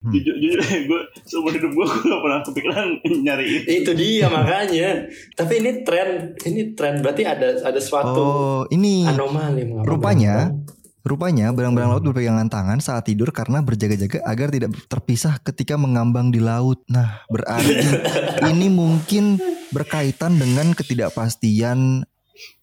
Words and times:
Hmm. 0.00 0.16
Jujur, 0.16 0.32
jujur 0.40 0.60
gue 0.88 1.00
seumur 1.28 1.52
hidup 1.52 1.76
gue 1.76 1.84
gue 1.84 2.08
gak 2.08 2.22
pernah 2.24 2.40
kepikiran 2.40 2.88
nyari 3.28 3.44
itu. 3.52 3.66
Itu 3.84 3.90
dia 3.92 4.32
makanya. 4.32 5.12
Tapi 5.36 5.52
ini 5.60 5.70
tren, 5.84 6.08
ini 6.48 6.72
tren 6.72 7.04
berarti 7.04 7.28
ada 7.28 7.60
ada 7.60 7.80
suatu 7.80 8.20
Oh, 8.20 8.62
ini 8.72 9.04
anomali. 9.04 9.68
Rupanya, 9.84 10.56
rupanya 11.04 11.52
barang-barang 11.52 11.90
laut 11.92 12.04
berpegangan 12.08 12.48
tangan 12.48 12.80
saat 12.80 13.12
tidur 13.12 13.28
karena 13.28 13.60
berjaga-jaga 13.60 14.24
agar 14.24 14.48
tidak 14.48 14.72
terpisah 14.88 15.36
ketika 15.44 15.76
mengambang 15.76 16.32
di 16.32 16.40
laut. 16.40 16.80
Nah, 16.88 17.20
berarti 17.28 17.84
ini 18.56 18.72
mungkin 18.72 19.36
berkaitan 19.68 20.40
dengan 20.40 20.72
ketidakpastian 20.72 22.08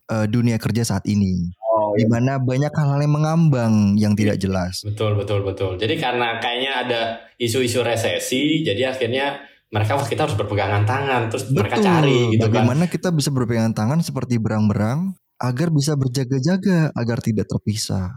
eh, 0.09 0.25
dunia 0.25 0.57
kerja 0.57 0.89
saat 0.89 1.05
ini, 1.05 1.53
Oh 1.61 1.66
di 1.97 2.05
mana 2.05 2.37
banyak 2.37 2.69
hal-hal 2.69 2.99
yang 3.01 3.13
mengambang 3.17 3.73
yang 3.97 4.13
tidak 4.13 4.37
jelas. 4.37 4.85
Betul 4.85 5.17
betul 5.17 5.41
betul. 5.41 5.75
Jadi 5.81 5.97
karena 5.97 6.37
kayaknya 6.37 6.71
ada 6.85 7.01
isu-isu 7.41 7.81
resesi, 7.81 8.61
jadi 8.61 8.93
akhirnya 8.93 9.41
mereka 9.73 9.99
wah 9.99 10.07
kita 10.07 10.29
harus 10.29 10.37
berpegangan 10.37 10.85
tangan, 10.85 11.21
terus 11.27 11.49
mereka 11.49 11.81
cari 11.81 12.37
gitu 12.37 12.47
kan. 12.47 12.63
Bagaimana 12.63 12.85
kita 12.87 13.09
bisa 13.11 13.33
berpegangan 13.33 13.73
tangan 13.73 13.99
seperti 14.05 14.37
berang-berang 14.39 15.17
agar 15.41 15.67
bisa 15.73 15.97
berjaga-jaga 15.97 16.93
agar 16.93 17.17
tidak 17.19 17.49
terpisah. 17.49 18.13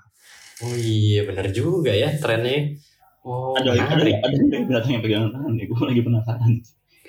Oh 0.60 0.76
iya 0.76 1.24
benar 1.24 1.48
juga 1.50 1.96
ya 1.96 2.12
trennya. 2.20 2.76
Oh 3.24 3.56
ada 3.56 3.76
ada 3.76 3.96
menarik. 3.96 4.16
ada 4.20 4.34
yang 4.36 4.68
binatang 4.68 4.92
yang 4.92 5.02
pegangan 5.04 5.30
tangan 5.32 5.52
nih. 5.56 5.66
Gue 5.68 5.82
lagi 5.88 6.02
penasaran. 6.04 6.52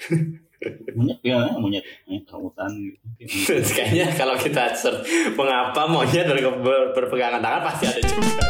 monyet 0.94 1.18
tangan, 1.26 1.58
monyet 1.58 1.84
monyet 2.06 2.24
rambutan 2.30 2.70
gitu. 2.78 3.02
Kayaknya 3.78 4.14
kalau 4.14 4.38
kita 4.38 4.78
search 4.78 5.02
mengapa 5.34 5.90
monyet 5.90 6.30
ber- 6.30 6.62
ber- 6.62 6.90
berpegangan 6.94 7.42
tangan 7.42 7.62
pasti 7.66 7.86
ada 7.90 8.02
juga. 8.06 8.46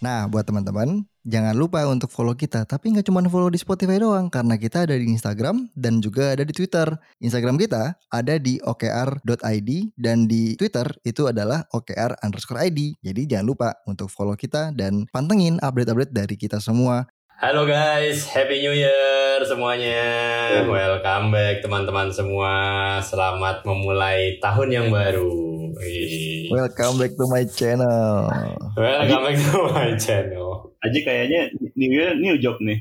Nah, 0.00 0.30
buat 0.30 0.46
teman-teman, 0.46 1.02
jangan 1.26 1.58
lupa 1.58 1.82
untuk 1.90 2.08
follow 2.08 2.38
kita. 2.38 2.62
Tapi 2.62 2.94
nggak 2.94 3.10
cuma 3.10 3.18
follow 3.26 3.50
di 3.50 3.58
Spotify 3.58 3.98
doang, 3.98 4.30
karena 4.30 4.54
kita 4.54 4.86
ada 4.86 4.94
di 4.94 5.10
Instagram 5.10 5.66
dan 5.74 5.98
juga 5.98 6.38
ada 6.38 6.46
di 6.46 6.54
Twitter. 6.54 6.86
Instagram 7.18 7.58
kita 7.58 7.98
ada 8.08 8.34
di 8.38 8.62
okr.id 8.62 9.70
dan 9.98 10.30
di 10.30 10.54
Twitter 10.54 10.86
itu 11.02 11.26
adalah 11.26 11.66
okr 11.74 12.14
underscore 12.22 12.62
id. 12.70 12.94
Jadi 13.02 13.26
jangan 13.26 13.46
lupa 13.50 13.68
untuk 13.90 14.06
follow 14.08 14.38
kita 14.38 14.70
dan 14.72 15.10
pantengin 15.10 15.58
update-update 15.58 16.14
dari 16.14 16.38
kita 16.38 16.62
semua. 16.62 17.10
Halo 17.36 17.68
guys, 17.68 18.24
Happy 18.32 18.64
New 18.64 18.72
Year 18.72 19.44
semuanya. 19.44 20.08
Welcome 20.64 21.36
back 21.36 21.60
teman-teman 21.60 22.08
semua. 22.08 22.54
Selamat 23.04 23.60
memulai 23.68 24.40
tahun 24.40 24.68
yang 24.72 24.88
baru. 24.88 25.45
Welcome 25.76 26.96
back 26.96 27.12
to 27.20 27.24
my 27.28 27.44
channel. 27.44 28.32
Welcome 28.80 29.22
back 29.28 29.36
to 29.36 29.60
my 29.76 29.92
channel. 30.00 30.72
Aji 30.80 31.04
kayaknya 31.04 31.52
new 31.76 31.92
year 31.92 32.16
new 32.16 32.40
job 32.40 32.56
nih. 32.64 32.80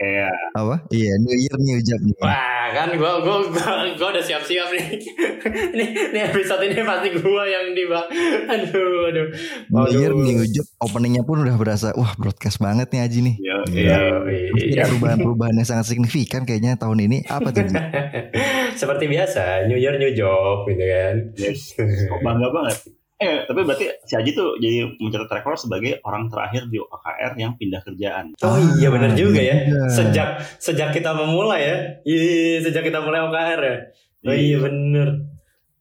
Kayak 0.00 0.32
Apa? 0.56 0.76
Iya, 0.88 1.12
New 1.20 1.36
Year 1.36 1.56
New 1.60 1.80
Job 1.84 2.00
nih. 2.00 2.16
Wah, 2.24 2.66
kan 2.72 2.88
gua 2.96 3.20
gua 3.20 3.44
gua, 3.52 3.84
gua 4.00 4.08
udah 4.16 4.24
siap-siap 4.24 4.72
nih. 4.72 4.96
nih, 5.76 5.88
nih 6.16 6.22
episode 6.32 6.64
ini 6.64 6.80
pasti 6.80 7.08
gua 7.20 7.44
yang 7.44 7.76
di 7.76 7.84
Aduh, 7.84 9.12
aduh. 9.12 9.26
New 9.68 9.86
Year. 9.92 10.16
New 10.16 10.40
Job 10.48 10.64
openingnya 10.80 11.20
pun 11.20 11.44
udah 11.44 11.52
berasa 11.60 11.92
wah 12.00 12.16
broadcast 12.16 12.64
banget 12.64 12.88
nih 12.88 13.00
Aji 13.04 13.18
nih. 13.28 13.34
ya, 13.44 13.56
Iya, 13.68 13.98
ya, 14.24 14.40
iya. 14.56 14.80
ada 14.80 14.88
perubahan-perubahan 14.88 15.54
yang 15.60 15.68
sangat 15.68 15.92
signifikan 15.92 16.48
kayaknya 16.48 16.80
tahun 16.80 17.04
ini. 17.04 17.28
Apa 17.28 17.52
tuh? 17.52 17.68
Seperti 18.80 19.04
biasa, 19.04 19.68
New 19.68 19.76
Year 19.76 20.00
New 20.00 20.16
Job 20.16 20.64
gitu 20.64 20.80
kan. 20.80 21.14
yes. 21.36 21.76
Kok 21.76 22.24
bangga 22.24 22.48
banget. 22.48 22.99
Eh, 23.20 23.44
tapi 23.44 23.60
berarti 23.68 23.84
si 24.08 24.16
Aji 24.16 24.32
tuh 24.32 24.56
jadi 24.56 24.96
mencatat 24.96 25.28
rekor 25.28 25.52
sebagai 25.60 26.00
orang 26.08 26.32
terakhir 26.32 26.72
di 26.72 26.80
OKR 26.80 27.36
yang 27.36 27.52
pindah 27.52 27.84
kerjaan. 27.84 28.32
Oh 28.40 28.56
iya 28.80 28.88
benar 28.88 29.12
juga 29.12 29.44
ya. 29.44 29.68
iya. 29.68 29.92
Sejak 29.92 30.40
sejak 30.56 30.96
kita 30.96 31.12
memulai 31.12 31.60
ya. 31.60 31.76
Iya, 32.08 32.64
sejak 32.64 32.80
kita 32.88 33.04
mulai 33.04 33.20
OKR 33.28 33.60
ya. 33.60 33.76
Oh 34.24 34.32
iya 34.32 34.56
bener. 34.56 35.29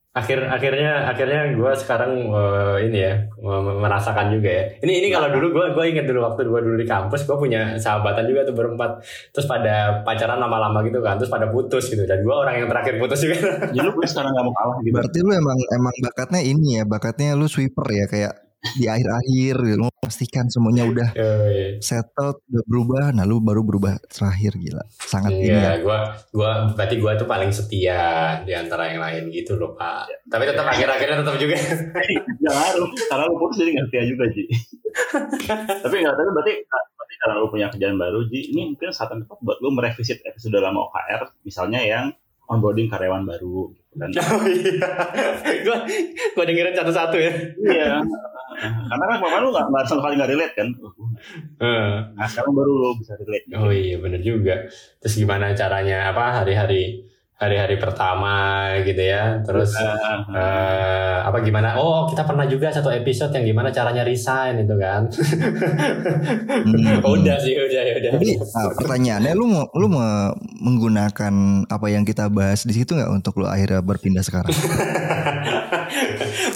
Akhir 0.09 0.41
akhirnya 0.49 1.05
akhirnya 1.05 1.53
gue 1.53 1.71
sekarang 1.77 2.33
eh, 2.33 2.77
ini 2.89 2.97
ya 2.97 3.13
me- 3.45 3.77
merasakan 3.77 4.33
juga 4.33 4.49
ya. 4.49 4.63
Ini 4.81 5.05
ini 5.05 5.07
kalau 5.13 5.29
dulu 5.29 5.53
gue 5.53 5.65
gue 5.77 5.85
inget 5.85 6.09
dulu 6.09 6.25
waktu 6.25 6.49
gue 6.49 6.61
dulu 6.65 6.75
di 6.81 6.89
kampus 6.89 7.29
gue 7.29 7.37
punya 7.37 7.77
sahabatan 7.77 8.25
juga 8.25 8.41
tuh 8.49 8.57
berempat. 8.57 9.05
Terus 9.29 9.45
pada 9.45 10.01
pacaran 10.01 10.41
lama-lama 10.41 10.81
gitu 10.81 10.97
kan. 11.05 11.21
Terus 11.21 11.29
pada 11.29 11.45
putus 11.53 11.93
gitu. 11.93 12.09
Dan 12.09 12.25
gue 12.25 12.33
orang 12.33 12.57
yang 12.57 12.65
terakhir 12.65 12.97
putus 12.97 13.21
juga. 13.21 13.37
Jadi 13.69 13.85
lu 13.85 14.01
sekarang 14.01 14.33
gak 14.33 14.45
mau 14.49 14.55
kalah 14.57 14.77
gitu. 14.81 14.95
Berarti 14.97 15.19
lu 15.21 15.31
emang 15.37 15.59
emang 15.77 15.95
bakatnya 16.01 16.41
ini 16.41 16.67
ya, 16.81 16.83
bakatnya 16.89 17.37
lu 17.37 17.45
sweeper 17.45 17.85
ya 17.85 18.09
kayak 18.09 18.48
di 18.59 18.85
akhir-akhir 18.91 19.55
gitu. 19.55 19.79
lu 19.79 19.87
pastikan 20.03 20.45
semuanya 20.51 20.83
udah 20.83 21.09
Yoi. 21.15 21.79
settled, 21.79 22.43
udah 22.51 22.63
berubah, 22.67 23.03
nah 23.15 23.23
lu 23.23 23.39
baru 23.39 23.63
berubah 23.63 23.95
terakhir 24.11 24.59
gila. 24.59 24.83
Sangat 24.99 25.31
ini 25.31 25.47
ya. 25.47 25.55
Iya, 25.55 25.73
gua 25.79 25.99
gua 26.35 26.51
berarti 26.75 26.95
gua 26.99 27.15
tuh 27.15 27.23
paling 27.23 27.51
setia 27.55 28.35
di 28.43 28.51
antara 28.51 28.91
yang 28.91 28.99
lain 28.99 29.31
gitu 29.31 29.55
loh, 29.55 29.71
Pak. 29.79 30.11
Tapi 30.27 30.43
tetap 30.43 30.67
akhir-akhirnya 30.67 31.23
tetap 31.23 31.35
juga. 31.39 31.55
Gak 32.39 32.53
ngaruh. 32.55 32.89
Karena 33.07 33.23
lu 33.31 33.35
putus 33.39 33.63
jadi 33.63 33.69
gak 33.79 33.85
setia 33.87 34.03
juga, 34.11 34.23
Ji. 34.27 34.43
tapi 35.87 35.95
gak 36.03 36.15
tapi 36.19 36.29
berarti, 36.35 36.53
berarti 36.67 37.15
karena 37.23 37.33
lu 37.39 37.47
punya 37.47 37.67
kerjaan 37.71 37.95
baru, 37.95 38.19
Ji, 38.27 38.39
ini 38.51 38.75
mungkin 38.75 38.91
saat 38.91 39.15
yang 39.15 39.23
tepat 39.23 39.39
buat 39.39 39.57
lu 39.63 39.71
merevisit 39.71 40.19
episode 40.27 40.59
lama 40.59 40.83
OKR, 40.91 41.21
misalnya 41.47 41.79
yang 41.79 42.05
onboarding 42.49 42.89
karyawan 42.89 43.23
baru. 43.23 43.69
Gitu 43.71 43.95
kan. 43.95 44.09
Oh 44.33 44.45
iya. 44.49 44.89
Gua 45.65 45.77
gua 46.35 46.43
dengerin 46.45 46.75
satu-satu 46.75 47.17
ya. 47.17 47.31
iya. 47.69 48.01
Karena 48.59 49.03
kan 49.07 49.17
kemarin 49.23 49.43
lu 49.47 49.51
gak, 49.55 49.65
gak 49.71 49.85
sama 49.87 50.01
kali 50.09 50.19
gak 50.19 50.31
relate 50.33 50.55
kan. 50.57 50.67
Heeh. 51.61 51.91
Nah 52.17 52.27
sekarang 52.27 52.53
baru 52.57 52.71
lu 52.75 52.89
bisa 52.99 53.13
relate. 53.15 53.45
Oh 53.55 53.71
iya, 53.71 53.95
bener 54.01 54.19
juga. 54.19 54.67
Terus 54.99 55.15
gimana 55.15 55.53
caranya 55.55 56.11
apa 56.11 56.43
hari-hari 56.43 57.05
hari-hari 57.39 57.79
pertama 57.79 58.67
gitu 58.83 58.99
ya. 58.99 59.39
Terus 59.47 59.71
Ah, 59.79 60.27
eh, 60.27 61.17
apa 61.23 61.39
gimana? 61.39 61.79
Oh, 61.79 62.03
kita 62.03 62.27
pernah 62.27 62.43
juga 62.43 62.67
satu 62.67 62.91
episode 62.91 63.31
yang 63.31 63.47
gimana 63.47 63.71
caranya 63.71 64.03
resign 64.03 64.67
itu 64.67 64.75
kan. 64.75 65.07
Hmm. 66.67 66.99
udah 67.15 67.39
sih, 67.39 67.55
udah 67.55 67.81
ya 67.81 67.93
udah. 67.95 68.11
Jadi 68.19 68.29
nah, 68.35 68.75
pertanyaannya 68.75 69.33
lu 69.39 69.45
mau 69.47 69.65
lu 69.71 69.87
mau 69.87 70.35
menggunakan 70.59 71.33
apa 71.71 71.87
yang 71.87 72.03
kita 72.03 72.27
bahas 72.27 72.67
di 72.67 72.75
situ 72.75 72.91
nggak 72.91 73.07
untuk 73.07 73.39
lu 73.39 73.47
akhirnya 73.47 73.79
berpindah 73.79 74.21
sekarang? 74.21 74.51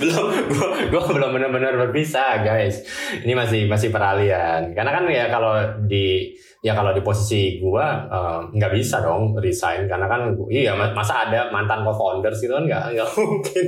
belum 0.04 0.26
gua, 0.52 0.70
gua 0.92 1.04
belum 1.10 1.30
benar-benar 1.32 1.74
berpisah 1.80 2.44
guys 2.44 2.84
ini 3.24 3.34
masih 3.34 3.66
masih 3.66 3.90
peralihan 3.90 4.72
karena 4.76 4.92
kan 4.92 5.04
ya 5.10 5.26
kalau 5.32 5.54
di 5.86 6.38
ya 6.64 6.72
kalau 6.72 6.96
di 6.96 7.04
posisi 7.04 7.60
gua 7.60 8.08
eh, 8.08 8.40
nggak 8.56 8.72
bisa 8.72 9.04
dong 9.04 9.36
resign 9.36 9.84
karena 9.84 10.08
kan 10.08 10.32
iya 10.48 10.72
ma- 10.72 10.96
masa 10.96 11.28
ada 11.28 11.52
mantan 11.52 11.84
co-founders 11.84 12.40
gitu 12.40 12.56
kan 12.56 12.64
nggak 12.64 12.84
nggak 12.96 13.10
mungkin 13.20 13.66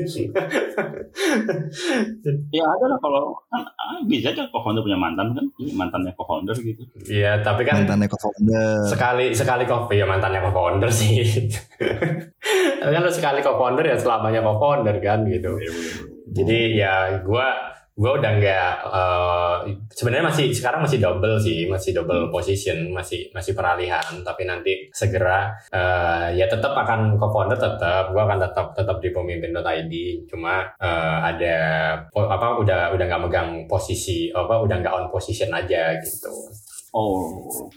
ya 2.55 2.63
ada 2.63 2.85
lah 2.87 2.99
kalau 3.03 3.35
kan 3.51 3.67
ah, 3.67 3.99
bisa 4.07 4.31
aja 4.31 4.47
co-founder 4.47 4.79
punya 4.79 4.95
mantan 4.95 5.35
kan, 5.35 5.45
mantannya 5.75 6.15
co-founder 6.15 6.55
gitu. 6.55 6.81
iya 7.11 7.43
tapi 7.43 7.67
kan 7.67 7.83
Mantannya 7.83 8.07
co-founder. 8.07 8.87
sekali 8.87 9.25
sekali 9.35 9.67
kok 9.67 9.91
ya 9.91 10.07
mantannya 10.07 10.39
co-founder 10.39 10.87
sih 10.87 11.19
tapi 12.79 12.91
kan 12.95 13.01
lu 13.03 13.11
sekali 13.11 13.43
co-founder 13.43 13.83
ya 13.83 13.99
selamanya 13.99 14.39
co-founder 14.39 14.95
kan 15.03 15.27
gitu 15.27 15.51
jadi 16.31 16.59
ya 16.79 16.95
gua 17.27 17.74
gua 17.95 18.19
udah 18.19 18.31
nggak 18.35 18.71
eh, 18.91 19.55
sebenarnya 19.95 20.27
masih 20.27 20.51
sekarang 20.51 20.83
masih 20.83 20.99
double 20.99 21.39
sih 21.39 21.63
masih 21.71 21.95
double 21.95 22.27
position 22.27 22.91
masih 22.91 23.31
masih 23.31 23.55
peralihan. 23.55 24.03
Tapi 24.21 24.43
nanti 24.43 24.91
segera 24.91 25.55
eh, 25.71 26.35
ya 26.35 26.45
tetap 26.51 26.75
akan 26.75 27.15
co-founder 27.15 27.55
tetap 27.55 28.11
gua 28.11 28.27
akan 28.27 28.39
tetap 28.43 28.67
tetap 28.75 28.97
di 28.99 29.09
pemimpin.id 29.15 29.93
cuma 30.27 30.67
eh, 30.75 31.17
ada 31.23 31.57
apa 32.11 32.47
udah 32.59 32.91
udah 32.91 33.05
nggak 33.07 33.21
megang 33.27 33.49
posisi 33.71 34.27
apa 34.35 34.59
udah 34.59 34.75
nggak 34.83 34.93
on 34.93 35.07
position 35.07 35.55
aja 35.55 35.95
gitu. 36.03 36.31
Oh. 36.95 37.67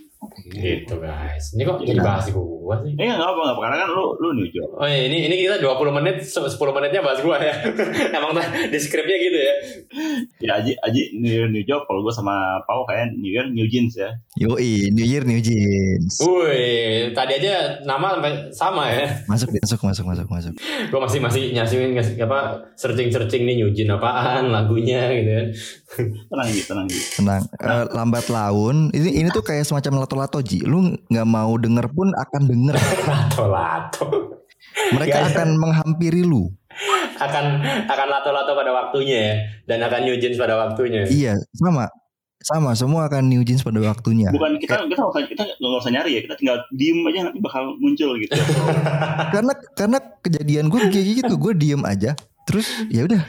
Gitu 0.49 0.95
guys 0.97 1.53
ini 1.53 1.63
kok 1.63 1.79
jadi 1.81 1.99
bahas 1.99 2.27
gua 2.29 2.81
sih 2.81 2.93
Eh 2.95 3.07
nggak 3.07 3.23
apa 3.23 3.39
nggak 3.39 3.55
apa 3.55 3.63
karena 3.63 3.77
kan 3.79 3.89
lu 3.89 4.05
lu 4.19 4.29
new 4.35 4.49
job. 4.51 4.69
Oh 4.75 4.85
iya, 4.85 5.09
ini 5.09 5.25
ini 5.25 5.41
kita 5.41 5.57
20 5.57 5.89
menit, 5.91 6.21
se- 6.21 6.37
10 6.37 6.53
menitnya 6.69 7.01
bahas 7.01 7.17
gua 7.19 7.41
ya. 7.41 7.55
Emang 8.17 8.35
tuh 8.35 8.45
di 8.45 8.77
skripnya 8.77 9.17
gitu 9.17 9.39
ya. 9.39 9.55
Ya 10.39 10.53
Aji 10.59 10.77
Aji 10.77 11.03
new 11.17 11.49
new 11.49 11.65
job. 11.65 11.89
Kalau 11.89 12.05
gue 12.05 12.13
sama 12.13 12.35
Pau 12.63 12.85
kayak 12.85 13.15
new 13.15 13.31
year 13.31 13.49
new 13.49 13.65
jeans 13.65 13.97
ya. 13.97 14.13
Yoi, 14.37 14.93
New 14.93 15.03
Year 15.03 15.25
New 15.25 15.41
Jeans. 15.41 16.21
Wih, 16.21 17.11
tadi 17.11 17.41
aja 17.41 17.81
nama 17.83 18.15
sampai 18.15 18.33
sama 18.53 18.83
ya. 18.87 19.07
Masuk 19.27 19.49
masuk 19.51 19.81
masuk 19.83 20.05
masuk 20.07 20.27
masuk. 20.29 20.53
Gua 20.93 21.01
masih 21.03 21.19
masih 21.19 21.43
nyasihin 21.51 21.97
ngasih 21.97 22.21
apa 22.21 22.69
searching 22.77 23.09
searching 23.09 23.49
nih 23.49 23.59
New 23.59 23.73
Jeans 23.73 23.91
apaan 23.91 24.53
lagunya 24.53 25.09
gitu 25.11 25.31
kan. 25.33 25.47
Tenang 26.29 26.49
gitu, 26.53 26.67
tenang 26.69 26.87
gitu. 26.87 27.05
Tenang. 27.17 27.43
Eh, 27.57 27.85
lambat 27.91 28.29
laun. 28.29 28.93
Ini 28.93 29.11
ini 29.17 29.29
tuh 29.33 29.41
kayak 29.41 29.65
semacam 29.65 30.05
lato-lato 30.09 30.41
Ji. 30.41 30.65
Lu 30.65 30.81
nggak 31.13 31.29
mau 31.29 31.53
denger 31.61 31.93
pun 31.93 32.09
akan 32.17 32.43
denger. 32.49 32.75
Lato 33.13 33.45
lato. 33.45 34.05
Mereka 34.97 35.13
Ya, 35.13 35.21
ya. 35.21 35.29
akan 35.29 35.49
menghampiri 35.61 36.25
lu. 36.25 36.49
akan 37.19 37.45
akan 37.85 38.07
lato-lato 38.09 38.55
pada 38.55 38.71
waktunya 38.71 39.17
ya 39.19 39.35
dan 39.67 39.83
akan 39.85 40.01
new 40.07 40.17
jeans 40.17 40.39
pada 40.39 40.57
waktunya. 40.57 41.05
Iya, 41.05 41.35
sama. 41.53 41.91
Sama, 42.39 42.71
semua 42.73 43.11
akan 43.11 43.27
new 43.27 43.43
jeans 43.43 43.61
pada 43.61 43.83
waktunya. 43.83 44.31
Bukan 44.31 44.57
kita 44.57 44.87
kita 44.87 45.03
nggak 45.03 45.11
usah 45.11 45.23
kita 45.27 45.43
nggak 45.59 45.83
usah 45.83 45.91
nyari 45.93 46.11
ya, 46.15 46.21
kita 46.23 46.35
tinggal 46.39 46.57
diem 46.71 47.03
aja 47.05 47.19
nanti 47.27 47.43
bakal 47.43 47.75
muncul 47.77 48.15
gitu. 48.17 48.31
karena 49.35 49.53
karena 49.75 49.99
kejadian 50.23 50.71
gue 50.71 50.81
kayak 50.89 51.07
gitu, 51.21 51.35
gue 51.35 51.53
diem 51.59 51.83
aja. 51.83 52.15
Terus 52.47 52.65
ya 52.89 53.03
udah, 53.05 53.23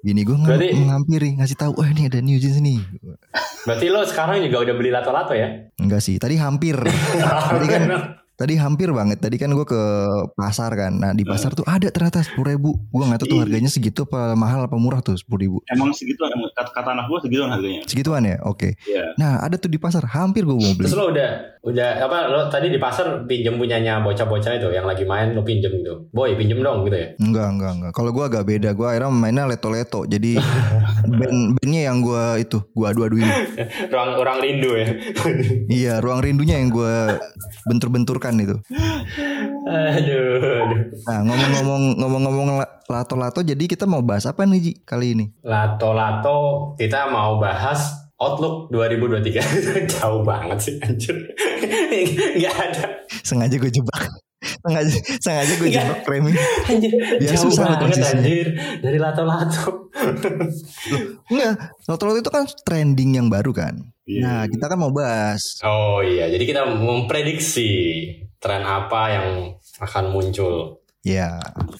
bini 0.00 0.22
gue 0.22 0.36
ng 0.36 0.44
Berarti- 0.44 0.76
menghampiri 0.76 1.28
ngasih 1.36 1.56
tahu, 1.56 1.72
oh 1.76 1.86
ini 1.86 2.06
ada 2.06 2.20
new 2.20 2.36
jeans 2.36 2.60
nih. 2.60 2.78
Berarti 3.66 3.86
lo 3.90 4.04
sekarang 4.04 4.38
juga 4.42 4.62
udah 4.62 4.74
beli 4.76 4.90
lato-lato 4.90 5.34
ya? 5.34 5.66
Enggak 5.76 5.98
sih, 5.98 6.20
tadi 6.20 6.38
hampir. 6.38 6.78
tadi 7.52 7.66
kan 7.66 7.82
tadi 8.36 8.54
hampir 8.54 8.92
banget. 8.92 9.18
Tadi 9.18 9.34
kan 9.34 9.50
gue 9.50 9.66
ke 9.66 9.82
pasar 10.36 10.70
kan. 10.76 10.92
Nah 10.94 11.10
di 11.10 11.24
pasar 11.24 11.56
tuh 11.56 11.66
ada 11.66 11.88
ternyata 11.90 12.22
sepuluh 12.22 12.54
ribu. 12.54 12.70
Gue 12.92 13.02
nggak 13.02 13.24
tahu 13.24 13.28
tuh 13.32 13.38
harganya 13.42 13.66
segitu 13.66 14.06
apa 14.06 14.36
mahal 14.38 14.68
apa 14.68 14.76
murah 14.78 15.02
tuh 15.02 15.18
sepuluh 15.18 15.40
ribu. 15.42 15.58
Emang 15.66 15.90
segitu 15.90 16.20
kata, 16.22 16.70
kata 16.70 16.88
anak 16.94 17.10
gue 17.10 17.18
segitu 17.26 17.42
harganya. 17.42 17.80
Segituan 17.88 18.22
ya, 18.22 18.36
oke. 18.46 18.76
Iya. 18.86 19.16
Nah 19.18 19.42
ada 19.42 19.56
tuh 19.58 19.72
di 19.72 19.80
pasar, 19.80 20.06
hampir 20.06 20.46
gue 20.46 20.54
mau 20.54 20.72
beli. 20.76 20.86
Terus 20.86 20.94
lo 20.94 21.10
udah 21.10 21.55
udah 21.66 21.88
apa 21.98 22.30
lo 22.30 22.46
tadi 22.46 22.70
di 22.70 22.78
pasar 22.78 23.26
pinjem 23.26 23.58
punyanya 23.58 23.98
bocah-bocah 23.98 24.54
itu 24.54 24.70
yang 24.70 24.86
lagi 24.86 25.02
main 25.02 25.34
lo 25.34 25.42
pinjem 25.42 25.82
gitu. 25.82 26.06
Boy 26.14 26.38
pinjem 26.38 26.62
dong 26.62 26.86
gitu 26.86 26.94
ya. 26.94 27.08
Enggak, 27.18 27.48
enggak, 27.58 27.72
enggak. 27.74 27.92
Kalau 27.92 28.10
gue 28.14 28.24
agak 28.24 28.44
beda. 28.46 28.70
Gue 28.70 28.86
akhirnya 28.86 29.10
mainnya 29.10 29.50
leto-leto. 29.50 30.06
Jadi 30.06 30.38
band 31.18 31.58
bandnya 31.58 31.82
yang 31.90 31.98
gue 32.06 32.46
itu, 32.46 32.62
gue 32.62 32.86
adu-aduin. 32.86 33.26
Ruang 33.92 34.10
orang 34.14 34.38
rindu 34.38 34.70
ya. 34.78 34.86
iya, 35.82 35.94
ruang 35.98 36.22
rindunya 36.22 36.62
yang 36.62 36.70
gue 36.70 37.18
bentur-benturkan 37.66 38.38
itu. 38.38 38.56
aduh, 39.66 40.38
aduh. 40.38 40.80
Nah 41.02 41.18
ngomong-ngomong 41.26 41.82
ngomong-ngomong 41.98 42.48
la- 42.62 42.74
lato-lato, 42.86 43.42
jadi 43.42 43.66
kita 43.66 43.90
mau 43.90 44.06
bahas 44.06 44.30
apa 44.30 44.46
nih 44.46 44.60
Ji 44.62 44.72
kali 44.86 45.18
ini? 45.18 45.26
Lato-lato 45.42 46.72
kita 46.78 47.10
mau 47.10 47.42
bahas 47.42 48.05
Outlook 48.16 48.70
2023 48.70 49.44
jauh 49.94 50.22
banget 50.22 50.58
sih 50.58 50.74
anjir 50.78 51.16
nggak 52.38 52.56
ada 52.56 52.84
Sengaja 53.20 53.54
gue 53.54 53.68
jebak. 53.68 54.02
sengaja 54.36 54.94
sengaja 55.18 55.52
gue 55.54 55.66
Enggak. 55.66 55.84
jebak 55.84 56.00
framing. 56.02 56.36
anjir 56.64 56.92
Biar 56.92 57.30
jauh 57.30 57.44
susah 57.44 57.62
banget 57.66 57.78
transisinya. 57.82 58.20
anjir 58.20 58.46
dari 58.78 58.98
lato-lato 58.98 59.64
Enggak, 61.26 61.52
lato-lato 61.84 62.18
itu 62.18 62.30
kan 62.30 62.44
trending 62.62 63.10
yang 63.14 63.26
baru 63.26 63.50
kan. 63.50 63.74
Iya. 64.04 64.20
Nah, 64.22 64.42
kita 64.46 64.64
kan 64.66 64.78
mau 64.78 64.90
bahas. 64.90 65.42
oh 65.60 65.98
iya 65.98 66.28
jadi 66.28 66.44
kita 66.46 66.62
memprediksi 66.68 67.68
tren 68.36 68.62
apa 68.62 69.00
yang 69.10 69.26
akan 69.78 70.04
muncul 70.08 70.78
Ya, 71.02 71.38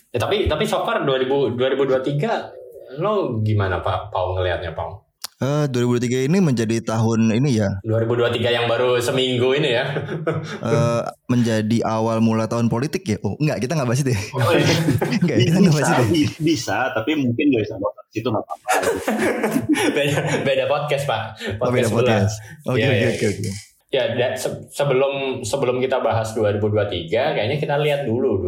ya, 0.08 0.18
tapi 0.20 0.46
tapi 0.46 0.62
so 0.62 0.82
far 0.82 1.02
2000, 1.02 1.58
2023 1.58 3.02
lo 3.02 3.42
gimana 3.42 3.78
pak 3.78 4.10
Pau 4.10 4.34
ngelihatnya 4.34 4.70
Pau 4.70 5.05
eh 5.36 5.68
2023 5.68 6.32
ini 6.32 6.40
menjadi 6.40 6.80
tahun 6.80 7.28
ini 7.28 7.60
ya, 7.60 7.68
2023 7.84 8.40
yang 8.48 8.64
baru 8.66 8.96
seminggu 8.98 9.52
ini 9.52 9.68
ya 9.68 9.84
eh 10.64 11.02
menjadi 11.28 11.78
awal 11.84 12.24
mula 12.24 12.48
tahun 12.48 12.66
politik 12.66 13.04
ya. 13.04 13.20
Oh, 13.20 13.36
enggak, 13.36 13.60
kita 13.60 13.76
enggak 13.76 13.84
bahas 13.86 14.00
itu 14.00 14.16
ya. 14.16 14.20
Oh, 14.32 14.48
iya. 14.50 14.74
Enggak, 15.20 15.36
kita 15.38 15.56
enggak 15.58 15.74
bahas 15.76 15.84
bisa, 15.84 15.92
itu. 15.92 16.00
ya. 16.00 16.08
bi- 16.08 16.34
bisa, 16.40 16.76
tapi 16.90 17.10
mungkin 17.14 17.44
gak 17.52 17.62
bisa 17.68 17.76
bahas 17.76 18.06
itu 18.10 18.26
nggak 18.26 18.42
apa-apa. 18.42 18.68
beda 19.96 20.18
beda 20.40 20.64
podcast 20.66 21.04
pak 21.04 21.22
Oh, 21.60 21.68
beda 21.68 21.84
sebelah. 21.84 22.00
podcast. 22.00 22.34
Oke, 22.64 22.78
Iya, 22.78 22.88
oke, 22.88 22.96
iya, 22.96 23.08
oke, 23.12 23.26
oke. 23.28 23.50
Ya, 23.86 24.28
sebelum 24.68 25.12
sebelum 25.40 25.76
kita 25.78 26.00
bahas 26.00 26.32
2023, 26.32 27.06
kayaknya 27.08 27.56
kita 27.56 27.76
lihat 27.76 28.04
dulu 28.04 28.40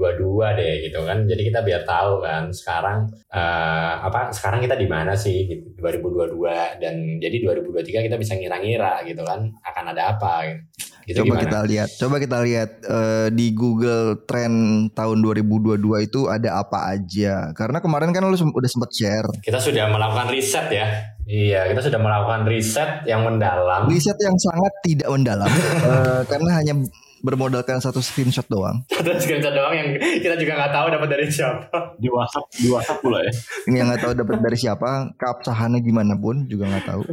2022 0.00 0.56
deh 0.56 0.74
gitu 0.88 0.98
kan. 1.04 1.18
Jadi 1.28 1.42
kita 1.52 1.60
biar 1.60 1.82
tahu 1.84 2.24
kan 2.24 2.48
sekarang 2.48 2.98
eh, 3.28 3.92
apa 4.00 4.32
sekarang 4.32 4.64
kita 4.64 4.80
di 4.80 4.88
mana 4.88 5.12
sih 5.12 5.44
gitu, 5.44 5.76
2022 5.76 6.80
dan 6.80 6.94
jadi 7.20 7.36
2023 7.44 8.08
kita 8.08 8.16
bisa 8.16 8.32
ngira-ngira 8.40 9.04
gitu 9.04 9.20
kan 9.20 9.52
akan 9.60 9.84
ada 9.92 10.16
apa 10.16 10.48
gitu. 11.04 11.20
Coba 11.20 11.36
gimana? 11.36 11.42
kita 11.44 11.58
lihat, 11.66 11.88
coba 11.98 12.16
kita 12.16 12.38
lihat 12.46 12.70
eh, 12.86 13.28
di 13.34 13.46
Google 13.52 14.24
Trend 14.24 14.90
tahun 14.96 15.18
2022 15.20 16.08
itu 16.08 16.20
ada 16.30 16.62
apa 16.62 16.96
aja. 16.96 17.50
Karena 17.52 17.82
kemarin 17.82 18.14
kan 18.14 18.24
lu 18.24 18.38
sem- 18.38 18.52
udah 18.54 18.70
sempat 18.70 18.90
share 18.94 19.28
Kita 19.42 19.58
sudah 19.58 19.90
melakukan 19.90 20.30
riset 20.32 20.66
ya. 20.72 20.86
Iya, 21.30 21.70
kita 21.70 21.86
sudah 21.86 22.00
melakukan 22.02 22.42
riset 22.50 23.06
yang 23.06 23.22
mendalam. 23.22 23.86
riset 23.86 24.18
yang 24.18 24.34
sangat 24.34 24.72
tidak 24.82 25.08
mendalam 25.10 25.50
eh, 25.90 26.20
karena 26.26 26.50
hanya 26.58 26.74
bermodalkan 27.20 27.78
satu 27.78 28.00
screenshot 28.00 28.44
doang. 28.46 28.80
Satu 28.92 29.12
screenshot 29.16 29.52
doang 29.52 29.72
yang 29.72 29.88
kita 29.96 30.36
juga 30.36 30.56
nggak 30.56 30.72
tahu 30.72 30.86
dapat 30.90 31.08
dari 31.08 31.26
siapa. 31.28 31.96
Di 31.96 32.08
WhatsApp, 32.08 32.46
di 32.56 32.68
WhatsApp 32.68 32.98
pula 33.00 33.20
ya. 33.20 33.32
Ini 33.68 33.76
yang 33.76 33.88
nggak 33.92 34.02
tahu 34.02 34.12
dapat 34.16 34.36
dari 34.40 34.56
siapa, 34.56 34.90
keabsahannya 35.16 35.80
gimana 35.80 36.16
pun 36.16 36.48
juga 36.48 36.68
nggak 36.68 36.86
tahu. 36.88 37.04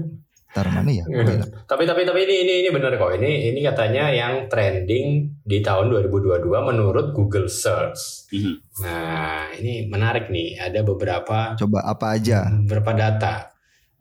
Ntar 0.47 0.73
mana 0.73 0.89
ya? 0.89 1.05
Iya. 1.05 1.43
tapi 1.69 1.85
tapi 1.85 2.01
tapi 2.01 2.25
ini 2.25 2.35
ini 2.41 2.53
ini 2.65 2.69
benar 2.73 2.95
kok. 2.97 3.13
Ini 3.13 3.53
ini 3.53 3.59
katanya 3.61 4.09
yang 4.09 4.47
trending 4.49 5.37
di 5.45 5.59
tahun 5.61 5.91
2022 5.91 6.49
menurut 6.49 7.13
Google 7.13 7.45
Search. 7.45 8.25
Mhm. 8.33 8.53
Nah, 8.81 9.53
ini 9.53 9.85
menarik 9.85 10.31
nih. 10.33 10.57
Ada 10.57 10.81
beberapa 10.81 11.53
Coba 11.53 11.85
apa 11.85 12.17
aja? 12.17 12.49
beberapa 12.49 12.95
data. 12.95 13.53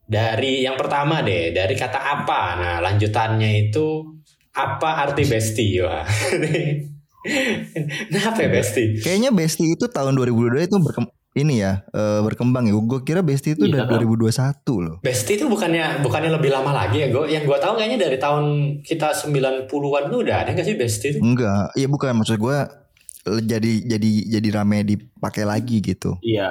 Dari 0.06 0.62
yang 0.62 0.78
pertama 0.78 1.20
deh, 1.20 1.50
dari 1.50 1.74
kata 1.74 1.98
apa. 1.98 2.40
Nah, 2.56 2.76
lanjutannya 2.78 3.66
itu 3.68 4.16
apa 4.56 5.04
arti 5.04 5.28
bestie? 5.28 5.84
Wah. 5.84 6.08
nah, 8.12 8.22
apa 8.32 8.38
ya 8.40 8.48
bestie? 8.48 8.96
Kayaknya 9.02 9.30
Besti 9.34 9.74
itu 9.74 9.84
tahun 9.90 10.16
2022 10.16 10.70
itu 10.70 10.76
berkem 10.80 11.04
ini 11.36 11.60
ya 11.60 11.84
eh, 11.92 12.20
berkembang 12.24 12.64
ya. 12.64 12.72
Gue 12.72 13.04
kira 13.04 13.20
Besti 13.20 13.52
itu 13.52 13.68
Iya, 13.68 13.84
dari 13.84 14.08
kan? 14.08 14.24
2021 14.24 14.64
loh. 14.80 14.96
Bestie 15.04 15.36
itu 15.36 15.44
bukannya 15.44 16.00
bukannya 16.00 16.32
lebih 16.32 16.48
lama 16.48 16.72
lagi 16.72 17.04
ya, 17.04 17.08
gue. 17.12 17.28
Yang 17.28 17.52
gue 17.52 17.58
tahu 17.60 17.72
kayaknya 17.76 17.98
dari 18.08 18.16
tahun 18.16 18.44
kita 18.80 19.12
90-an 19.28 20.04
tuh 20.08 20.18
udah 20.24 20.36
ada 20.46 20.50
nggak 20.56 20.66
sih 20.66 20.76
bestie 20.80 21.12
itu? 21.12 21.18
Enggak, 21.20 21.76
iya 21.76 21.86
bukan 21.90 22.16
maksud 22.16 22.40
gue 22.40 22.58
jadi 23.26 23.72
jadi 23.84 24.10
jadi 24.38 24.48
rame 24.54 24.86
dipakai 24.86 25.44
lagi 25.44 25.82
gitu. 25.82 26.16
Iya. 26.22 26.48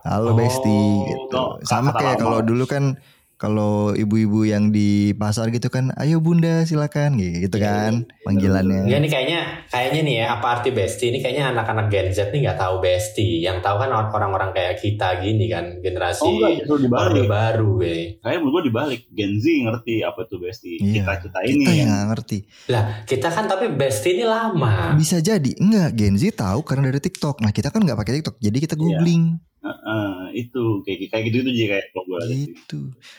Halo 0.00 0.32
Oh, 0.32 0.36
Besti 0.36 0.80
gitu. 1.06 1.44
Sama 1.64 1.92
kayak 1.92 2.20
kalau 2.20 2.40
dulu 2.40 2.64
kan 2.64 2.96
kalau 3.40 3.96
ibu-ibu 3.96 4.44
yang 4.44 4.68
di 4.68 5.16
pasar 5.16 5.48
gitu 5.48 5.72
kan, 5.72 5.96
ayo 5.96 6.20
bunda 6.20 6.60
silakan 6.68 7.16
gitu 7.16 7.56
kan 7.56 8.04
panggilannya. 8.20 8.84
Ya 8.84 9.00
ini 9.00 9.08
kayaknya 9.08 9.64
kayaknya 9.72 10.00
nih 10.04 10.14
ya 10.20 10.26
apa 10.36 10.60
arti 10.60 10.76
bestie 10.76 11.08
ini 11.08 11.24
kayaknya 11.24 11.56
anak-anak 11.56 11.88
Gen 11.88 12.12
Z 12.12 12.36
nih 12.36 12.44
nggak 12.44 12.60
tahu 12.60 12.84
bestie. 12.84 13.40
Yang 13.40 13.64
tahu 13.64 13.80
kan 13.80 13.90
orang-orang 13.96 14.52
kayak 14.52 14.76
kita 14.84 15.24
gini 15.24 15.48
kan 15.48 15.80
generasi 15.80 16.20
Oh 16.20 16.36
enggak, 16.36 16.68
orde 16.68 16.84
dibalik. 16.84 17.28
baru 17.32 17.72
ya. 17.80 17.96
Kayak 18.20 18.38
menurut 18.44 18.52
gue 18.52 18.62
dibalik. 18.68 19.00
Gen 19.08 19.32
Z 19.40 19.44
ngerti 19.48 19.94
apa 20.04 20.20
itu 20.28 20.36
bestie. 20.36 20.76
Iya. 20.76 20.92
Kita 21.00 21.12
kita 21.24 21.38
ini 21.48 21.64
Kita 21.64 21.72
yang 21.72 21.88
nggak 21.88 22.06
ngerti. 22.12 22.38
Lah 22.68 22.84
kita 23.08 23.28
kan 23.32 23.44
tapi 23.48 23.66
bestie 23.72 24.20
ini 24.20 24.28
lama. 24.28 24.92
Bisa 25.00 25.16
jadi 25.24 25.56
enggak 25.56 25.96
Gen 25.96 26.20
Z 26.20 26.36
tahu 26.36 26.60
karena 26.60 26.92
dari 26.92 27.00
TikTok. 27.00 27.40
Nah 27.40 27.56
kita 27.56 27.72
kan 27.72 27.80
nggak 27.80 27.96
pakai 27.96 28.20
TikTok, 28.20 28.36
jadi 28.36 28.58
kita 28.60 28.76
googling 28.76 29.40
Eh, 29.60 30.40
itu 30.40 30.80
kayak 30.88 31.12
kayak 31.12 31.22
gitu 31.28 31.36
gitu 31.44 31.50
jadi 31.52 31.68
kayak 31.68 31.86
kalau 31.92 32.04
gue 32.08 32.18
gitu. 32.48 32.78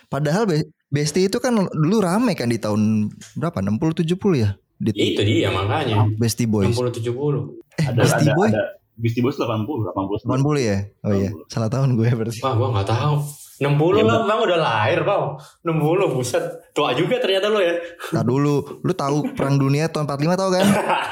Padahal 0.09 0.49
Be- 0.49 0.69
Besti 0.89 1.29
itu 1.29 1.37
kan 1.37 1.53
dulu 1.69 2.01
rame 2.01 2.33
kan 2.33 2.49
di 2.49 2.57
tahun 2.57 3.13
berapa? 3.37 3.61
60 3.61 4.01
70 4.01 4.17
ya? 4.35 4.57
Di 4.81 4.89
Ya, 4.97 5.05
itu 5.13 5.21
dia 5.21 5.49
makanya. 5.53 6.09
Bestie 6.17 6.49
Boys. 6.49 6.73
60 6.73 6.97
70. 6.97 7.61
Eh, 7.77 7.85
Ada 7.85 8.01
Beastie 8.01 8.25
ada 8.25 8.33
Boy 8.33 8.49
ada 8.49 8.63
Beastie 8.97 9.21
Boys 9.21 9.37
80 9.37 9.85
80 9.93 10.25
80 10.25 10.59
ya? 10.65 10.77
Oh 11.05 11.13
iya, 11.13 11.29
salah 11.47 11.69
tahun 11.69 11.93
gue 11.95 12.09
berarti. 12.09 12.41
Wah, 12.41 12.53
gua 12.57 12.67
nggak 12.73 12.89
tahu. 12.89 13.15
60 13.61 14.01
Ya, 14.01 14.03
lah, 14.09 14.25
bang 14.25 14.39
udah 14.41 14.57
lahir, 14.57 14.99
bang. 15.05 15.23
60, 15.61 16.17
buset. 16.17 16.41
Tua 16.73 16.97
juga 16.97 17.21
ternyata 17.21 17.45
lo 17.45 17.61
ya. 17.61 17.77
Nah 18.09 18.25
dulu, 18.25 18.81
lu 18.81 18.93
tahu 18.97 19.37
perang 19.37 19.61
dunia 19.61 19.85
tahun 19.85 20.09
45 20.09 20.41
tahu 20.41 20.49
kan? 20.49 20.65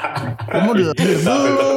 Kamu 0.58 0.68
udah 0.74 0.86
lahir 0.90 1.18
dulu. 1.22 1.68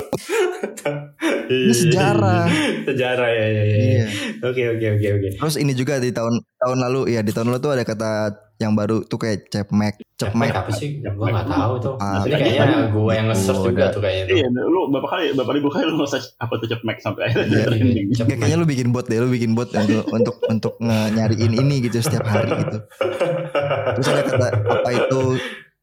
Ini 1.43 1.73
sejarah. 1.77 2.49
sejarah 2.89 3.29
ya, 3.29 3.47
ya, 3.53 3.63
ya. 3.63 3.77
Iya. 3.77 4.05
Oke, 4.41 4.63
oke, 4.73 4.87
oke, 4.97 5.07
oke. 5.21 5.29
Terus 5.37 5.55
ini 5.61 5.77
juga 5.77 6.01
di 6.01 6.09
tahun 6.09 6.41
tahun 6.41 6.77
lalu 6.89 7.01
ya 7.13 7.21
di 7.21 7.29
tahun 7.29 7.53
lalu 7.53 7.59
tuh 7.61 7.71
ada 7.77 7.83
kata 7.85 8.11
yang 8.57 8.73
baru 8.73 9.01
tuh 9.01 9.17
kayak 9.17 9.49
cepmek, 9.49 9.97
Cepmek 10.13 10.49
cepmek. 10.49 10.51
apa 10.55 10.71
sih? 10.71 11.01
Gua 11.01 11.27
nggak 11.27 11.47
tahu 11.47 11.73
tuh. 11.79 11.93
Ah, 11.97 12.21
Ini 12.21 12.31
kayaknya 12.31 12.79
gua 12.89 13.11
yang 13.11 13.27
nge-search 13.27 13.57
Oh, 13.57 13.65
juga 13.65 13.75
udah. 13.75 13.89
tuh 13.89 14.01
kayaknya 14.01 14.23
tuh. 14.23 14.35
Iya, 14.35 14.47
lu 14.63 14.79
berapa 14.87 15.07
kali 15.09 15.23
berapa 15.33 15.51
ribu 15.51 15.67
kali 15.67 15.83
lu 15.85 15.95
nge-search 15.97 16.27
apa 16.37 16.53
tuh 16.55 16.67
Mac 16.83 16.97
sampai 16.99 17.21
akhirnya 17.25 17.47
Iya, 17.49 17.65
trending. 17.65 18.05
Cepmek. 18.07 18.23
Kayak- 18.23 18.39
Kayaknya 18.39 18.57
lu 18.57 18.67
bikin 18.67 18.87
bot 18.89 19.05
deh, 19.05 19.17
lu 19.17 19.29
bikin 19.29 19.51
bot 19.53 19.69
untuk 19.69 20.05
untuk 20.07 20.35
untuk 20.45 20.73
nge- 20.77 21.09
nyariin 21.11 21.53
ini 21.55 21.75
gitu 21.81 21.97
setiap 21.99 22.23
hari 22.23 22.49
gitu. 22.53 22.77
Terus 23.93 24.07
ada 24.07 24.21
kata 24.23 24.47
apa 24.71 24.89
itu 24.91 25.21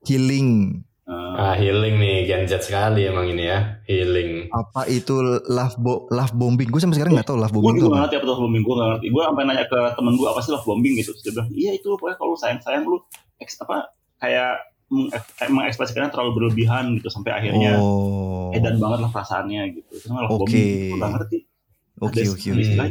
healing, 0.03 0.49
Eh, 0.81 0.90
Ah, 1.11 1.59
healing 1.59 1.99
nih 1.99 2.17
Gen 2.25 2.47
Z 2.47 2.62
sekali 2.62 3.02
emang 3.02 3.26
ini 3.26 3.50
ya. 3.50 3.83
Healing. 3.85 4.47
apa 4.50 4.87
itu 4.87 5.19
love 5.50 5.75
bo 5.76 6.07
love 6.09 6.31
bombing. 6.33 6.71
Gue 6.71 6.79
sampai 6.79 6.97
sekarang 6.97 7.19
nggak 7.19 7.26
tahu 7.26 7.38
love 7.38 7.50
gue 7.50 7.59
bombing 7.59 7.83
itu 7.83 7.90
gak 7.90 8.00
ngerti 8.07 8.14
apa 8.14 8.25
tuh 8.25 8.33
love 8.33 8.43
bombing 8.47 8.62
gue 8.62 8.75
ngerti 8.79 9.07
gue 9.11 9.23
sampai 9.26 9.43
nanya 9.43 9.64
ke 9.67 9.81
temen 9.99 10.12
gue 10.14 10.29
apa 10.31 10.40
sih 10.40 10.50
love 10.55 10.67
bombing 10.67 10.93
gitu 10.97 11.11
Terus 11.11 11.23
dia 11.26 11.33
bilang 11.35 11.49
iya 11.50 11.71
itu 11.75 11.87
pokoknya 11.90 12.17
kalau 12.17 12.35
sayang 12.38 12.61
sayang 12.62 12.83
lu 12.87 12.99
eks, 13.43 13.59
apa 13.59 13.90
kayak 14.23 14.50
meng- 14.87 15.11
kayak 15.11 15.50
mengekspresikannya 15.50 16.11
terlalu 16.14 16.31
berlebihan 16.38 16.85
gitu 16.95 17.09
sampai 17.11 17.31
akhirnya 17.35 17.79
Oh. 17.79 18.55
edan 18.55 18.79
banget 18.79 18.99
lah 19.02 19.11
perasaannya 19.11 19.62
gitu 19.83 19.90
terus 19.99 20.11
nggak 20.11 20.25
love 20.26 20.33
Oke. 20.35 20.40
bombing 20.47 20.62
gue 20.62 20.99
gak 20.99 21.12
ngerti 21.19 21.38
Oke 22.00 22.25
oke 22.25 22.49
oke. 22.57 22.88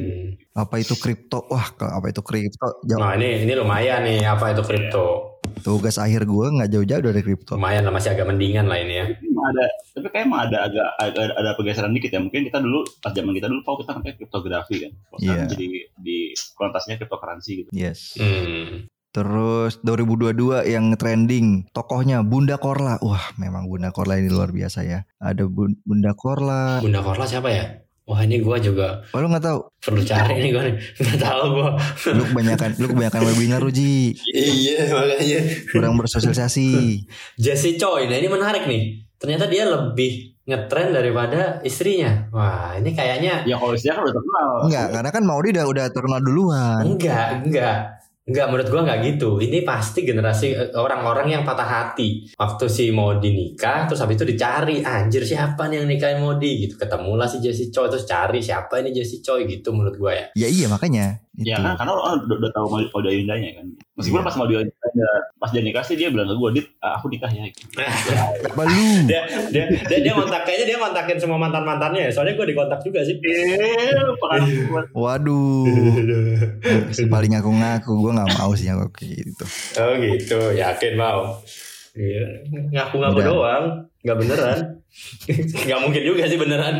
Apa 0.53 0.75
itu 0.77 0.93
kripto? 0.93 1.41
Wah, 1.49 1.65
apa 1.65 2.13
itu 2.13 2.21
kripto? 2.21 2.77
Jauh. 2.85 3.01
Nah 3.01 3.17
ini 3.17 3.41
ini 3.41 3.57
lumayan 3.57 4.05
nih 4.05 4.21
apa 4.21 4.53
itu 4.53 4.61
kripto. 4.61 5.28
Tugas 5.60 5.96
akhir 5.96 6.24
gue 6.24 6.46
nggak 6.50 6.70
jauh-jauh 6.70 7.03
dari 7.03 7.20
kripto. 7.20 7.56
Lumayan 7.56 7.84
lah 7.84 7.94
masih 7.94 8.13
agak 8.13 8.25
mendingan 8.25 8.65
lah 8.65 8.77
ini 8.77 8.94
ya. 8.96 9.06
Ada, 9.39 9.65
tapi 9.94 10.08
kayak 10.10 10.25
emang 10.25 10.41
ada 10.46 10.58
agak 10.65 10.89
ada, 10.98 11.22
ada 11.34 11.50
pergeseran 11.56 11.91
dikit 11.91 12.12
ya. 12.12 12.20
Mungkin 12.20 12.46
kita 12.46 12.60
dulu 12.60 12.84
pas 13.00 13.12
zaman 13.12 13.32
kita 13.32 13.48
dulu, 13.48 13.62
Pau, 13.63 13.77
kita 13.77 13.91
kan 13.91 14.01
kayak 14.01 14.18
kriptografi 14.18 14.75
kan. 14.79 14.91
Kalau 14.91 15.18
sekarang 15.18 15.39
Iya. 15.39 15.51
jadi 15.51 15.65
di 15.96 16.18
konotasinya 16.53 16.96
kriptocurrency 16.98 17.51
gitu. 17.58 17.70
Yes. 17.72 18.15
Hmm. 18.15 18.88
Terus 19.10 19.82
2022 19.82 20.70
yang 20.70 20.94
trending 20.94 21.65
tokohnya 21.74 22.22
Bunda 22.22 22.62
Korla. 22.62 23.01
Wah, 23.01 23.34
memang 23.36 23.65
Bunda 23.65 23.89
Korla 23.89 24.22
ini 24.22 24.29
luar 24.29 24.53
biasa 24.53 24.86
ya. 24.86 25.01
Ada 25.18 25.50
Bun- 25.50 25.82
Bunda 25.82 26.13
Korla. 26.13 26.77
Bunda 26.77 27.01
Korla 27.01 27.25
siapa 27.25 27.50
ya? 27.50 27.88
Wah 28.09 28.25
ini 28.25 28.41
gua 28.41 28.57
juga 28.57 29.05
Oh, 29.13 29.21
lu 29.21 29.29
nggak 29.29 29.45
tahu? 29.45 29.59
perlu 29.79 30.01
cari 30.01 30.41
nih 30.41 30.49
gua 30.49 30.63
nih. 30.65 30.75
Nggak 30.97 31.19
tahu 31.21 31.43
gua. 31.53 31.69
Lu 32.09 32.23
kebanyakan 32.25 32.69
lu 32.75 32.85
kebanyakan 32.89 33.21
webinar 33.23 33.61
Uji. 33.61 34.17
iya 34.27 34.89
makanya. 34.89 35.39
Kurang 35.69 35.93
bersosialisasi. 35.95 36.67
Jesse 37.37 37.77
Choi, 37.77 38.09
nah 38.09 38.17
ini 38.17 38.25
menarik 38.25 38.65
nih. 38.65 39.05
Ternyata 39.15 39.45
dia 39.45 39.69
lebih 39.69 40.41
ngetren 40.43 40.89
daripada 40.89 41.61
istrinya. 41.61 42.25
Wah 42.33 42.73
ini 42.75 42.89
kayaknya 42.91 43.45
Ya 43.45 43.55
kalau 43.55 43.77
istilah 43.77 44.01
kan 44.01 44.03
udah 44.09 44.15
terkenal. 44.17 44.49
Enggak, 44.65 44.87
karena 44.89 45.09
kan 45.13 45.23
Maudi 45.23 45.49
udah 45.53 45.65
udah 45.69 45.85
terkenal 45.93 46.19
duluan. 46.19 46.81
enggak, 46.89 47.25
enggak. 47.45 47.77
Enggak, 48.29 48.48
menurut 48.53 48.67
gua 48.69 48.81
enggak 48.86 49.00
gitu. 49.09 49.41
Ini 49.41 49.65
pasti 49.65 50.05
generasi 50.05 50.48
eh, 50.53 50.69
orang-orang 50.77 51.33
yang 51.33 51.41
patah 51.41 51.65
hati. 51.65 52.29
Waktu 52.38 52.65
si 52.69 52.93
Modi 52.93 53.33
nikah, 53.33 53.89
terus 53.89 54.05
habis 54.05 54.21
itu 54.21 54.29
dicari, 54.29 54.86
anjir 54.86 55.25
siapa 55.25 55.65
nih 55.65 55.81
yang 55.81 55.89
nikahin 55.89 56.21
Modi 56.21 56.69
gitu. 56.69 56.77
Ketemulah 56.77 57.25
si 57.25 57.41
Jesse 57.41 57.74
Choi, 57.74 57.89
terus 57.89 58.05
cari 58.05 58.39
siapa 58.39 58.77
ini 58.86 58.93
Jesse 58.93 59.25
Choi 59.25 59.50
gitu 59.50 59.74
menurut 59.74 59.98
gua 59.98 60.13
ya. 60.13 60.25
Ya 60.38 60.48
iya 60.48 60.69
makanya. 60.69 61.25
Itu. 61.39 61.48
Ya 61.48 61.55
kan, 61.55 61.79
karena 61.79 61.96
orang 61.96 62.27
udah, 62.27 62.36
udah 62.36 62.51
tahu 62.51 62.65
mau 62.67 62.79
audio 62.84 63.12
indahnya 63.15 63.50
kan. 63.55 63.65
Meskipun 63.96 64.19
Iya. 64.19 64.27
pas 64.27 64.36
mau 64.36 64.46
indahnya, 64.51 65.08
pas 65.39 65.50
dia 65.55 65.63
nikah 65.63 65.84
sih 65.88 65.96
dia 65.96 66.12
bilang 66.12 66.27
ke 66.27 66.36
gue, 66.36 66.50
dit, 66.60 66.65
ah, 66.84 67.00
aku 67.00 67.08
nikah 67.08 67.31
ya. 67.31 67.48
Apa 68.51 68.63
lu? 68.67 69.08
dia 69.08 69.22
dia 69.48 69.63
dia, 69.88 69.98
dia 70.03 70.12
kontak 70.12 70.43
kayaknya 70.43 70.75
dia 70.75 70.77
kontakin 70.84 71.15
semua 71.15 71.39
mantan 71.39 71.63
mantannya 71.63 72.08
ya. 72.08 72.12
Soalnya 72.12 72.36
gue 72.36 72.48
dikontak 72.51 72.84
juga 72.84 73.00
sih. 73.08 73.15
Eh, 73.24 74.12
pengalaman. 74.19 74.84
Waduh. 74.91 75.63
Paling 77.15 77.34
aku 77.39 77.50
ngaku 77.55 77.91
gue 78.03 78.12
nggak 78.19 78.31
mau 78.36 78.51
sih 78.60 78.67
kayak 78.67 78.91
gitu. 79.24 79.46
Oh 79.79 79.96
gitu, 79.96 80.39
yakin 80.60 80.93
mau. 81.00 81.39
Iya, 81.96 82.46
ngaku-ngaku 82.75 83.19
Udah. 83.19 83.27
doang, 83.27 83.65
nggak 84.03 84.17
beneran. 84.19 84.60
nggak 85.65 85.79
mungkin 85.88 86.03
juga 86.03 86.24
sih 86.27 86.36
beneran. 86.36 86.75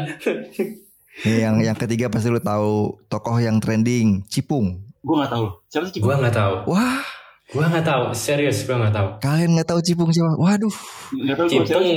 Nih, 1.20 1.44
yang 1.44 1.56
yang 1.60 1.75
ketiga 1.75 2.08
pasti 2.08 2.28
lu 2.28 2.39
tahu 2.39 2.96
tokoh 3.06 3.38
yang 3.38 3.60
trending 3.60 4.24
Cipung. 4.25 4.80
Gue 5.00 5.16
gak 5.18 5.32
tahu. 5.32 5.46
Siapa 5.68 5.86
sih 5.86 6.00
gua 6.00 6.16
Cipung? 6.16 6.20
nggak 6.22 6.36
tahu, 6.36 6.54
Wah, 6.70 7.00
gua 7.50 7.66
nggak 7.68 7.86
tahu, 7.86 8.04
serius 8.12 8.63
gua 8.63 8.75
nggak 8.80 8.94
tahu. 8.94 9.08
kalian 9.20 9.50
nggak 9.54 9.68
tahu 9.68 9.80
Cipung 9.80 10.10
siapa? 10.10 10.34
Waduh, 10.36 10.75
Gak 11.28 11.36
tahu 11.36 11.48
Cipung. 11.48 11.88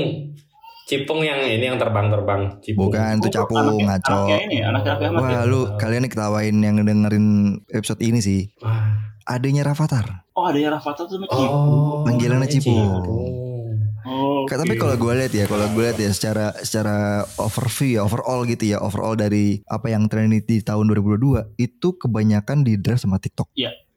Cipung 0.83 1.21
yang 1.23 1.39
ini 1.41 1.63
yang 1.63 1.79
terbang-terbang. 1.79 2.59
Cipung. 2.59 2.91
bukan 2.91 3.15
tuh 3.19 3.31
Oh, 3.31 3.35
capung 3.39 3.79
ngaco. 3.79 4.19
Ya. 4.27 4.69
Wah, 5.09 5.47
lu 5.47 5.61
kalian 5.79 6.03
nih 6.03 6.11
ketawain 6.11 6.57
yang 6.59 6.83
dengerin 6.83 7.27
episode 7.71 8.03
ini 8.03 8.19
sih. 8.19 8.51
Wah. 8.59 9.15
Adanya 9.23 9.63
Rafathar. 9.63 10.27
Oh 10.35 10.51
ada 10.51 10.59
yang 10.59 10.75
Rafathar 10.75 11.07
tuh 11.07 11.15
sama 11.15 11.31
Cipung. 11.31 11.47
Oh, 11.49 12.03
Panggilannya 12.03 12.43
namanya 12.43 12.53
Cipung. 12.59 12.91
Oh, 14.03 14.45
Kayak 14.51 14.67
Tapi 14.67 14.75
kalau 14.79 14.97
gue 14.99 15.13
lihat 15.15 15.33
ya, 15.33 15.45
kalau 15.47 15.67
gue 15.71 15.83
lihat 15.87 15.99
ya 15.99 16.11
secara 16.11 16.47
secara 16.63 17.23
overview 17.39 17.99
ya, 17.99 18.01
overall 18.03 18.41
gitu 18.47 18.65
ya, 18.67 18.79
overall 18.83 19.15
dari 19.15 19.63
apa 19.71 19.87
yang 19.91 20.11
trending 20.11 20.43
di 20.43 20.59
tahun 20.61 20.91
2022 20.91 21.59
itu 21.59 21.89
kebanyakan 21.97 22.67
di 22.67 22.79
drive 22.79 22.99
sama 22.99 23.23
TikTok. 23.23 23.51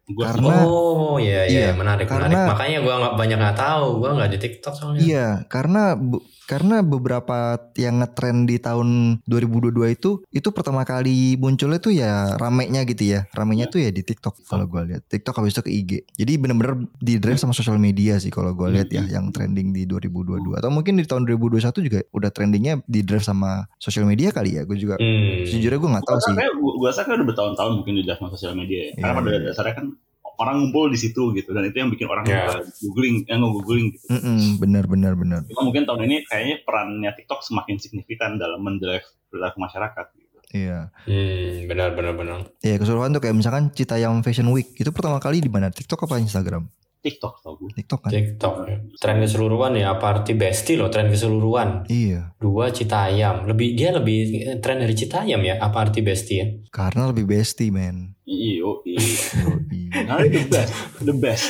Gue 0.08 0.22
karena- 0.22 0.62
oh 0.64 1.18
iya 1.18 1.44
iya 1.44 1.60
Iya, 1.66 1.72
menarik 1.74 2.06
karena- 2.06 2.30
menarik. 2.30 2.50
Makanya 2.52 2.78
gua 2.80 2.96
nggak 3.00 3.16
banyak 3.16 3.38
nggak 3.38 3.58
tahu, 3.58 3.86
gua 3.98 4.10
nggak 4.14 4.30
di 4.30 4.40
TikTok 4.40 4.74
soalnya. 4.74 5.00
Iya, 5.00 5.28
karena 5.46 5.84
bu- 5.94 6.22
karena 6.46 6.86
beberapa 6.86 7.38
yang 7.74 7.98
ngetrend 7.98 8.46
di 8.46 8.58
tahun 8.60 8.90
2022 9.26 9.90
itu 9.90 10.22
itu 10.30 10.46
pertama 10.48 10.82
kali 10.84 11.34
munculnya 11.36 11.80
tuh 11.80 11.90
ya 11.90 12.38
ramenya 12.38 12.86
gitu 12.86 13.02
ya. 13.08 13.26
Ramenya 13.32 13.66
tuh 13.66 13.82
ya 13.82 13.90
di 13.90 14.02
TikTok 14.02 14.46
kalau 14.46 14.66
gue 14.66 14.82
lihat. 14.88 15.02
TikTok 15.08 15.34
habis 15.36 15.52
itu 15.52 15.64
ke 15.64 15.72
IG. 15.74 15.92
Jadi 16.14 16.38
bener-bener 16.38 16.86
di 16.96 17.18
drive 17.18 17.42
sama 17.42 17.50
sosial 17.52 17.76
media 17.76 18.16
sih 18.16 18.30
kalau 18.30 18.54
gue 18.54 18.70
lihat 18.72 18.90
ya 18.90 19.10
yang 19.10 19.34
trending 19.34 19.74
di 19.74 19.90
2022 19.90 20.54
atau 20.56 20.70
mungkin 20.70 20.96
di 20.96 21.04
tahun 21.04 21.26
2021 21.26 21.82
juga 21.82 22.06
udah 22.12 22.30
trendingnya 22.30 22.78
di 22.84 23.02
drive 23.02 23.26
sama 23.26 23.66
sosial 23.76 24.06
media 24.06 24.30
kali 24.30 24.54
ya. 24.54 24.64
Gue 24.64 24.78
juga 24.78 24.96
Hmm. 24.96 25.44
sejujurnya 25.44 25.80
gue 25.80 25.92
nggak 25.92 26.06
tahu 26.06 26.20
sih. 26.22 26.36
Gue 26.78 26.86
rasa 26.86 27.02
kan 27.02 27.18
udah 27.18 27.26
bertahun-tahun 27.26 27.72
mungkin 27.74 27.94
di 27.96 28.04
dalam 28.06 28.22
sosial 28.30 28.54
media 28.54 28.86
ya. 28.86 28.90
Iya, 28.92 29.02
Karena 29.02 29.18
pada 29.18 29.30
iya. 29.32 29.42
dasarnya 29.44 29.74
kan 29.74 29.88
orang 30.38 30.56
ngumpul 30.62 30.88
di 30.88 30.98
situ 30.98 31.32
gitu 31.32 31.52
dan 31.52 31.64
itu 31.64 31.76
yang 31.76 31.90
bikin 31.90 32.06
orang 32.06 32.26
Iya. 32.26 32.62
googling, 32.82 33.24
yang 33.26 33.42
googling 33.42 33.92
gitu. 33.92 34.06
Mm-mm, 34.10 34.58
bener 34.58 34.84
bener 34.86 35.14
bener. 35.14 35.40
Cuma 35.48 35.64
mungkin 35.64 35.84
tahun 35.84 36.06
ini 36.06 36.26
kayaknya 36.26 36.56
perannya 36.62 37.12
TikTok 37.12 37.42
semakin 37.42 37.76
signifikan 37.78 38.36
dalam 38.36 38.60
mendrive 38.60 39.04
perilaku 39.28 39.58
masyarakat. 39.60 40.06
Gitu. 40.14 40.38
Iya. 40.56 40.80
Hmm, 41.04 41.68
benar 41.68 41.90
benar 41.94 42.14
benar. 42.14 42.40
Ya 42.60 42.76
keseluruhan 42.76 43.12
tuh 43.12 43.20
kayak 43.20 43.36
misalkan 43.36 43.72
Citayam 43.72 44.22
Fashion 44.22 44.48
Week 44.50 44.72
itu 44.74 44.88
pertama 44.90 45.20
kali 45.20 45.40
di 45.40 45.52
mana? 45.52 45.68
TikTok 45.68 46.08
apa 46.08 46.20
Instagram? 46.20 46.68
TikTok 47.06 47.34
tau 47.46 47.54
gue. 47.62 47.70
TikTok 47.78 48.00
kan? 48.02 48.10
TikTok. 48.10 48.54
Tren 48.98 49.18
keseluruhan 49.22 49.78
ya, 49.78 49.94
apa 49.94 50.06
arti 50.18 50.34
besti 50.34 50.74
loh, 50.74 50.90
tren 50.90 51.14
keseluruhan. 51.14 51.86
Iya. 51.86 52.34
Dua 52.42 52.74
Citayam. 52.74 53.46
Lebih 53.46 53.78
dia 53.78 53.94
lebih 53.94 54.18
eh, 54.42 54.58
tren 54.58 54.82
dari 54.82 54.98
Citayam 54.98 55.46
ya, 55.46 55.62
apa 55.62 55.86
arti 55.86 56.02
besti 56.02 56.34
ya? 56.42 56.48
Karena 56.74 57.14
lebih 57.14 57.30
bestie 57.30 57.70
man. 57.70 58.18
Iyo, 58.26 58.82
iya. 58.90 59.06
Yoi. 59.46 59.86
Nah, 59.96 60.20
the 60.20 60.44
best, 60.52 60.76
the 61.00 61.16
best. 61.16 61.46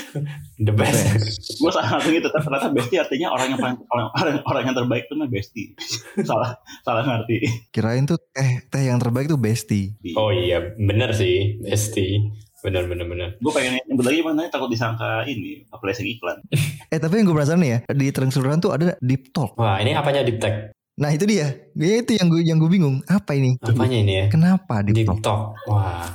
The 0.62 0.72
best. 0.72 1.02
Gue 1.60 1.72
salah 1.74 1.98
satu 1.98 2.14
gitu, 2.14 2.30
ternyata 2.30 2.70
bestie 2.70 3.02
artinya 3.02 3.34
orang 3.34 3.52
yang 3.52 3.60
paling 3.60 3.80
orang, 3.90 4.08
orang, 4.16 4.36
orang 4.46 4.62
yang 4.70 4.76
terbaik 4.78 5.04
itu 5.10 5.16
mah 5.18 5.28
bestie. 5.28 5.68
salah 6.30 6.56
salah 6.86 7.02
ngerti. 7.04 7.44
Kirain 7.74 8.06
tuh 8.06 8.22
teh 8.32 8.64
teh 8.70 8.84
yang 8.86 9.02
terbaik 9.02 9.28
tuh 9.28 9.42
bestie. 9.42 9.98
Oh 10.14 10.30
iya, 10.30 10.62
bener 10.78 11.12
sih, 11.12 11.58
besti. 11.60 12.22
Bener 12.66 12.84
bener 12.90 13.06
bener. 13.06 13.30
Gue 13.38 13.52
pengen 13.54 13.78
nyebut 13.86 14.06
lagi 14.06 14.20
mana 14.26 14.50
takut 14.50 14.68
disangka 14.68 15.22
ini 15.24 15.62
placing 15.70 16.10
iklan. 16.10 16.42
Eh 16.94 16.98
tapi 16.98 17.22
yang 17.22 17.30
gue 17.30 17.36
penasaran 17.36 17.62
nih 17.62 17.70
ya 17.70 17.80
di 17.94 18.06
tren 18.10 18.30
keseluruhan 18.30 18.58
tuh 18.58 18.74
ada 18.74 18.98
deep 19.00 19.30
talk. 19.30 19.54
Wah, 19.58 19.78
ini 19.78 19.94
apanya 19.94 20.26
deep 20.26 20.42
tech? 20.42 20.74
Nah 20.96 21.12
itu 21.12 21.28
dia. 21.28 21.54
Ya 21.76 22.02
itu 22.02 22.16
yang 22.16 22.28
gue 22.32 22.42
yang 22.42 22.58
gue 22.58 22.72
bingung. 22.72 23.06
Apa 23.06 23.36
ini? 23.36 23.60
Apanya 23.60 23.98
ini 24.00 24.14
ya? 24.16 24.26
Kenapa 24.32 24.82
deep, 24.82 24.96
Deep 24.96 25.08
talk? 25.22 25.22
talk. 25.22 25.42
Wah. 25.70 26.08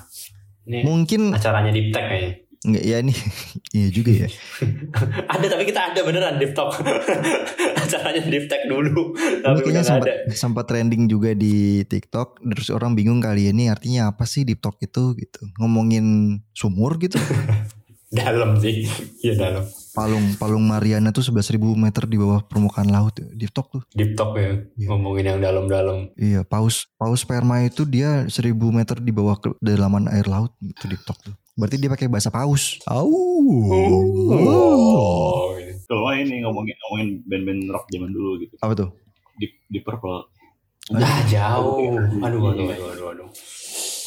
Ini 0.67 0.83
Mungkin 0.87 1.35
acaranya 1.35 1.71
deep 1.71 1.91
tech 1.95 2.07
kayaknya. 2.07 2.33
Enggak 2.61 2.85
ya 2.85 2.99
nih. 3.01 3.19
iya 3.77 3.89
juga 3.89 4.11
ya. 4.13 4.29
ada 5.33 5.47
tapi 5.49 5.65
kita 5.65 5.81
ada 5.93 6.01
beneran 6.05 6.37
deep 6.37 6.53
talk. 6.53 6.77
acaranya 7.83 8.23
deep 8.29 8.47
tech 8.53 8.69
dulu. 8.69 9.17
Tapi 9.17 9.59
kayaknya 9.65 9.81
nggak 9.81 9.89
sempat 9.89 10.09
ada. 10.09 10.15
sempat 10.37 10.65
trending 10.69 11.09
juga 11.09 11.33
di 11.33 11.85
TikTok. 11.89 12.45
Terus 12.45 12.69
orang 12.73 12.93
bingung 12.93 13.25
kali 13.25 13.49
ini 13.49 13.73
artinya 13.73 14.13
apa 14.13 14.29
sih 14.29 14.45
deep 14.45 14.61
talk 14.61 14.77
itu 14.85 15.17
gitu. 15.17 15.41
Ngomongin 15.57 16.39
sumur 16.53 17.01
gitu. 17.01 17.17
Dalam 18.11 18.59
sih. 18.59 18.85
Iya 19.25 19.35
dalam. 19.39 19.65
Palung 19.91 20.39
Palung 20.39 20.65
Mariana 20.67 21.11
tuh 21.11 21.27
11.000 21.27 21.59
meter 21.75 22.07
di 22.07 22.17
bawah 22.19 22.43
permukaan 22.47 22.91
laut 22.91 23.15
ya. 23.19 23.27
Deep 23.35 23.51
talk 23.51 23.71
tuh. 23.75 23.83
Deep 23.95 24.15
talk 24.15 24.39
ya. 24.39 24.63
Iya. 24.79 24.87
Ngomongin 24.87 25.35
yang 25.35 25.41
dalam-dalam. 25.43 26.15
Iya, 26.15 26.47
paus 26.47 26.91
paus 26.95 27.27
sperma 27.27 27.63
itu 27.67 27.83
dia 27.87 28.27
1000 28.31 28.55
meter 28.71 29.03
di 29.03 29.11
bawah 29.11 29.39
kedalaman 29.39 30.07
air 30.11 30.31
laut 30.31 30.55
itu 30.63 30.85
deep 30.87 31.03
talk 31.03 31.19
tuh. 31.23 31.35
Berarti 31.61 31.77
dia 31.77 31.93
pakai 31.93 32.09
bahasa 32.09 32.33
paus. 32.33 32.81
Au. 32.89 33.05
Oh. 34.33 35.53
gitu. 35.61 35.93
Kalau 35.93 36.17
ini 36.17 36.41
ngomongin 36.41 36.77
ngomongin 36.87 37.09
band-band 37.29 37.63
rock 37.69 37.85
zaman 37.93 38.11
dulu 38.17 38.41
gitu. 38.41 38.57
Apa 38.65 38.73
tuh? 38.73 38.89
Di 39.37 39.53
di 39.69 39.79
Purple. 39.85 40.25
Ah 40.97 41.21
jauh. 41.29 42.01
Aduh, 42.25 42.41
aduh, 42.51 42.67
aduh, 42.73 42.89
aduh, 42.97 43.07
aduh. 43.13 43.29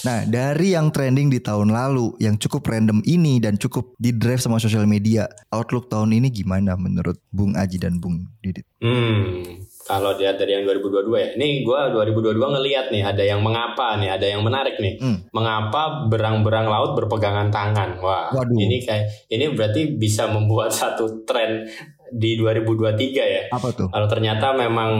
Nah, 0.03 0.27
dari 0.27 0.75
yang 0.75 0.91
trending 0.91 1.31
di 1.31 1.39
tahun 1.39 1.71
lalu 1.71 2.19
yang 2.19 2.35
cukup 2.35 2.67
random 2.67 2.99
ini 3.07 3.39
dan 3.39 3.55
cukup 3.55 3.95
di 3.95 4.11
drive 4.11 4.43
sama 4.43 4.59
sosial 4.59 4.83
media, 4.83 5.31
outlook 5.47 5.87
tahun 5.87 6.11
ini 6.11 6.27
gimana 6.27 6.75
menurut 6.75 7.15
Bung 7.31 7.55
Aji 7.55 7.79
dan 7.79 8.03
Bung 8.03 8.27
Didit? 8.43 8.67
Hmm, 8.83 9.63
kalau 9.83 10.15
dilihat 10.15 10.39
dari 10.39 10.55
yang 10.55 10.63
2022 10.63 11.11
ya. 11.19 11.29
Ini 11.35 11.67
gua 11.67 11.91
2022 11.91 12.39
ngelihat 12.39 12.85
nih 12.89 13.03
ada 13.03 13.23
yang 13.23 13.43
mengapa 13.43 13.99
nih, 13.99 14.09
ada 14.15 14.25
yang 14.25 14.41
menarik 14.41 14.79
nih. 14.79 14.95
Hmm. 14.99 15.27
Mengapa 15.35 16.07
berang-berang 16.07 16.71
laut 16.71 16.95
berpegangan 16.95 17.51
tangan? 17.51 17.99
Wah, 17.99 18.31
Waduh. 18.31 18.55
ini 18.55 18.79
kayak 18.79 19.27
ini 19.27 19.51
berarti 19.51 19.99
bisa 19.99 20.31
membuat 20.31 20.71
satu 20.79 21.27
tren 21.27 21.67
di 22.13 22.37
2023 22.37 23.25
ya. 23.25 23.41
Apa 23.49 23.73
tuh? 23.73 23.89
Kalau 23.89 24.07
ternyata 24.07 24.53
memang 24.53 24.91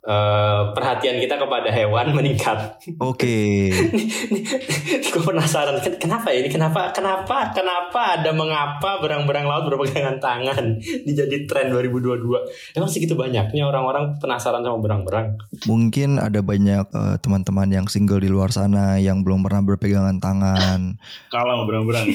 eh, 0.00 0.60
perhatian 0.72 1.20
kita 1.20 1.36
kepada 1.36 1.68
hewan 1.68 2.12
meningkat. 2.16 2.80
Oke. 2.96 3.68
Gue 5.12 5.22
penasaran 5.22 5.76
ken- 5.84 6.00
kenapa 6.00 6.32
ya 6.32 6.40
ini 6.40 6.48
kenapa 6.48 6.88
kenapa 6.96 7.52
kenapa 7.52 8.20
ada 8.20 8.32
mengapa 8.32 8.98
berang-berang 9.04 9.44
laut 9.44 9.68
berpegangan 9.68 10.16
tangan 10.16 10.80
ini 11.04 11.12
jadi 11.12 11.44
tren 11.44 11.68
2022. 11.68 12.76
Emang 12.76 12.88
segitu 12.88 13.12
banyaknya 13.12 13.68
orang-orang 13.68 14.16
penasaran 14.16 14.64
sama 14.64 14.80
berang-berang. 14.80 15.36
Mungkin 15.68 16.16
ada 16.16 16.40
banyak 16.40 16.86
eh, 16.88 17.16
teman-teman 17.20 17.68
yang 17.68 17.86
single 17.86 18.18
di 18.18 18.32
luar 18.32 18.48
sana 18.48 18.96
yang 18.96 19.20
belum 19.20 19.44
pernah 19.44 19.60
berpegangan 19.60 20.16
tangan. 20.18 20.96
Kalah 21.28 21.54
mau 21.60 21.66
berang-berang. 21.68 22.06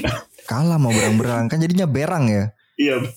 Kalah 0.49 0.79
mau 0.81 0.89
berang-berang 0.89 1.45
kan 1.47 1.61
jadinya 1.61 1.85
berang 1.85 2.25
ya. 2.27 2.56
Iya. 2.77 2.97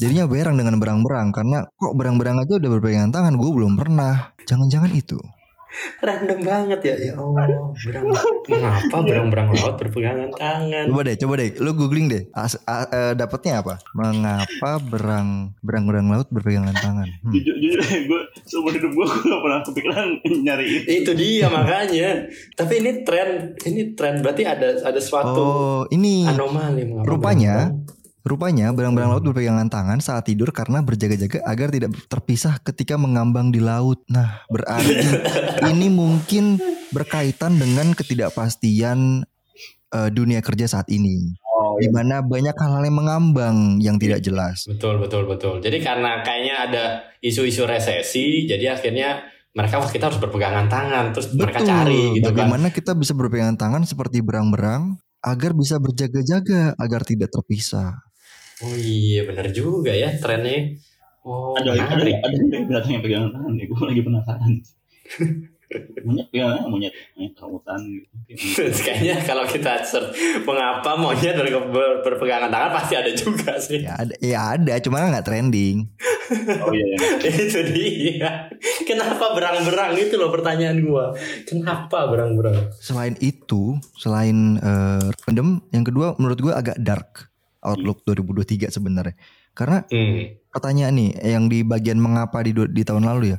Jadinya 0.00 0.26
berang 0.26 0.56
dengan 0.58 0.78
berang-berang 0.78 1.32
karena 1.32 1.64
kok 1.74 1.94
berang-berang 1.96 2.42
aja 2.42 2.58
udah 2.58 2.70
berpegangan 2.78 3.12
tangan 3.14 3.34
gue 3.40 3.50
belum 3.50 3.80
pernah. 3.80 4.34
Jangan-jangan 4.44 4.92
itu. 4.92 5.18
Random 6.00 6.40
banget 6.40 6.80
ya. 6.82 6.94
Ya 6.94 7.14
Allah, 7.16 7.44
berang 7.74 8.06
kenapa 8.44 8.96
berang-berang 9.00 9.48
laut 9.50 9.76
berpegangan 9.76 10.30
tangan? 10.32 10.84
Coba 10.86 11.02
deh, 11.02 11.16
coba 11.16 11.32
deh, 11.36 11.48
lu 11.58 11.70
googling 11.72 12.06
deh. 12.06 12.22
As, 12.30 12.58
a- 12.64 12.86
eh, 12.86 13.12
dapatnya 13.14 13.60
apa? 13.60 13.80
Mengapa 13.92 14.78
berang 14.80 15.52
berang-berang 15.60 16.06
laut 16.08 16.28
berpegangan 16.28 16.74
tangan? 16.74 17.08
Hmm. 17.20 17.32
Jujur, 17.32 17.56
jujur 17.56 17.78
gue 17.80 18.20
seumur 18.44 18.72
hidup 18.72 18.90
gue 18.90 19.04
gue 19.04 19.22
gak 19.24 19.42
pernah 19.42 19.60
kepikiran 19.62 20.06
nyari 20.40 20.66
itu. 20.80 20.86
Itu 21.02 21.10
dia 21.12 21.46
makanya. 21.48 22.10
Tapi 22.54 22.72
ini 22.78 22.90
tren, 23.02 23.30
ini 23.60 23.82
tren 23.92 24.20
berarti 24.20 24.42
ada 24.44 24.68
ada 24.80 25.00
suatu 25.00 25.42
Oh, 25.44 25.82
ini 25.88 26.24
anomali. 26.24 26.84
Rupanya, 27.02 27.70
berang-berang? 27.70 27.93
Rupanya 28.24 28.72
berang-berang 28.72 29.12
laut 29.12 29.24
berpegangan 29.28 29.68
tangan 29.68 30.00
saat 30.00 30.24
tidur 30.24 30.48
karena 30.48 30.80
berjaga-jaga 30.80 31.44
agar 31.44 31.68
tidak 31.68 31.92
terpisah 32.08 32.56
ketika 32.64 32.96
mengambang 32.96 33.52
di 33.52 33.60
laut. 33.60 34.00
Nah, 34.08 34.48
berarti 34.48 35.04
ini 35.70 35.92
mungkin 35.92 36.56
berkaitan 36.88 37.60
dengan 37.60 37.92
ketidakpastian 37.92 39.28
eh, 39.92 40.08
dunia 40.08 40.40
kerja 40.40 40.64
saat 40.64 40.88
ini, 40.88 41.36
Oh, 41.54 41.78
di 41.78 41.86
mana 41.86 42.18
banyak 42.18 42.50
hal-hal 42.50 42.82
yang 42.82 42.98
mengambang 42.98 43.56
yang 43.78 43.94
tidak 43.94 44.18
jelas. 44.22 44.66
Betul 44.66 44.98
betul 44.98 45.26
betul. 45.30 45.62
Jadi 45.62 45.78
karena 45.78 46.18
kayaknya 46.26 46.54
ada 46.66 46.84
isu-isu 47.22 47.62
resesi, 47.62 48.42
jadi 48.46 48.74
akhirnya 48.74 49.22
mereka 49.54 49.78
wah 49.78 49.86
kita 49.86 50.10
harus 50.10 50.18
berpegangan 50.18 50.66
tangan, 50.66 51.14
terus 51.14 51.30
mereka 51.30 51.62
cari 51.62 52.18
gitu 52.18 52.30
kan. 52.34 52.50
Bagaimana 52.50 52.68
kita 52.74 52.98
bisa 52.98 53.14
berpegangan 53.14 53.54
tangan 53.54 53.82
seperti 53.86 54.18
berang-berang 54.18 54.98
agar 55.22 55.54
bisa 55.54 55.78
berjaga-jaga 55.78 56.74
agar 56.74 57.06
tidak 57.06 57.30
terpisah. 57.30 58.02
Oh 58.64 58.74
iya 58.74 59.28
benar 59.28 59.46
juga 59.52 59.92
ya 59.92 60.08
trennya. 60.16 60.72
Oh 61.24 61.56
ada 61.56 61.72
ada 61.72 61.96
menarik. 61.96 62.20
ada 62.20 62.36
juga 62.36 62.56
binatang 62.68 62.92
yang 62.92 63.02
pegangan 63.04 63.30
tangan 63.32 63.52
ya 63.56 63.64
gue 63.64 63.80
lagi 63.80 64.02
penasaran 64.04 64.54
monyet 66.04 66.28
tangan, 66.30 66.68
monyet 66.68 66.92
monyet 67.16 67.32
kautan 67.34 67.80
gitu 68.28 68.62
Kayaknya 68.84 69.16
kalau 69.24 69.44
kita 69.48 69.82
search 69.82 70.14
mengapa 70.44 70.94
monyet 70.94 71.34
ber- 71.34 71.70
ber- 71.72 71.98
berpegangan 72.04 72.52
tangan 72.52 72.70
pasti 72.76 72.94
ada 72.94 73.10
juga 73.10 73.56
sih. 73.58 73.82
Ya 73.82 73.94
ada, 73.98 74.14
ya 74.20 74.38
ada, 74.54 74.72
cuma 74.84 75.02
nggak 75.02 75.24
trending. 75.26 75.88
oh 76.60 76.72
iya 76.72 76.86
iya 76.94 77.30
itu 77.48 77.60
dia. 77.72 78.30
Kenapa 78.84 79.34
berang-berang 79.34 79.96
itu 79.98 80.14
loh 80.16 80.30
pertanyaan 80.30 80.78
gua. 80.84 81.16
Kenapa 81.48 82.06
berang-berang? 82.08 82.70
Selain 82.78 83.16
itu, 83.18 83.76
selain 83.98 84.60
eh, 84.60 85.08
random, 85.26 85.64
yang 85.72 85.84
kedua 85.84 86.14
menurut 86.20 86.38
gue 86.38 86.52
agak 86.54 86.78
dark 86.80 87.33
outlook 87.64 88.04
2023 88.04 88.68
sebenarnya. 88.68 89.16
Karena 89.56 89.82
Hmm. 89.88 90.36
pertanyaan 90.52 90.94
nih 90.94 91.10
yang 91.24 91.48
di 91.48 91.64
bagian 91.64 91.98
mengapa 91.98 92.44
di 92.44 92.52
di 92.52 92.82
tahun 92.84 93.08
lalu 93.08 93.34
ya. 93.34 93.38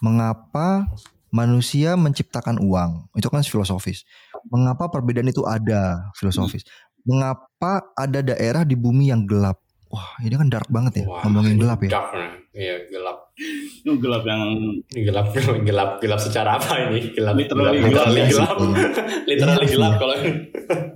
Mengapa 0.00 0.88
manusia 1.32 1.96
menciptakan 1.96 2.60
uang? 2.62 3.12
Itu 3.16 3.28
kan 3.28 3.44
filosofis. 3.44 4.08
Mengapa 4.48 4.88
perbedaan 4.88 5.28
itu 5.28 5.44
ada? 5.44 6.08
Filosofis. 6.16 6.64
Mengapa 7.06 7.92
ada 7.94 8.20
daerah 8.22 8.62
di 8.66 8.74
bumi 8.74 9.12
yang 9.12 9.28
gelap? 9.28 9.62
Wah, 9.86 10.18
ini 10.18 10.34
kan 10.34 10.48
dark 10.48 10.66
banget 10.66 11.00
ya. 11.00 11.04
Wah, 11.06 11.22
ngomongin 11.22 11.56
gelap 11.56 11.78
ya. 11.80 11.90
Dark. 11.92 12.10
Iya 12.50 12.88
gelap. 12.88 13.18
itu 13.36 13.92
gelap 14.00 14.24
yang 14.24 14.40
Ini 14.88 15.00
gelap 15.04 15.28
gelap 15.60 15.90
gelap 16.00 16.18
secara 16.18 16.56
apa 16.56 16.72
ini? 16.82 17.12
Gelap 17.12 17.36
Literally 17.36 17.84
gelap. 17.84 17.92
gelap. 17.92 18.24
gelap. 18.26 18.56
Literally 19.28 19.62
Iya. 19.62 19.72
gelap 19.72 19.92
kalau 19.94 20.14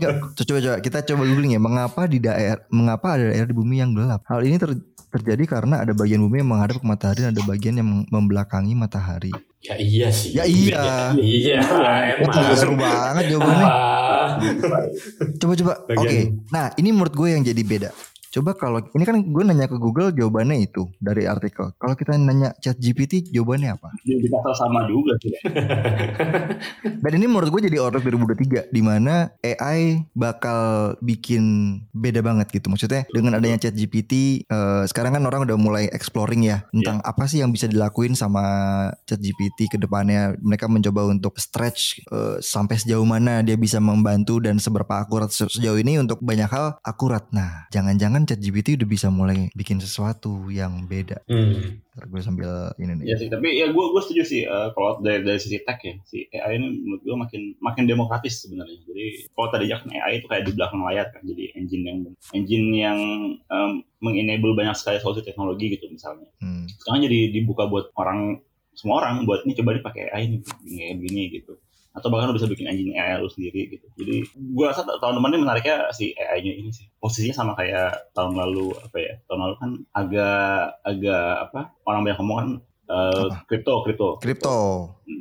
Ya, 0.00 0.09
coba 0.18 0.59
coba 0.59 0.76
kita 0.80 0.99
coba 1.04 1.23
googling 1.23 1.52
ya. 1.52 1.61
Mengapa 1.61 2.09
di 2.09 2.18
daerah 2.18 2.64
mengapa 2.68 3.14
ada 3.14 3.28
daerah 3.28 3.44
di 3.44 3.53
bumi 3.53 3.76
yang 3.79 3.92
gelap? 3.92 4.24
Hal 4.24 4.40
ini 4.40 4.57
ter- 4.57 4.81
terjadi 5.11 5.44
karena 5.44 5.85
ada 5.85 5.92
bagian 5.92 6.18
bumi 6.18 6.40
yang 6.40 6.48
menghadap 6.48 6.79
ke 6.79 6.87
matahari 6.87 7.20
dan 7.20 7.31
ada 7.31 7.42
bagian 7.44 7.74
yang 7.76 7.87
mem- 7.87 8.09
membelakangi 8.09 8.72
matahari. 8.72 9.31
Ya 9.61 9.76
iya 9.76 10.09
sih. 10.09 10.33
Ya 10.33 10.48
iya. 10.48 11.12
Iya, 11.12 11.61
Itu 12.16 12.24
emang. 12.33 12.57
seru 12.57 12.74
banget 12.74 13.24
jawabannya. 13.29 13.66
Ah. 13.66 14.29
Coba 15.37 15.53
coba. 15.55 15.72
Oke. 15.85 15.92
Bagian- 16.00 16.31
Nah, 16.48 16.72
ini 16.74 16.88
menurut 16.90 17.12
gue 17.12 17.29
yang 17.29 17.44
jadi 17.44 17.61
beda. 17.61 17.90
Coba 18.31 18.55
kalau 18.55 18.79
ini 18.95 19.03
kan 19.03 19.19
gue 19.19 19.43
nanya 19.43 19.66
ke 19.66 19.75
Google 19.75 20.14
jawabannya 20.14 20.62
itu 20.62 20.87
dari 21.03 21.27
artikel. 21.27 21.75
Kalau 21.75 21.99
kita 21.99 22.14
nanya 22.14 22.55
Chat 22.62 22.79
GPT 22.79 23.27
jawabannya 23.35 23.75
apa? 23.75 23.90
dikata 24.07 24.51
sama 24.55 24.87
juga 24.87 25.19
sih 25.19 25.35
Dan 27.03 27.12
ini 27.19 27.27
menurut 27.27 27.51
gue 27.51 27.66
jadi 27.66 27.83
outlook 27.83 28.07
2023 28.07 28.71
di 28.71 28.83
mana 28.87 29.35
AI 29.43 30.07
bakal 30.14 30.95
bikin 31.03 31.75
beda 31.90 32.23
banget 32.23 32.55
gitu. 32.55 32.71
Maksudnya 32.71 33.03
dengan 33.11 33.35
adanya 33.35 33.66
Chat 33.66 33.75
GPT 33.75 34.47
eh, 34.47 34.83
sekarang 34.87 35.19
kan 35.19 35.27
orang 35.27 35.51
udah 35.51 35.59
mulai 35.59 35.85
exploring 35.90 36.47
ya 36.47 36.62
tentang 36.71 37.03
apa 37.03 37.27
sih 37.27 37.43
yang 37.43 37.51
bisa 37.51 37.66
dilakuin 37.66 38.14
sama 38.14 38.45
Chat 39.11 39.19
GPT 39.19 39.75
ke 39.75 39.77
depannya. 39.83 40.38
Mereka 40.38 40.71
mencoba 40.71 41.11
untuk 41.11 41.35
stretch 41.43 42.07
eh, 42.07 42.38
sampai 42.38 42.79
sejauh 42.79 43.03
mana 43.03 43.43
dia 43.43 43.59
bisa 43.59 43.83
membantu 43.83 44.38
dan 44.38 44.62
seberapa 44.62 45.03
akurat 45.03 45.35
se- 45.35 45.51
sejauh 45.51 45.83
ini 45.83 45.99
untuk 45.99 46.23
banyak 46.23 46.47
hal 46.47 46.79
akurat. 46.87 47.27
Nah, 47.35 47.66
jangan-jangan 47.75 48.19
Chat 48.22 48.38
GPT 48.38 48.74
udah 48.74 48.85
bisa 48.85 49.09
mulai 49.09 49.48
bikin 49.52 49.76
sesuatu 49.76 50.48
yang 50.48 50.85
beda. 50.85 51.20
Hmm. 51.24 51.80
Ntar 51.90 52.04
gue 52.06 52.20
sambil 52.20 52.50
ini 52.76 52.92
nih. 52.94 53.04
ya 53.04 53.16
sih 53.16 53.28
tapi 53.28 53.54
ya 53.54 53.68
gue 53.68 53.85
gue 53.87 54.00
setuju 54.00 54.22
sih 54.22 54.42
eh, 54.42 54.68
kalau 54.70 54.98
dari 54.98 55.20
dari 55.20 55.37
sisi 55.37 55.61
tech 55.61 55.78
ya 55.80 55.94
si 56.02 56.24
AI 56.30 56.56
ini 56.56 56.68
menurut 56.76 57.02
gue 57.02 57.16
makin 57.16 57.42
makin 57.59 57.85
demokratis 57.85 58.40
sebenarnya 58.40 58.78
jadi 58.83 59.04
kalau 59.28 59.48
tadi 59.48 59.64
kan 59.66 59.85
AI 59.87 60.12
itu 60.16 60.26
kayak 60.26 60.44
di 60.44 60.52
belakang 60.52 60.80
layar 60.80 61.06
kan 61.09 61.22
jadi 61.22 61.44
engine 61.54 61.85
yang 61.85 61.98
engine 62.30 62.66
yang 62.72 62.98
em, 63.42 63.70
mengenable 63.98 64.52
banyak 64.52 64.72
sekali 64.72 64.96
solusi 64.98 65.20
teknologi 65.22 65.70
gitu 65.70 65.87
misalnya 65.87 66.30
Hmm. 66.38 66.64
sekarang 66.78 67.04
jadi 67.04 67.30
dibuka 67.30 67.66
buat 67.66 67.92
orang 67.94 68.40
semua 68.72 69.02
orang 69.02 69.24
buat 69.24 69.44
ini 69.44 69.52
coba 69.52 69.76
dipakai 69.76 70.09
AI 70.09 70.40
kayak 70.40 70.96
begini 70.96 71.22
gitu 71.35 71.52
atau 71.90 72.07
bahkan 72.07 72.31
lu 72.31 72.38
bisa 72.38 72.46
bikin 72.46 72.70
engine 72.70 72.94
AI 72.94 73.18
lu 73.18 73.26
sendiri 73.26 73.66
gitu 73.66 73.87
jadi 73.98 74.22
gua 74.55 74.70
rasa 74.70 74.87
tahun 74.87 75.18
depan 75.18 75.31
ini 75.35 75.40
menariknya 75.42 75.76
si 75.90 76.14
AI-nya 76.14 76.53
ini 76.55 76.70
sih 76.70 76.87
posisinya 76.96 77.35
sama 77.35 77.53
kayak 77.55 78.14
tahun 78.14 78.38
lalu 78.38 78.70
apa 78.79 78.96
ya 78.96 79.14
tahun 79.26 79.40
lalu 79.42 79.55
kan 79.59 79.70
agak 79.92 80.46
agak 80.81 81.26
apa 81.50 81.61
orang 81.83 82.00
banyak 82.07 82.18
ngomong 82.22 82.38
kan 82.38 82.48
eh, 82.87 83.22
Apa? 83.26 83.37
kripto 83.44 83.74
kripto 83.83 84.09
Kripto. 84.18 84.57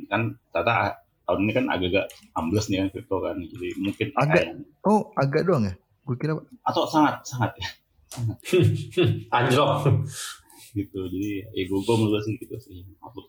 kan 0.06 0.30
ternyata 0.50 1.02
tahun 1.26 1.38
ini 1.42 1.52
kan 1.52 1.64
agak-agak 1.66 2.06
ambles 2.34 2.66
nih 2.66 2.78
kan 2.80 2.88
kripto 2.90 3.16
kan 3.18 3.34
jadi 3.38 3.68
mungkin 3.78 4.06
Agak. 4.14 4.42
AI 4.46 4.62
Oh, 4.82 5.10
agak 5.14 5.42
doang 5.44 5.66
ya? 5.66 5.74
Gue 6.02 6.16
kira 6.16 6.34
atau 6.38 6.82
sangat 6.86 7.22
sangat 7.22 7.50
ya 7.58 7.68
Anjlok. 9.36 9.86
Gitu 10.72 10.98
jadi 11.06 11.30
ya 11.52 11.64
gue 11.66 11.78
gue 11.80 11.96
menurut 11.96 12.22
sih 12.22 12.34
gitu 12.38 12.56
sih. 12.58 12.82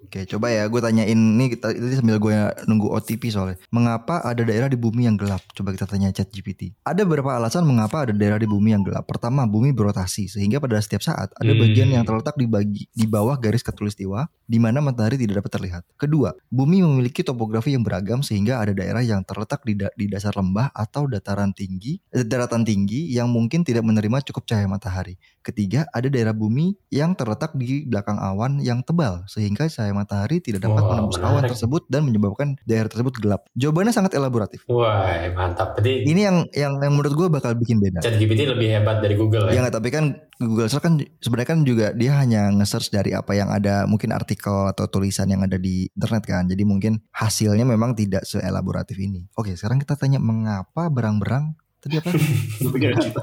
Oke, 0.05 0.27
coba 0.27 0.51
ya 0.51 0.67
gue 0.67 0.81
tanyain 0.83 1.15
ini 1.15 1.45
kita 1.55 1.71
ini 1.71 1.95
sambil 1.95 2.19
gue 2.19 2.35
nunggu 2.67 2.91
OTP 2.91 3.31
soalnya. 3.31 3.55
Mengapa 3.71 4.19
ada 4.21 4.43
daerah 4.43 4.67
di 4.67 4.75
bumi 4.75 5.07
yang 5.07 5.15
gelap? 5.15 5.39
Coba 5.55 5.71
kita 5.71 5.87
tanya 5.87 6.11
Chat 6.11 6.27
GPT. 6.27 6.75
Ada 6.83 7.07
beberapa 7.07 7.31
alasan 7.31 7.63
mengapa 7.63 8.03
ada 8.03 8.13
daerah 8.13 8.35
di 8.35 8.45
bumi 8.45 8.75
yang 8.75 8.83
gelap. 8.83 9.07
Pertama, 9.07 9.47
bumi 9.47 9.71
berotasi 9.71 10.27
sehingga 10.27 10.59
pada 10.59 10.77
setiap 10.83 11.01
saat 11.01 11.31
ada 11.33 11.51
Hmm. 11.51 11.61
bagian 11.63 11.89
yang 11.89 12.03
terletak 12.03 12.35
di 12.35 12.45
bagi 12.45 12.83
di 12.91 13.05
bawah 13.07 13.39
garis 13.39 13.63
katulistiwa 13.63 14.27
di 14.43 14.59
mana 14.59 14.83
matahari 14.83 15.15
tidak 15.15 15.41
dapat 15.41 15.51
terlihat. 15.55 15.83
Kedua, 15.95 16.35
bumi 16.51 16.83
memiliki 16.83 17.23
topografi 17.23 17.71
yang 17.71 17.81
beragam 17.81 18.19
sehingga 18.19 18.59
ada 18.59 18.75
daerah 18.75 18.99
yang 18.99 19.23
terletak 19.23 19.63
di, 19.63 19.79
da- 19.79 19.95
di 19.95 20.11
dasar 20.11 20.35
lembah 20.35 20.75
atau 20.75 21.07
dataran 21.07 21.55
tinggi, 21.55 22.03
eh, 22.11 22.27
daratan 22.27 22.67
tinggi 22.67 23.07
yang 23.15 23.31
mungkin 23.31 23.63
tidak 23.63 23.87
menerima 23.87 24.19
cukup 24.27 24.43
cahaya 24.43 24.67
matahari. 24.67 25.15
Ketiga, 25.39 25.87
ada 25.95 26.11
daerah 26.11 26.35
bumi 26.35 26.75
yang 26.91 27.15
terletak 27.31 27.55
di 27.55 27.87
belakang 27.87 28.19
awan 28.19 28.59
yang 28.59 28.83
tebal 28.83 29.23
sehingga 29.31 29.71
cahaya 29.71 29.95
matahari 29.95 30.43
tidak 30.43 30.67
dapat 30.67 30.83
Wah, 30.83 30.89
menembus 30.91 31.17
awan 31.23 31.47
tersebut 31.47 31.87
dan 31.87 32.03
menyebabkan 32.03 32.59
daerah 32.67 32.91
tersebut 32.91 33.23
gelap. 33.23 33.47
Jawabannya 33.55 33.95
sangat 33.95 34.19
elaboratif. 34.19 34.67
Wah, 34.67 35.31
mantap. 35.31 35.79
Berarti 35.79 36.03
Ini 36.11 36.21
yang 36.27 36.37
yang, 36.51 36.75
yang 36.83 36.91
menurut 36.91 37.15
gue 37.15 37.27
bakal 37.31 37.55
bikin 37.55 37.79
beda. 37.79 38.03
ChatGPT 38.03 38.51
lebih 38.51 38.67
hebat 38.67 38.99
dari 38.99 39.15
Google 39.15 39.47
Ya 39.47 39.63
ya. 39.63 39.71
tapi 39.71 39.87
kan 39.95 40.19
Google 40.43 40.67
Search 40.67 40.83
kan 40.83 40.99
sebenarnya 41.23 41.49
kan 41.55 41.59
juga 41.63 41.87
dia 41.95 42.19
hanya 42.19 42.51
nge-search 42.51 42.91
dari 42.91 43.15
apa 43.15 43.31
yang 43.31 43.47
ada 43.47 43.87
mungkin 43.87 44.11
artikel 44.11 44.67
atau 44.67 44.91
tulisan 44.91 45.31
yang 45.31 45.47
ada 45.47 45.55
di 45.55 45.87
internet 45.95 46.27
kan. 46.27 46.43
Jadi 46.51 46.67
mungkin 46.67 46.99
hasilnya 47.15 47.63
memang 47.63 47.95
tidak 47.95 48.27
seelaboratif 48.27 48.99
ini. 48.99 49.31
Oke, 49.39 49.55
sekarang 49.55 49.79
kita 49.79 49.95
tanya 49.95 50.19
mengapa 50.19 50.91
berang-berang 50.91 51.55
tadi 51.79 51.95
apa? 51.95 52.11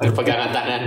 Berpegangan 0.01 0.51
tangan. 0.57 0.83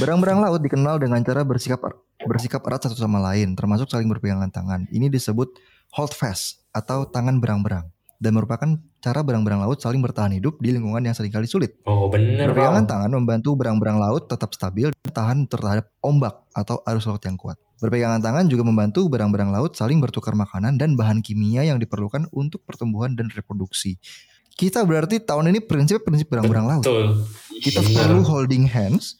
Berang-berang 0.00 0.38
laut 0.42 0.60
dikenal 0.60 1.00
dengan 1.00 1.20
cara 1.22 1.42
bersikap 1.42 1.80
bersikap 2.24 2.62
erat 2.64 2.88
satu 2.88 2.96
sama 2.96 3.20
lain, 3.20 3.52
termasuk 3.58 3.90
saling 3.90 4.08
berpegangan 4.08 4.48
tangan. 4.48 4.86
Ini 4.88 5.10
disebut 5.12 5.56
hold 5.94 6.12
fast 6.14 6.64
atau 6.74 7.06
tangan 7.06 7.38
berang-berang 7.38 7.90
dan 8.18 8.32
merupakan 8.32 8.70
cara 9.04 9.20
berang-berang 9.20 9.60
laut 9.60 9.78
saling 9.84 10.00
bertahan 10.00 10.32
hidup 10.32 10.56
di 10.62 10.72
lingkungan 10.72 11.04
yang 11.04 11.12
sering 11.12 11.28
kali 11.28 11.44
sulit. 11.44 11.76
Oh 11.84 12.08
bener 12.08 12.50
Berpegangan 12.50 12.88
Bang. 12.88 12.90
tangan 12.90 13.10
membantu 13.12 13.52
berang-berang 13.52 14.00
laut 14.00 14.30
tetap 14.30 14.56
stabil 14.56 14.88
dan 14.88 15.10
tahan 15.12 15.38
terhadap 15.44 15.92
ombak 16.00 16.40
atau 16.56 16.80
arus 16.88 17.04
laut 17.04 17.20
yang 17.26 17.36
kuat. 17.36 17.60
Berpegangan 17.82 18.24
tangan 18.24 18.48
juga 18.48 18.64
membantu 18.64 19.04
berang-berang 19.12 19.52
laut 19.52 19.76
saling 19.76 20.00
bertukar 20.00 20.32
makanan 20.32 20.80
dan 20.80 20.96
bahan 20.96 21.20
kimia 21.20 21.68
yang 21.68 21.76
diperlukan 21.76 22.30
untuk 22.32 22.64
pertumbuhan 22.64 23.12
dan 23.12 23.28
reproduksi. 23.28 24.00
Kita 24.54 24.86
berarti 24.86 25.18
tahun 25.20 25.50
ini 25.50 25.60
prinsip 25.60 26.06
prinsip 26.06 26.30
berang-berang 26.30 26.64
laut. 26.70 26.84
Betul. 26.86 27.26
Kita 27.60 27.82
Bener. 27.82 28.08
perlu 28.08 28.22
holding 28.22 28.70
hands. 28.70 29.18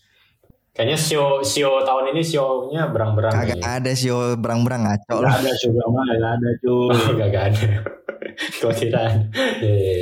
Kayaknya 0.75 0.99
sio 0.99 1.39
sio 1.47 1.87
tahun 1.87 2.11
ini 2.11 2.23
sionya 2.27 2.91
berang-berang. 2.91 3.31
Kagak 3.31 3.63
kayaknya. 3.63 3.79
ada 3.79 3.91
sih 3.95 4.11
oh, 4.11 4.35
berang-berang 4.35 4.83
ngaco 4.83 5.15
Gak 5.15 5.23
lah. 5.23 5.33
ada 5.39 5.51
cuy, 5.55 5.71
Bang. 5.71 5.91
gak 5.95 6.33
ada 6.35 6.51
cuy. 6.59 6.75
Oh, 6.91 7.13
gak 7.15 7.45
ada. 7.55 7.69
Gue 8.59 8.73
kira, 8.75 9.03
ya, 9.63 9.71
ya, 9.71 9.95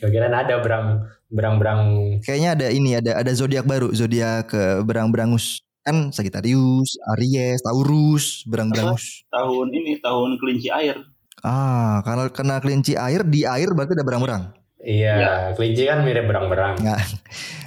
ya. 0.00 0.06
Kira 0.08 0.32
ada 0.32 0.54
berang 0.64 1.04
berang-berang. 1.28 1.80
Kayaknya 2.24 2.50
ada 2.56 2.66
ini 2.72 2.96
ada 2.96 3.12
ada 3.20 3.32
zodiak 3.36 3.68
baru, 3.68 3.92
zodiak 3.92 4.48
ke 4.48 4.80
berang-berangus 4.88 5.60
kan 5.84 6.10
Sagittarius, 6.10 6.96
Aries, 7.14 7.60
Taurus, 7.60 8.42
berang-berangus. 8.48 9.28
Tahun 9.28 9.68
ini 9.68 10.00
tahun 10.00 10.40
kelinci 10.40 10.72
air. 10.72 10.96
Ah, 11.44 12.00
karena 12.08 12.32
kena 12.32 12.56
kelinci 12.64 12.96
air 12.96 13.20
di 13.22 13.44
air 13.44 13.68
berarti 13.70 13.92
ada 13.92 14.02
berang-berang. 14.08 14.42
Iya, 14.80 15.52
kelinci 15.54 15.84
kan 15.84 16.02
mirip 16.02 16.24
berang-berang. 16.24 16.80
Nggak, 16.80 17.00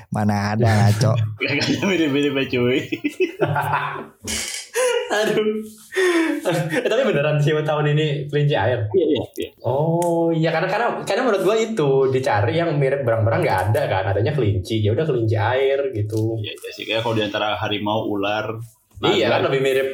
mana 0.10 0.58
ada 0.58 0.65
ngaco. 0.65 1.13
Mirip-mirip 1.89 2.34
ya 2.34 2.43
cuy. 2.50 2.80
Aduh. 5.10 5.65
Eh, 6.45 6.86
tapi 6.86 7.02
beneran 7.02 7.41
sio 7.41 7.62
tahun 7.65 7.98
ini 7.98 8.30
kelinci 8.30 8.54
air. 8.54 8.86
Iya 8.93 9.06
iya 9.10 9.24
iya. 9.41 9.50
Oh 9.65 10.30
iya 10.30 10.54
karena 10.54 10.69
karena 10.69 10.88
karena 11.02 11.22
menurut 11.26 11.41
gua 11.41 11.58
itu 11.58 12.13
dicari 12.13 12.62
yang 12.62 12.78
mirip 12.78 13.02
berang-berang 13.02 13.41
nggak 13.41 13.60
ada 13.69 13.82
kan 13.89 14.04
adanya 14.13 14.38
kelinci 14.38 14.86
ya 14.86 14.93
udah 14.93 15.06
kelinci 15.10 15.34
air 15.34 15.89
gitu. 15.98 16.38
Iya 16.38 16.54
iya 16.54 16.69
sih 16.78 16.86
kayak 16.86 17.02
kalau 17.02 17.17
di 17.17 17.26
antara 17.26 17.58
harimau, 17.58 18.06
ular. 18.06 18.62
Iya 19.15 19.27
kan 19.31 19.47
lebih 19.47 19.62
mirip. 19.63 19.88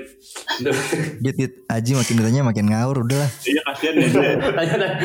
Dit, 1.25 1.35
dit, 1.35 1.53
Aji 1.67 1.91
makin 1.93 2.15
ditanya 2.15 2.41
makin 2.41 2.65
ngawur 2.71 3.03
udah 3.03 3.17
lah. 3.21 3.29
Iya 3.43 3.61
kasihan 3.67 3.95
ya 4.01 4.07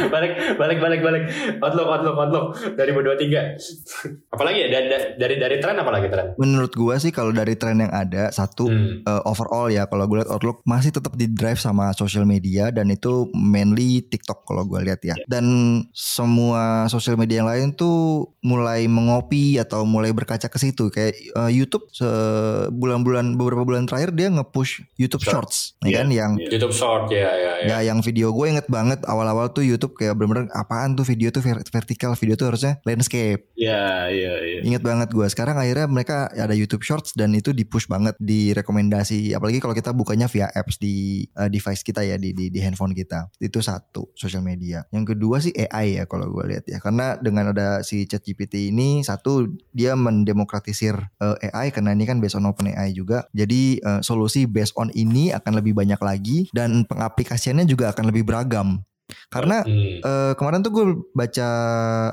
balik 0.08 0.32
balik 0.56 0.78
balik 0.78 1.00
balik. 1.02 1.22
Outlook 1.58 1.88
outlook 1.90 2.16
outlook 2.16 2.46
dari 2.78 2.90
2023. 2.94 4.30
Apalagi 4.30 4.58
ya 4.62 4.68
dari 4.70 4.86
dari 5.18 5.34
dari 5.36 5.56
tren 5.58 5.76
apalagi 5.76 6.06
tren? 6.06 6.38
Menurut 6.38 6.72
gua 6.72 6.96
sih 6.96 7.10
kalau 7.10 7.34
dari 7.34 7.58
tren 7.58 7.82
yang 7.82 7.90
ada 7.90 8.30
satu 8.30 8.62
Hmm. 8.70 9.02
eh, 9.02 9.22
overall 9.26 9.66
ya 9.66 9.90
kalau 9.90 10.06
gue 10.06 10.22
lihat 10.22 10.30
Outlook 10.30 10.62
masih 10.62 10.94
tetap 10.94 11.18
di 11.18 11.26
drive 11.26 11.58
sama 11.58 11.90
social 11.90 12.22
media 12.22 12.70
dan 12.70 12.86
itu 12.86 13.26
mainly 13.34 13.98
TikTok 14.04 14.46
kalau 14.46 14.62
gue 14.62 14.78
lihat 14.86 15.02
ya. 15.02 15.18
Dan 15.26 15.44
semua 15.90 16.86
social 16.86 17.18
media 17.18 17.42
yang 17.42 17.50
lain 17.50 17.74
tuh 17.74 18.30
mulai 18.46 18.86
mengopi 18.86 19.58
atau 19.58 19.82
mulai 19.82 20.14
berkaca 20.14 20.46
ke 20.46 20.58
situ 20.60 20.86
kayak 20.88 21.18
eh, 21.18 21.50
YouTube 21.50 21.90
sebulan-bulan 21.90 23.34
beberapa 23.34 23.66
bulan 23.66 23.89
terakhir 23.90 24.11
dia 24.14 24.29
nge-push 24.31 24.87
YouTube 24.94 25.26
Shorts, 25.26 25.74
ya 25.83 25.90
Iya, 25.90 25.98
kan? 25.98 26.07
Yang. 26.14 26.33
YouTube 26.46 26.74
Short 26.74 27.05
ya 27.11 27.31
ya 27.35 27.53
ya. 27.61 27.66
Ya 27.66 27.79
yang 27.90 27.98
video 28.00 28.31
gue 28.31 28.46
inget 28.46 28.70
banget 28.70 29.03
awal-awal 29.05 29.50
tuh 29.50 29.66
YouTube 29.66 29.98
kayak 29.98 30.14
bener-bener 30.14 30.46
apaan 30.55 30.94
tuh 30.94 31.03
video 31.03 31.29
tuh 31.29 31.42
ver- 31.42 31.66
vertikal 31.66 32.14
video 32.14 32.38
tuh 32.38 32.55
harusnya 32.55 32.79
landscape. 32.87 33.50
Iya 33.59 34.07
iya 34.09 34.35
iya. 34.46 34.61
Ingat 34.62 34.83
banget 34.87 35.09
gue. 35.11 35.26
Sekarang 35.26 35.59
akhirnya 35.59 35.90
mereka 35.90 36.31
ada 36.31 36.53
YouTube 36.53 36.85
Shorts 36.85 37.16
Dan 37.16 37.33
itu 37.35 37.50
di 37.50 37.64
push 37.64 37.88
banget 37.88 38.14
Di 38.20 38.53
rekomendasi 38.53 39.33
Apalagi 39.33 39.59
kalau 39.59 39.72
kita 39.72 39.90
bukanya 39.90 40.31
via 40.31 40.46
apps 40.53 40.76
di 40.76 41.24
eh, 41.26 41.48
device 41.50 41.83
kita 41.83 42.05
ya 42.05 42.14
di, 42.14 42.31
di, 42.37 42.53
di 42.53 42.61
handphone 42.61 42.92
kita. 42.94 43.33
Itu 43.40 43.59
satu 43.61 44.12
Social 44.14 44.44
media. 44.44 44.85
Yang 44.92 45.16
kedua 45.16 45.40
sih 45.40 45.50
AI 45.57 45.98
ya 45.98 46.05
Kalau 46.05 46.29
gue 46.31 46.44
lihat 46.46 46.68
ya. 46.68 46.79
Karena 46.79 47.16
dengan 47.16 47.50
ada 47.50 47.81
si 47.83 48.05
ChatGPT 48.05 48.70
ini 48.70 49.00
Satu 49.03 49.48
Dia 49.72 49.96
mendemokratisir 49.96 50.94
eh, 51.18 51.50
AI 51.50 51.72
Karena 51.72 51.96
ini 51.96 52.05
kan 52.05 52.20
based 52.20 52.37
on 52.37 52.46
open 52.46 52.70
AI 52.70 52.92
juga. 52.92 53.24
Jadi 53.33 53.80
eh, 53.81 54.01
solusi 54.01 54.45
based 54.45 54.77
on 54.77 54.93
ini 54.93 55.33
Akan 55.33 55.57
lebih 55.57 55.73
banyak 55.73 55.99
lagi 55.99 56.47
Dan 56.53 56.85
pengaplikasiannya 56.85 57.64
juga 57.64 57.90
akan 57.90 58.12
lebih 58.12 58.23
beragam 58.23 58.81
Karena 59.27 59.66
Hmm. 59.66 59.99
Eh, 60.01 60.33
kemarin 60.38 60.62
tuh 60.62 60.71
gue 60.71 60.87
baca 61.12 61.49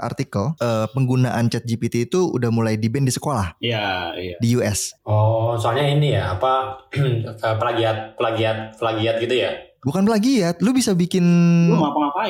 artikel 0.01 0.57
eh, 0.57 0.85
penggunaan 0.91 1.45
chat 1.47 1.61
GPT 1.61 2.09
itu 2.09 2.25
udah 2.25 2.49
mulai 2.49 2.73
di 2.75 2.89
di 2.89 3.13
sekolah 3.13 3.61
Iya 3.61 4.17
iya. 4.17 4.35
di 4.41 4.57
US. 4.57 4.97
Oh 5.05 5.53
soalnya 5.55 5.93
ini 5.93 6.17
ya 6.17 6.33
apa 6.35 6.83
plagiat 7.61 8.17
plagiat 8.17 8.81
plagiat 8.81 9.15
gitu 9.21 9.35
ya? 9.37 9.51
Bukan 9.77 10.03
plagiat, 10.03 10.59
lu 10.59 10.73
bisa 10.73 10.97
bikin 10.97 11.23
Lu 11.69 11.79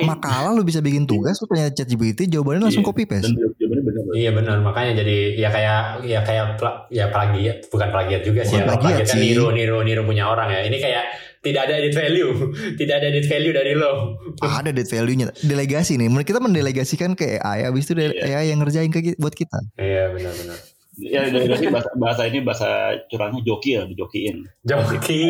makalah, 0.04 0.52
lu 0.54 0.62
bisa 0.62 0.78
bikin 0.78 1.08
tugas, 1.08 1.40
lu 1.42 1.48
tanya 1.50 1.72
chat 1.74 1.88
GPT, 1.88 2.30
jawabannya 2.30 2.70
langsung 2.70 2.84
Iya. 2.86 2.92
copy 2.92 3.02
paste. 3.08 3.34
Bener 3.78 4.02
bener. 4.02 4.14
Iya 4.14 4.30
benar 4.34 4.56
makanya 4.60 4.92
jadi 5.00 5.16
ya 5.36 5.48
kayak 5.48 5.80
ya 6.02 6.20
kayak 6.22 6.46
pla- 6.58 6.84
ya 6.90 7.06
plagiat 7.08 7.70
bukan 7.70 7.88
plagiat 7.88 8.22
juga 8.22 8.42
sih 8.42 8.58
Bukan 8.58 8.62
ya. 8.62 8.66
Kalau 8.66 8.80
plagiat 8.82 8.98
plagiat 8.98 9.08
kan 9.08 9.16
sih. 9.16 9.22
niru 9.30 9.46
niru 9.54 9.78
niru 9.82 10.02
punya 10.02 10.24
orang 10.26 10.48
ya. 10.50 10.60
Ini 10.66 10.76
kayak 10.76 11.04
tidak 11.38 11.70
ada 11.70 11.74
edit 11.78 11.94
value, 11.94 12.32
tidak 12.80 12.94
ada 12.98 13.06
edit 13.08 13.26
value 13.30 13.54
dari 13.54 13.72
lo. 13.78 14.18
Ada 14.58 14.74
dead 14.74 14.90
value-nya. 14.90 15.30
Delegasi 15.38 15.94
nih, 15.94 16.10
kita 16.22 16.42
mendelegasikan 16.42 17.14
ke 17.14 17.38
AI, 17.38 17.62
habis 17.66 17.86
itu 17.86 17.94
Iya. 17.94 18.42
AI 18.42 18.50
yang 18.50 18.58
ngerjain 18.58 18.90
ke 18.90 19.14
buat 19.14 19.34
kita. 19.34 19.58
Iya 19.78 20.10
benar 20.14 20.34
benar. 20.34 20.58
Ya 20.98 21.22
dari 21.30 21.46
dari 21.46 21.70
bahasa, 21.70 21.90
bahasa 21.94 22.22
ini 22.26 22.42
bahasa 22.42 22.90
curangnya 23.06 23.46
joki 23.46 23.78
ya, 23.78 23.86
dijokiin. 23.86 24.50
Joki, 24.66 25.22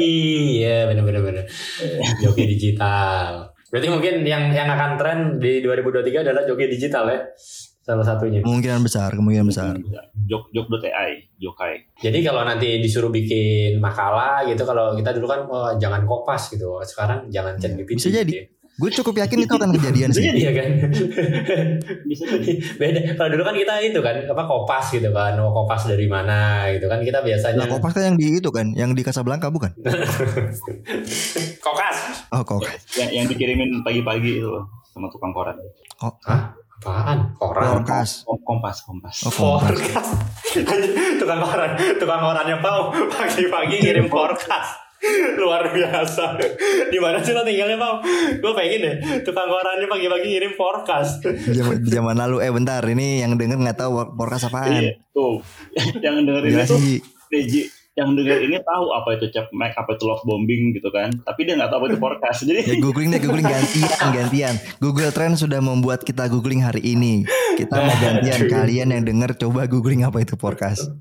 ya 0.64 0.88
benar 0.88 1.04
benar 1.04 1.20
benar. 1.20 1.44
Joki 2.24 2.44
digital. 2.48 3.52
Berarti 3.68 3.88
mungkin 3.92 4.14
yang 4.24 4.48
yang 4.48 4.64
akan 4.64 4.96
tren 4.96 5.18
di 5.36 5.60
2023 5.60 6.24
adalah 6.24 6.48
joki 6.48 6.72
digital 6.72 7.04
ya. 7.04 7.20
Salah 7.88 8.04
satunya. 8.04 8.44
Kemungkinan 8.44 8.84
besar, 8.84 9.08
kemungkinan 9.16 9.48
besar. 9.48 9.72
Jok 10.28 10.52
jok.ai, 10.52 11.24
jokai. 11.40 11.88
Jadi 11.96 12.20
kalau 12.20 12.44
nanti 12.44 12.84
disuruh 12.84 13.08
bikin 13.08 13.80
makalah 13.80 14.44
gitu, 14.44 14.60
kalau 14.68 14.92
kita 14.92 15.16
dulu 15.16 15.24
kan 15.24 15.40
oh, 15.48 15.72
jangan 15.80 16.04
kopas 16.04 16.52
gitu, 16.52 16.76
sekarang 16.84 17.32
jangan 17.32 17.56
chat 17.56 17.72
GPT. 17.72 17.96
Bisa 17.96 18.12
jadi. 18.12 18.28
gitu 18.28 18.44
ya. 18.44 18.46
Gue 18.78 18.94
cukup 18.94 19.24
yakin 19.24 19.42
itu 19.42 19.54
akan 19.56 19.70
kejadian 19.74 20.12
sih. 20.12 20.22
Iya 20.22 20.52
kan. 20.54 20.68
Bisa 22.12 22.24
jadi. 22.28 22.52
Beda. 22.76 23.00
Kalau 23.16 23.28
dulu 23.32 23.42
kan 23.42 23.56
kita 23.56 23.74
itu 23.80 23.98
kan 24.04 24.20
apa 24.20 24.42
kopas 24.44 24.86
gitu 24.92 25.08
kan, 25.10 25.34
mau 25.40 25.50
kopas 25.50 25.88
dari 25.88 26.06
mana 26.06 26.68
gitu 26.76 26.92
kan 26.92 27.00
kita 27.00 27.24
biasanya. 27.24 27.64
Lah 27.64 27.72
kopas 27.72 27.96
kan 27.96 28.12
yang 28.12 28.16
di 28.20 28.36
itu 28.36 28.52
kan, 28.52 28.70
yang 28.76 28.92
di 28.92 29.00
Casablanca 29.00 29.48
bukan? 29.48 29.72
Kokas. 31.64 31.96
Oh 32.36 32.44
kok. 32.44 32.68
Yang, 33.00 33.10
yang 33.16 33.26
dikirimin 33.32 33.80
pagi-pagi 33.80 34.44
itu 34.44 34.46
loh 34.46 34.68
sama 34.92 35.08
tukang 35.08 35.32
koran. 35.32 35.56
Oh, 36.04 36.14
Hah? 36.28 36.67
Apaan? 36.88 37.18
Koran. 37.36 37.84
Kom- 37.84 38.40
Kompas, 38.40 38.80
kompas. 38.80 39.16
Oh, 39.22 39.30
kompas. 39.30 39.76
Forecast. 39.76 40.12
tukang 41.20 41.36
koran, 41.38 41.70
tukang 42.00 42.20
korannya 42.20 42.56
Pau 42.58 42.88
pagi-pagi 42.90 43.76
ngirim 43.78 44.08
forecast. 44.08 44.88
Luar 45.36 45.68
biasa. 45.68 46.34
Di 46.88 46.98
mana 46.98 47.20
sih 47.20 47.30
lo 47.30 47.44
tinggalnya, 47.44 47.76
Pau? 47.76 48.00
Gue 48.40 48.52
pengen 48.56 48.80
deh 48.80 48.94
tukang 49.20 49.46
korannya 49.46 49.84
pagi-pagi 49.84 50.26
ngirim 50.26 50.56
forecast. 50.56 51.22
Zaman, 51.28 51.84
zaman 51.84 52.16
lalu 52.16 52.36
eh 52.40 52.50
bentar 52.50 52.80
ini 52.82 53.20
yang 53.20 53.36
denger 53.36 53.60
nggak 53.60 53.78
tahu 53.78 54.16
podcast 54.16 54.48
apaan. 54.48 54.80
Iya, 54.80 54.96
tuh. 55.12 55.44
yang 56.00 56.24
dengerin 56.24 56.56
itu 56.56 56.76
Ji. 57.28 57.62
Yang 57.98 58.10
denger 58.14 58.38
ini 58.40 58.56
tahu 58.62 58.84
apa 58.92 59.08
itu 59.12 59.26
cap 59.28 59.50
Mac, 59.50 59.74
apa 59.74 59.90
itu 59.92 60.04
love 60.04 60.22
bombing 60.22 60.70
gitu 60.70 60.86
kan. 60.88 61.10
Tapi 61.18 61.40
dia 61.42 61.54
nggak 61.54 61.66
tahu 61.66 61.78
apa 61.80 61.86
itu 61.88 61.98
forecast. 61.98 62.40
Jadi 62.44 62.60
Ya 62.62 62.76
googling 62.78 63.10
deh 63.10 63.18
googling 63.18 63.42
gantian 63.44 63.90
gantian. 64.14 64.54
Google 64.78 65.10
Trend 65.10 65.34
sudah 65.34 65.58
membuat 65.58 66.00
kita 66.00 66.26
googling 66.26 66.62
hari 66.62 66.86
ini. 66.86 67.26
Kita 67.52 67.74
mau 67.76 67.90
gantian 67.92 68.38
Aduh. 68.40 68.50
kalian 68.52 68.88
yang 68.88 69.02
denger 69.02 69.34
coba 69.36 69.66
googling 69.66 70.06
apa 70.06 70.22
itu 70.22 70.34
forecast. 70.34 70.86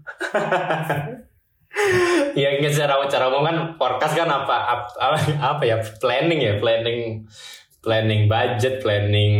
ya 2.33 2.49
ingat 2.53 2.73
secara 2.73 2.97
cara 3.05 3.29
umum 3.29 3.43
kan 3.43 3.57
forecast 3.75 4.13
kan 4.13 4.25
apa 4.25 4.55
ap- 4.67 4.95
apa, 4.95 5.17
apa 5.37 5.63
ya 5.63 5.77
planning 5.97 6.39
ya 6.39 6.53
planning 6.57 7.25
planning 7.79 8.25
budget 8.25 8.81
planning 8.81 9.33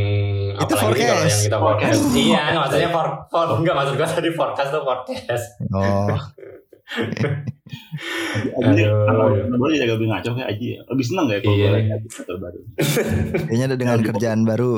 Itu 0.54 0.74
apalagi 0.74 1.02
kalau 1.02 1.18
forecast. 1.18 1.26
yang 1.28 1.42
kita 1.44 1.58
forecast 1.60 2.02
iya 2.16 2.44
maksudnya 2.54 2.90
for, 2.90 3.08
for 3.28 3.46
enggak 3.58 3.76
maksud 3.76 3.94
gua 3.96 4.08
tadi 4.08 4.30
forecast 4.32 4.70
tuh 4.72 4.84
forecast 4.84 5.46
Oh, 5.70 6.14
Aji 8.58 8.84
kalau 8.86 9.26
baru 9.34 9.72
jadi 9.74 9.92
lebih 9.92 10.08
ngaco 10.08 10.30
kayak 10.34 10.50
Aji 10.50 10.68
ya. 10.72 10.80
Lebih 10.88 11.04
seneng 11.04 11.26
ya 11.28 11.38
kalau 11.40 11.56
Iya. 11.58 11.70
lihat 11.78 12.02
motor 12.06 12.36
baru. 12.38 12.60
kayaknya 13.44 13.66
ada 13.66 13.78
dengan 13.78 13.98
kerjaan 14.02 14.42
baru. 14.44 14.74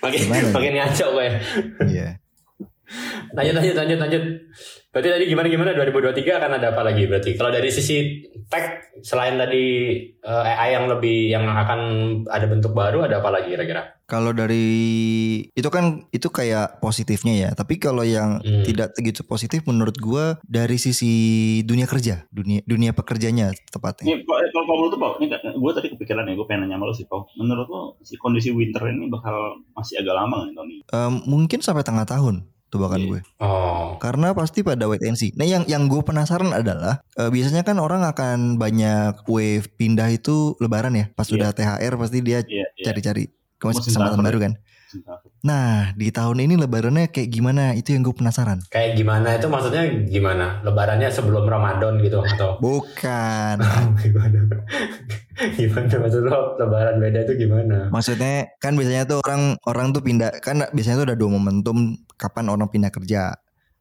makin 0.00 0.20
Gimana 0.20 0.36
ya? 0.38 0.52
makin 0.52 0.72
ngaco 0.76 1.06
gue 1.10 1.28
Iya. 1.88 2.08
lanjut 3.32 3.54
lanjut 3.56 3.74
lanjut 3.74 3.98
lanjut 3.98 4.22
berarti 4.92 5.08
tadi 5.10 5.24
gimana 5.24 5.48
gimana 5.48 5.70
2023 5.72 6.38
akan 6.38 6.50
ada 6.54 6.76
apa 6.76 6.82
lagi 6.84 7.08
berarti 7.08 7.30
kalau 7.34 7.48
dari 7.48 7.66
sisi 7.66 8.20
tech 8.46 8.92
selain 9.00 9.34
tadi 9.34 9.64
eh, 10.04 10.44
AI 10.44 10.76
yang 10.76 10.86
lebih 10.86 11.32
yang 11.32 11.48
akan 11.48 11.80
ada 12.28 12.46
bentuk 12.46 12.70
baru 12.70 13.02
ada 13.02 13.18
apa 13.18 13.32
lagi 13.32 13.56
kira-kira 13.56 13.93
kalau 14.04 14.30
dari 14.30 14.66
itu 15.48 15.68
kan 15.68 16.04
itu 16.10 16.28
kayak 16.28 16.78
positifnya 16.78 17.34
ya. 17.34 17.50
Tapi 17.52 17.76
kalau 17.76 18.02
yang 18.02 18.38
Hmm. 18.38 18.62
tidak 18.62 18.92
begitu 18.94 19.22
positif 19.22 19.64
menurut 19.64 19.96
gua 19.96 20.36
dari 20.42 20.76
sisi 20.76 21.12
dunia 21.62 21.84
kerja, 21.84 22.28
dunia 22.28 22.60
dunia 22.64 22.92
pekerjanya 22.92 23.50
tepatnya. 23.68 24.12
Ini 24.12 24.20
eh, 24.20 24.50
kalau 24.50 24.66
menurut 24.66 24.90
tuh 24.90 25.00
Pak, 25.00 25.12
ini 25.18 25.26
gue 25.54 25.72
tadi 25.72 25.88
kepikiran 25.90 26.24
ya, 26.24 26.34
gue 26.34 26.44
pengen 26.44 26.60
nanya 26.64 26.76
sama 26.76 26.84
lu 26.84 26.94
sih 26.94 27.06
Pak. 27.06 27.20
Menurut 27.34 27.66
lo 27.66 27.80
si 28.00 28.14
kondisi 28.14 28.50
winter 28.50 28.84
ini 28.84 29.08
bakal 29.08 29.34
masih 29.72 29.98
agak 29.98 30.14
lama 30.14 30.44
nggak 30.44 30.54
tahun 30.54 30.68
ini? 30.68 30.82
Em, 30.86 31.14
mungkin 31.24 31.58
sampai 31.60 31.82
tengah 31.82 32.04
tahun 32.04 32.44
tebakan 32.66 33.00
Iya. 33.00 33.08
gue. 33.08 33.20
Oh. 33.38 33.94
Karena 33.96 34.34
pasti 34.34 34.60
pada 34.60 34.84
wait 34.84 35.00
and 35.00 35.14
see. 35.14 35.30
Nah 35.32 35.44
yang 35.44 35.62
yang 35.64 35.86
gue 35.86 36.02
penasaran 36.02 36.50
adalah 36.50 36.98
eh, 37.14 37.30
biasanya 37.30 37.62
kan 37.62 37.78
orang 37.78 38.02
akan 38.02 38.58
banyak 38.58 39.22
wave 39.24 39.70
pindah 39.72 40.10
itu 40.10 40.58
lebaran 40.58 40.92
ya. 40.92 41.06
Pas 41.08 41.24
Iya. 41.24 41.32
sudah 41.32 41.48
THR 41.52 41.94
pasti 41.94 42.18
dia 42.18 42.42
Iya, 42.42 42.66
iya. 42.68 42.84
cari-cari 42.84 43.24
ke 43.64 43.80
Musim 43.80 43.88
kesempatan 43.88 44.20
baru 44.20 44.38
kan. 44.44 44.52
Nah 45.44 45.90
di 45.98 46.08
tahun 46.14 46.46
ini 46.46 46.54
lebarannya 46.54 47.10
kayak 47.10 47.28
gimana 47.32 47.74
itu 47.74 47.96
yang 47.96 48.06
gue 48.06 48.14
penasaran. 48.14 48.62
Kayak 48.70 49.00
gimana 49.00 49.34
itu 49.34 49.46
maksudnya 49.50 49.82
gimana? 50.06 50.60
Lebarannya 50.62 51.10
sebelum 51.10 51.44
Ramadan 51.48 51.98
gitu 52.00 52.22
atau 52.22 52.60
Bukan. 52.60 53.56
gimana? 54.04 54.38
gimana 55.58 55.94
maksud 55.98 56.22
lo 56.30 56.54
lebaran 56.60 57.02
beda 57.02 57.26
itu 57.26 57.34
gimana? 57.48 57.90
Maksudnya 57.90 58.54
kan 58.62 58.78
biasanya 58.78 59.04
tuh 59.08 59.18
orang 59.24 59.58
orang 59.66 59.90
tuh 59.90 60.02
pindah 60.04 60.30
kan 60.38 60.62
biasanya 60.70 61.02
tuh 61.02 61.06
ada 61.10 61.16
dua 61.18 61.30
momentum 61.32 61.98
kapan 62.14 62.46
orang 62.52 62.70
pindah 62.70 62.94
kerja. 62.94 63.34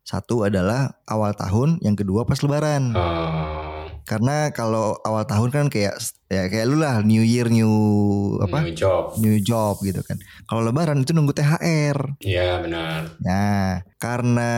Satu 0.03 0.43
adalah 0.43 0.99
awal 1.07 1.31
tahun, 1.31 1.79
yang 1.79 1.95
kedua 1.95 2.27
pas 2.27 2.35
lebaran. 2.43 2.91
Oh, 2.91 3.72
Karena 4.03 4.51
kalau 4.51 4.99
awal 5.07 5.23
tahun 5.23 5.49
kan 5.49 5.65
kayak 5.71 5.95
ya 6.27 6.51
kayak 6.51 6.65
lu 6.67 6.79
lah 6.79 6.99
New 7.03 7.23
Year 7.23 7.47
New 7.47 7.71
apa? 8.43 8.63
new 8.67 8.75
job. 8.75 9.15
New 9.19 9.37
job 9.39 9.79
gitu 9.83 10.03
kan. 10.03 10.19
Kalau 10.47 10.61
lebaran 10.63 11.01
itu 11.03 11.15
nunggu 11.15 11.35
THR. 11.35 12.19
Iya 12.19 12.59
benar. 12.59 13.15
Nah, 13.23 13.83
karena 13.97 14.51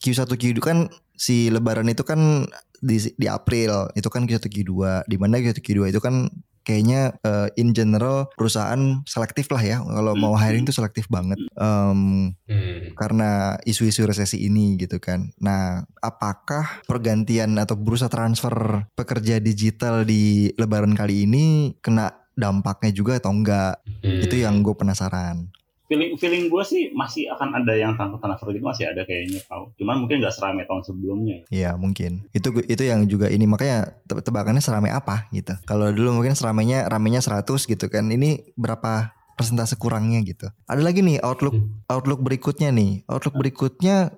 Q1 0.00 0.28
Q2 0.28 0.58
kan 0.60 0.78
si 1.18 1.52
lebaran 1.52 1.90
itu 1.90 2.06
kan 2.06 2.48
di 2.78 2.96
di 3.18 3.26
April, 3.26 3.90
itu 3.98 4.08
kan 4.08 4.24
Q1 4.24 4.44
Q2. 4.46 4.72
Di 5.04 5.16
mana 5.18 5.42
Q1 5.42 5.58
Q2 5.60 5.90
itu 5.92 6.00
kan 6.00 6.30
kayaknya 6.68 7.16
eh, 7.24 7.48
in 7.56 7.72
general 7.72 8.28
perusahaan 8.36 9.00
selektif 9.08 9.48
lah 9.48 9.64
ya. 9.64 9.80
Kalau 9.80 10.12
mau 10.12 10.36
hiring 10.36 10.68
tuh 10.68 10.76
selektif 10.76 11.08
banget. 11.08 11.40
Hmm. 11.56 12.36
karena 12.98 13.54
isu-isu 13.62 14.02
resesi 14.04 14.42
ini 14.42 14.74
gitu 14.74 14.98
kan. 14.98 15.30
Nah, 15.38 15.86
apakah 16.02 16.82
pergantian 16.84 17.54
atau 17.56 17.78
bursa 17.78 18.10
transfer 18.10 18.84
pekerja 18.98 19.38
digital 19.38 20.02
di 20.02 20.50
lebaran 20.58 20.98
kali 20.98 21.24
ini 21.24 21.78
kena 21.78 22.10
dampaknya 22.34 22.90
juga 22.90 23.22
atau 23.22 23.30
enggak? 23.30 23.78
Hmm. 24.02 24.20
Itu 24.22 24.34
yang 24.34 24.66
gue 24.66 24.74
penasaran. 24.74 25.50
Feeling 25.88 26.20
feeling 26.20 26.52
gue 26.52 26.62
sih 26.68 26.92
masih 26.92 27.32
akan 27.32 27.64
ada 27.64 27.72
yang 27.72 27.96
transfer 27.96 28.20
transfer 28.20 28.52
gitu 28.52 28.60
masih 28.60 28.84
ada 28.92 29.08
kayaknya 29.08 29.40
Pak. 29.48 29.72
Cuman 29.80 30.04
mungkin 30.04 30.20
nggak 30.20 30.36
seramai 30.36 30.68
tahun 30.68 30.84
sebelumnya. 30.84 31.48
Iya 31.48 31.80
mungkin 31.80 32.28
itu 32.36 32.52
itu 32.68 32.82
yang 32.84 33.08
juga 33.08 33.32
ini 33.32 33.48
makanya 33.48 33.96
te- 34.04 34.20
tebakannya 34.20 34.60
seramai 34.60 34.92
apa 34.92 35.32
gitu. 35.32 35.56
Kalau 35.64 35.88
dulu 35.88 36.20
mungkin 36.20 36.36
seramainya 36.36 36.84
ramenya 36.92 37.24
100 37.24 37.64
gitu 37.64 37.88
kan. 37.88 38.04
Ini 38.04 38.52
berapa 38.52 39.16
persentase 39.32 39.80
kurangnya 39.80 40.20
gitu. 40.28 40.52
Ada 40.68 40.84
lagi 40.84 41.00
nih 41.00 41.24
outlook 41.24 41.56
outlook 41.88 42.20
berikutnya 42.20 42.68
nih. 42.68 43.08
Outlook 43.08 43.40
berikutnya 43.40 44.12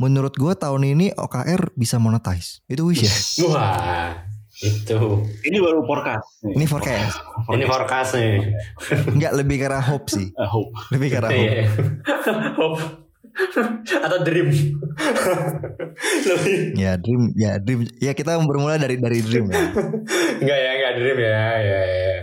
menurut 0.00 0.32
gua 0.40 0.56
tahun 0.56 0.96
ini 0.96 1.12
OKR 1.12 1.76
bisa 1.76 2.00
monetize. 2.00 2.64
Itu 2.64 2.88
wish 2.88 3.04
ya. 3.04 3.12
Wah, 3.44 4.29
itu. 4.60 5.00
Ini 5.46 5.56
baru 5.58 5.80
forecast. 5.88 6.44
nih. 6.44 6.54
Ini 6.60 6.64
forecast. 6.68 7.16
Ini 7.48 7.64
forecast 7.64 8.10
nih. 8.16 8.32
Enggak 9.16 9.32
lebih 9.36 9.56
karena 9.56 9.80
hope 9.80 10.08
sih. 10.12 10.28
Eh, 10.28 10.48
hope. 10.48 10.72
Lebih 10.92 11.08
karena 11.08 11.28
hope. 11.32 11.48
Iya. 11.48 11.64
Hope. 12.60 12.82
Atau 14.04 14.18
dream. 14.26 14.48
Lebih. 16.28 16.56
Ya 16.76 16.98
dream, 17.00 17.32
ya 17.38 17.56
dream. 17.56 17.88
Ya 18.02 18.12
kita 18.12 18.36
bermula 18.42 18.76
dari 18.76 19.00
dari 19.00 19.24
dream 19.24 19.48
ya. 19.48 19.64
Enggak 20.44 20.58
ya, 20.60 20.70
enggak 20.76 20.92
dream 20.98 21.18
ya. 21.18 21.40
Ya, 21.60 21.80
ya. 21.80 22.14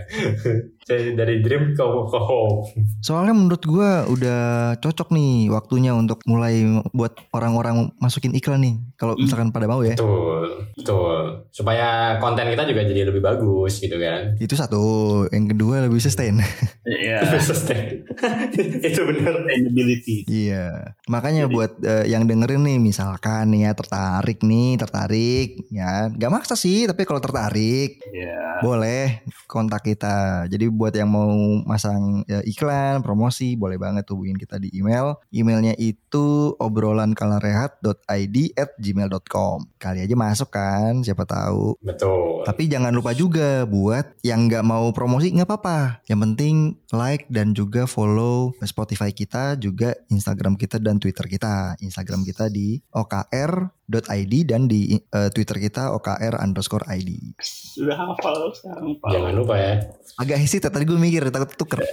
Jadi 0.88 1.12
dari 1.12 1.44
dream 1.44 1.76
ke, 1.76 1.84
ke 1.84 2.18
hope. 2.18 2.72
Soalnya 2.98 3.36
menurut 3.36 3.60
gua 3.62 4.08
udah 4.08 4.40
cocok 4.80 5.12
nih 5.12 5.52
waktunya 5.52 5.92
untuk 5.92 6.24
mulai 6.24 6.64
buat 6.90 7.12
orang-orang 7.30 7.92
masukin 8.00 8.32
iklan 8.32 8.64
nih. 8.64 8.74
Kalau 8.96 9.14
misalkan 9.14 9.52
pada 9.52 9.68
mau 9.68 9.84
ya. 9.84 9.92
Betul, 9.94 10.72
betul. 10.74 11.14
Supaya 11.52 12.16
konten 12.18 12.48
kita 12.48 12.64
juga 12.64 12.82
jadi 12.82 13.04
lebih 13.04 13.20
bagus 13.20 13.78
gitu 13.78 13.94
kan. 13.94 14.34
Itu 14.40 14.56
satu. 14.56 14.82
Yang 15.28 15.54
kedua 15.54 15.84
lebih 15.84 16.00
sustain. 16.00 16.40
Iya. 16.88 17.20
Sustain. 17.44 18.00
itu 18.88 19.00
bener. 19.04 19.44
Sustainability. 19.44 20.24
iya. 20.24 20.96
Makanya 21.04 21.44
buat 21.46 21.76
eh, 21.80 22.08
yang 22.08 22.24
dengerin 22.24 22.64
nih 22.64 22.78
misalkan 22.80 23.52
nih 23.52 23.68
ya 23.68 23.72
tertarik 23.76 24.40
nih, 24.40 24.80
tertarik 24.80 25.68
ya. 25.68 26.08
Gak 26.08 26.32
maksa 26.32 26.56
sih, 26.56 26.88
tapi 26.88 27.04
kalau 27.04 27.20
tertarik 27.20 28.00
Iya. 28.08 28.64
boleh 28.64 29.20
kontak 29.44 29.84
kita. 29.84 30.48
Jadi 30.48 30.64
buat 30.78 30.94
yang 30.94 31.10
mau 31.10 31.34
masang 31.66 32.22
ya, 32.30 32.38
iklan, 32.46 33.02
promosi, 33.02 33.58
boleh 33.58 33.76
banget 33.76 34.06
hubungin 34.14 34.38
kita 34.38 34.62
di 34.62 34.70
email. 34.70 35.18
Emailnya 35.34 35.74
itu 35.74 36.54
obrolankalrehat.id 36.62 38.36
at 38.54 38.70
gmail.com. 38.78 39.58
Kali 39.76 40.06
aja 40.06 40.14
masuk 40.14 40.54
kan, 40.54 41.02
siapa 41.02 41.26
tahu. 41.26 41.74
Betul. 41.82 42.46
Tapi 42.46 42.70
jangan 42.70 42.94
lupa 42.94 43.10
juga 43.12 43.66
buat 43.66 44.14
yang 44.22 44.46
nggak 44.46 44.62
mau 44.62 44.88
promosi 44.94 45.34
nggak 45.34 45.48
apa-apa. 45.50 46.06
Yang 46.06 46.20
penting 46.30 46.54
like 46.94 47.26
dan 47.28 47.52
juga 47.52 47.84
follow 47.84 48.54
Spotify 48.62 49.10
kita, 49.10 49.58
juga 49.58 49.98
Instagram 50.08 50.54
kita 50.54 50.78
dan 50.78 51.02
Twitter 51.02 51.26
kita. 51.26 51.74
Instagram 51.82 52.22
kita 52.22 52.48
di 52.48 52.78
okr.id 52.94 54.34
dan 54.48 54.70
di 54.70 54.96
eh, 54.96 55.30
Twitter 55.34 55.58
kita 55.58 55.92
okr 55.96 56.34
underscore 56.38 56.86
id. 56.94 57.36
Sudah 57.42 57.96
hafal 57.96 58.52
sekarang 58.54 58.96
Pak. 59.00 59.10
Jangan 59.12 59.32
lupa 59.34 59.54
ya. 59.58 59.74
Agak 60.18 60.38
tadi 60.70 60.84
gue 60.88 60.98
mikir 60.98 61.28
takut 61.32 61.50
tuker. 61.56 61.80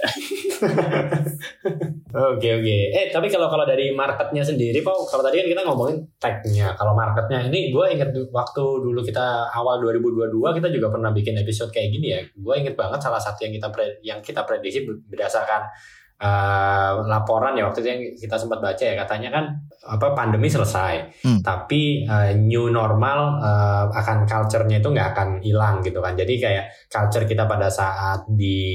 Oke 2.16 2.48
oke. 2.48 2.76
Eh 2.96 3.12
tapi 3.12 3.28
kalau 3.28 3.44
kalau 3.52 3.68
dari 3.68 3.92
marketnya 3.92 4.40
sendiri, 4.40 4.80
Pak, 4.80 5.12
kalau 5.12 5.20
tadi 5.20 5.44
kan 5.44 5.46
kita 5.52 5.62
ngomongin 5.68 6.00
tag-nya. 6.16 6.72
Kalau 6.72 6.96
marketnya 6.96 7.44
ini, 7.44 7.68
gue 7.68 7.84
inget 7.92 8.08
waktu 8.32 8.64
dulu 8.80 9.04
kita 9.04 9.52
awal 9.52 9.84
2022 9.84 10.32
kita 10.56 10.68
juga 10.72 10.88
pernah 10.88 11.12
bikin 11.12 11.36
episode 11.36 11.68
kayak 11.68 11.92
gini 11.92 12.16
ya. 12.16 12.20
Gue 12.32 12.56
inget 12.56 12.72
banget 12.72 13.04
salah 13.04 13.20
satu 13.20 13.44
yang 13.44 13.52
kita 13.52 13.68
pre- 13.68 14.00
yang 14.00 14.24
kita 14.24 14.48
prediksi 14.48 14.88
berdasarkan 14.88 15.68
eh, 16.16 16.92
laporan 17.06 17.52
ya 17.56 17.68
waktu 17.68 17.84
itu 17.84 17.88
yang 17.88 18.02
kita 18.16 18.36
sempat 18.40 18.58
baca 18.64 18.82
ya 18.82 18.94
katanya 18.96 19.28
kan 19.32 19.44
apa 19.86 20.18
pandemi 20.18 20.50
selesai, 20.50 21.22
Hmm. 21.22 21.40
tapi 21.44 22.02
eh, 22.08 22.34
new 22.34 22.72
normal 22.72 23.38
eh, 23.38 23.84
akan 23.92 24.26
culture-nya 24.26 24.80
itu 24.80 24.88
nggak 24.90 25.08
akan 25.14 25.28
hilang 25.44 25.84
gitu 25.84 26.00
kan. 26.00 26.16
Jadi 26.16 26.34
kayak 26.40 26.64
culture 26.88 27.28
kita 27.28 27.44
pada 27.44 27.68
saat 27.68 28.24
di 28.26 28.66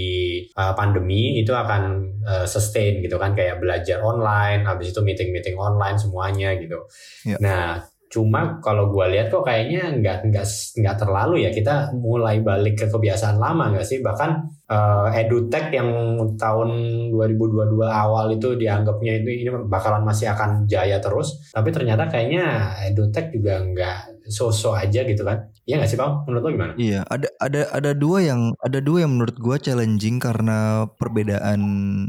uh, 0.56 0.74
pandemi 0.76 1.40
itu 1.42 1.52
akan 1.54 1.84
uh, 2.24 2.46
sustain 2.48 3.00
gitu 3.04 3.16
kan 3.18 3.32
kayak 3.36 3.60
belajar 3.62 4.02
online, 4.04 4.64
habis 4.68 4.92
itu 4.92 5.00
meeting-meeting 5.04 5.56
online 5.58 5.98
semuanya 6.00 6.56
gitu. 6.58 6.80
Ya. 7.28 7.38
Nah, 7.40 7.66
cuma 8.12 8.60
kalau 8.60 8.92
gua 8.92 9.08
lihat 9.08 9.32
kok 9.32 9.48
kayaknya 9.48 9.96
nggak 10.04 10.28
nggak 10.28 10.46
nggak 10.84 10.96
terlalu 11.00 11.48
ya 11.48 11.52
kita 11.56 11.96
mulai 11.96 12.44
balik 12.44 12.76
ke 12.84 12.86
kebiasaan 12.92 13.40
lama 13.40 13.72
nggak 13.72 13.88
sih 13.88 14.04
bahkan 14.04 14.44
uh, 14.72 15.12
edutech 15.12 15.68
yang 15.76 15.92
tahun 16.40 16.70
2022 17.12 17.76
awal 17.84 18.32
itu 18.32 18.56
dianggapnya 18.56 19.20
itu 19.20 19.30
ini 19.44 19.50
bakalan 19.68 20.08
masih 20.08 20.32
akan 20.32 20.64
jaya 20.66 21.04
terus 21.04 21.52
tapi 21.52 21.76
ternyata 21.76 22.08
kayaknya 22.08 22.72
edutech 22.88 23.30
juga 23.36 23.60
nggak 23.60 24.32
so-so 24.32 24.72
aja 24.72 25.04
gitu 25.04 25.28
kan 25.28 25.52
Iya 25.62 25.78
nggak 25.78 25.92
sih 25.94 26.00
Bang? 26.02 26.26
Menurut 26.26 26.42
lo 26.42 26.50
gimana? 26.52 26.74
Iya, 26.74 27.06
ada 27.06 27.30
ada 27.38 27.62
ada 27.70 27.92
dua 27.94 28.20
yang 28.26 28.52
ada 28.60 28.82
dua 28.82 29.06
yang 29.06 29.14
menurut 29.14 29.38
gua 29.40 29.56
challenging 29.62 30.20
karena 30.20 30.90
perbedaan 31.00 31.62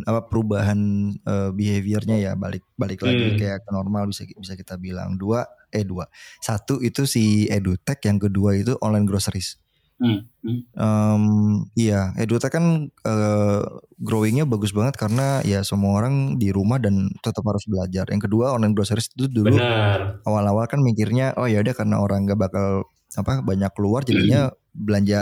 apa 0.02 0.26
perubahan 0.26 1.12
eh, 1.22 1.50
behaviornya 1.54 2.16
ya 2.18 2.32
balik 2.32 2.66
balik 2.80 3.04
lagi 3.06 3.22
Hmm. 3.22 3.38
kayak 3.38 3.62
ke 3.62 3.70
normal 3.70 4.10
bisa 4.10 4.26
bisa 4.26 4.58
kita 4.58 4.74
bilang 4.80 5.14
dua 5.14 5.46
eh 5.70 5.86
dua 5.86 6.10
satu 6.42 6.82
itu 6.82 7.06
si 7.06 7.46
edutech 7.46 8.02
yang 8.02 8.18
kedua 8.18 8.58
itu 8.58 8.74
online 8.82 9.06
groceries. 9.06 9.61
Hmm, 10.02 10.18
hmm. 10.42 10.60
Em, 10.74 11.24
iya, 11.78 12.10
edutech 12.18 12.50
kan 12.50 12.90
eh, 12.90 13.62
growingnya 14.02 14.44
bagus 14.50 14.74
banget 14.74 14.98
karena 14.98 15.38
ya 15.46 15.62
semua 15.62 16.02
orang 16.02 16.34
di 16.42 16.50
rumah 16.50 16.82
dan 16.82 17.06
tetap 17.22 17.46
harus 17.46 17.62
belajar. 17.70 18.10
Yang 18.10 18.26
kedua 18.26 18.58
online 18.58 18.74
groceries 18.74 19.06
itu 19.14 19.30
dulu 19.30 19.62
awal-awal 20.26 20.66
kan 20.70 20.82
mikirnya 20.82 21.34
oh 21.38 21.46
ya 21.50 21.62
udah 21.62 21.74
karena 21.76 21.96
orang 22.02 22.26
nggak 22.26 22.40
bakal 22.40 22.86
apa 23.18 23.44
banyak 23.44 23.70
keluar 23.76 24.02
jadinya 24.06 24.50
belanja 24.74 25.20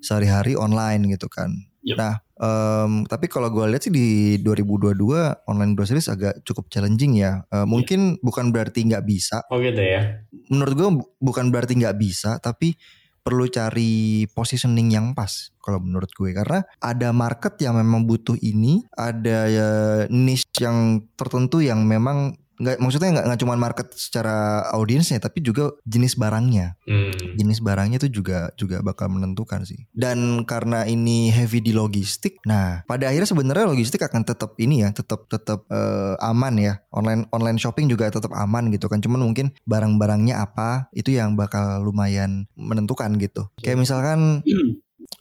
sehari-hari 0.00 0.54
online 0.56 1.10
gitu 1.12 1.26
kan. 1.28 1.50
Yep. 1.80 1.96
Nah, 1.96 2.14
em, 2.40 2.92
tapi 3.08 3.26
kalau 3.32 3.48
gue 3.48 3.64
lihat 3.72 3.82
sih 3.88 3.92
di 3.92 4.36
2022 4.44 5.32
online 5.48 5.72
groceries 5.76 6.12
agak 6.12 6.44
cukup 6.44 6.68
challenging 6.68 7.16
ya. 7.20 7.40
Eh, 7.52 7.64
mungkin 7.68 8.20
bukan 8.20 8.52
berarti 8.52 8.84
nggak 8.84 9.04
bisa. 9.08 9.40
Oh 9.48 9.60
gitu 9.60 9.80
ya. 9.80 10.20
Menurut 10.52 10.74
gue 10.76 10.88
bu- 11.00 11.10
bukan 11.20 11.48
berarti 11.48 11.76
nggak 11.80 11.96
bisa, 11.96 12.36
tapi 12.42 12.76
perlu 13.20 13.46
cari 13.52 14.24
positioning 14.32 14.88
yang 14.92 15.12
pas 15.12 15.52
kalau 15.60 15.80
menurut 15.80 16.10
gue. 16.12 16.32
Karena 16.32 16.64
ada 16.80 17.12
market 17.12 17.60
yang 17.60 17.76
memang 17.76 18.08
butuh 18.08 18.36
ini, 18.40 18.84
ada 18.96 19.38
ya, 19.46 19.70
niche 20.08 20.64
yang 20.64 21.04
tertentu 21.14 21.60
yang 21.60 21.84
memang 21.84 22.36
nggak 22.60 22.76
maksudnya 22.76 23.10
nggak 23.16 23.26
nggak 23.32 23.40
cuma 23.40 23.54
market 23.56 23.88
secara 23.96 24.68
audiensnya 24.76 25.16
tapi 25.16 25.40
juga 25.40 25.72
jenis 25.88 26.14
barangnya. 26.20 26.76
Hmm. 26.84 27.12
jenis 27.40 27.62
barangnya 27.64 27.96
itu 28.02 28.20
juga 28.20 28.52
juga 28.60 28.84
bakal 28.84 29.08
menentukan 29.08 29.64
sih. 29.64 29.88
Dan 29.96 30.44
karena 30.44 30.84
ini 30.84 31.32
heavy 31.32 31.64
di 31.64 31.72
logistik 31.72 32.36
nah 32.44 32.84
pada 32.84 33.08
akhirnya 33.08 33.28
sebenarnya 33.32 33.66
logistik 33.66 34.04
akan 34.04 34.22
tetap 34.28 34.54
ini 34.60 34.84
ya 34.84 34.92
tetap 34.92 35.24
tetap 35.32 35.64
eh, 35.72 36.14
aman 36.20 36.54
ya. 36.60 36.74
Online 36.92 37.24
online 37.32 37.56
shopping 37.56 37.88
juga 37.88 38.12
tetap 38.12 38.30
aman 38.36 38.68
gitu 38.68 38.86
kan. 38.92 39.00
Cuman 39.00 39.24
mungkin 39.24 39.56
barang-barangnya 39.64 40.36
apa 40.36 40.92
itu 40.92 41.16
yang 41.16 41.34
bakal 41.40 41.80
lumayan 41.80 42.44
menentukan 42.58 43.16
gitu. 43.16 43.48
Kayak 43.64 43.80
misalkan 43.80 44.44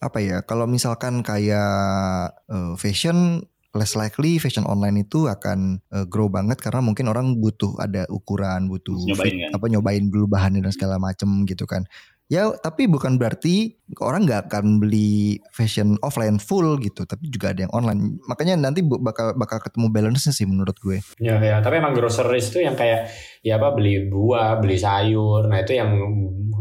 apa 0.03 0.19
ya 0.19 0.37
kalau 0.43 0.67
misalkan 0.67 1.23
kayak 1.23 2.35
eh, 2.51 2.73
fashion 2.75 3.47
less 3.79 3.95
likely 3.95 4.35
fashion 4.35 4.67
online 4.67 4.99
itu 4.99 5.31
akan 5.31 5.79
eh, 5.95 6.05
grow 6.11 6.27
banget 6.27 6.59
karena 6.59 6.83
mungkin 6.83 7.07
orang 7.07 7.39
butuh 7.39 7.79
ada 7.79 8.03
ukuran 8.11 8.67
butuh 8.67 8.99
nyobain 9.07 9.31
fit- 9.31 9.39
kan? 9.47 9.51
apa 9.55 9.65
nyobain 9.71 10.05
dulu 10.11 10.27
bahannya 10.27 10.59
dan 10.59 10.75
segala 10.75 10.99
macem 10.99 11.47
gitu 11.47 11.63
kan 11.63 11.87
ya 12.29 12.53
tapi 12.61 12.85
bukan 12.85 13.17
berarti 13.17 13.73
orang 14.03 14.29
nggak 14.29 14.53
akan 14.53 14.77
beli 14.77 15.41
fashion 15.49 15.97
offline 16.05 16.37
full 16.37 16.77
gitu 16.77 17.07
tapi 17.07 17.25
juga 17.31 17.55
ada 17.55 17.65
yang 17.65 17.73
online 17.73 18.21
makanya 18.29 18.53
nanti 18.59 18.85
bakal 18.85 19.33
bakal 19.33 19.57
ketemu 19.57 19.89
balance 19.89 20.29
sih 20.29 20.45
menurut 20.45 20.77
gue 20.77 21.01
Ya, 21.19 21.35
ya, 21.43 21.59
tapi 21.59 21.83
emang 21.83 21.91
groceries 21.91 22.47
itu 22.47 22.63
yang 22.63 22.79
kayak 22.79 23.11
ya 23.43 23.59
apa 23.59 23.75
beli 23.75 24.07
buah, 24.07 24.55
beli 24.63 24.79
sayur. 24.79 25.51
Nah, 25.51 25.59
itu 25.59 25.75
yang 25.75 25.91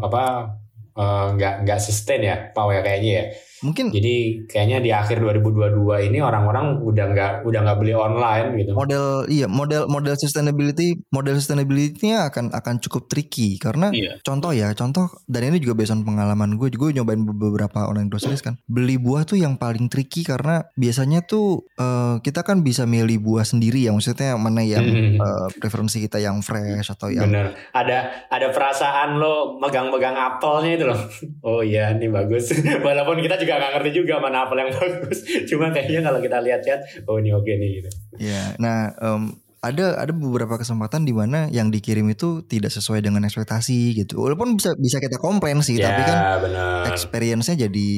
apa 0.03 0.51
eh, 0.99 1.27
nggak 1.33 1.55
nggak 1.63 1.81
sustain 1.81 2.21
ya, 2.21 2.37
Pau 2.51 2.69
ya 2.69 2.83
kayaknya 2.83 3.13
ya. 3.15 3.25
mungkin 3.59 3.91
Jadi 3.91 4.47
kayaknya 4.47 4.79
di 4.79 4.91
akhir 4.93 5.19
2022 5.19 5.75
ini 6.07 6.19
orang-orang 6.19 6.79
udah 6.79 7.05
nggak 7.09 7.33
udah 7.43 7.61
nggak 7.61 7.79
beli 7.79 7.91
online 7.91 8.55
gitu. 8.55 8.71
model 8.71 9.27
iya 9.27 9.51
model 9.51 9.91
model 9.91 10.15
sustainability 10.15 10.95
model 11.11 11.35
sustainability-nya 11.35 12.31
akan 12.31 12.55
akan 12.55 12.79
cukup 12.79 13.07
tricky 13.07 13.59
karena 13.59 13.91
Iya. 13.91 14.23
contoh 14.23 14.55
ya 14.55 14.71
contoh 14.73 15.11
dan 15.27 15.43
ini 15.45 15.59
juga 15.59 15.75
based 15.75 15.91
on 15.91 16.03
pengalaman 16.03 16.55
gue 16.55 16.71
juga 16.71 16.95
nyobain 16.95 17.19
beberapa 17.21 17.83
online 17.83 18.07
groceries 18.07 18.41
kan 18.41 18.63
beli 18.65 18.95
buah 18.95 19.27
tuh 19.27 19.35
yang 19.37 19.59
paling 19.59 19.91
tricky 19.91 20.23
karena 20.23 20.63
biasanya 20.75 21.23
tuh 21.23 21.67
eh, 21.75 22.23
kita 22.23 22.43
kan 22.43 22.63
bisa 22.63 22.87
milih 22.87 23.19
buah 23.19 23.43
sendiri 23.43 23.83
ya 23.83 23.91
maksudnya 23.91 24.39
mana 24.39 24.63
yang 24.63 24.87
Hmm. 24.87 25.19
eh, 25.19 25.49
preferensi 25.59 25.99
kita 25.99 26.17
yang 26.19 26.41
fresh 26.41 26.89
atau 26.89 27.11
yang 27.11 27.27
Bener. 27.27 27.59
Ada 27.73 28.31
ada 28.31 28.47
perasaan 28.49 29.19
lo 29.19 29.59
megang-megang 29.59 30.15
apelnya 30.15 30.73
itu 30.73 30.87
loh. 30.89 31.01
Oh 31.45 31.61
iya, 31.61 31.93
ini 31.93 32.09
bagus. 32.09 32.51
Walaupun 32.87 33.21
kita 33.21 33.37
juga 33.37 33.61
nggak 33.61 33.73
ngerti 33.79 33.91
juga 34.01 34.19
mana 34.19 34.49
apel 34.49 34.65
yang 34.65 34.73
bagus. 34.81 35.23
Cuma 35.45 35.69
kayaknya 35.69 36.01
kalau 36.01 36.19
kita 36.25 36.41
lihat-lihat, 36.41 36.81
oh 37.05 37.21
ini 37.21 37.31
oke 37.37 37.53
nih 37.53 37.71
gitu. 37.83 37.91
ya 38.19 38.57
nah 38.59 38.91
em, 38.99 39.37
ada 39.59 39.99
ada 39.99 40.13
beberapa 40.15 40.55
kesempatan 40.55 41.03
di 41.03 41.11
mana 41.11 41.51
yang 41.51 41.75
dikirim 41.75 42.07
itu 42.11 42.47
tidak 42.47 42.71
sesuai 42.71 43.03
dengan 43.03 43.27
ekspektasi 43.27 43.99
gitu 43.99 44.23
walaupun 44.23 44.55
bisa 44.55 44.79
bisa 44.79 45.03
kita 45.03 45.19
komplain 45.19 45.59
sih 45.67 45.83
ya 45.83 45.91
tapi 45.91 46.03
kan 46.07 46.19
benar. 46.47 46.95
experience-nya 46.95 47.67
jadi 47.67 47.91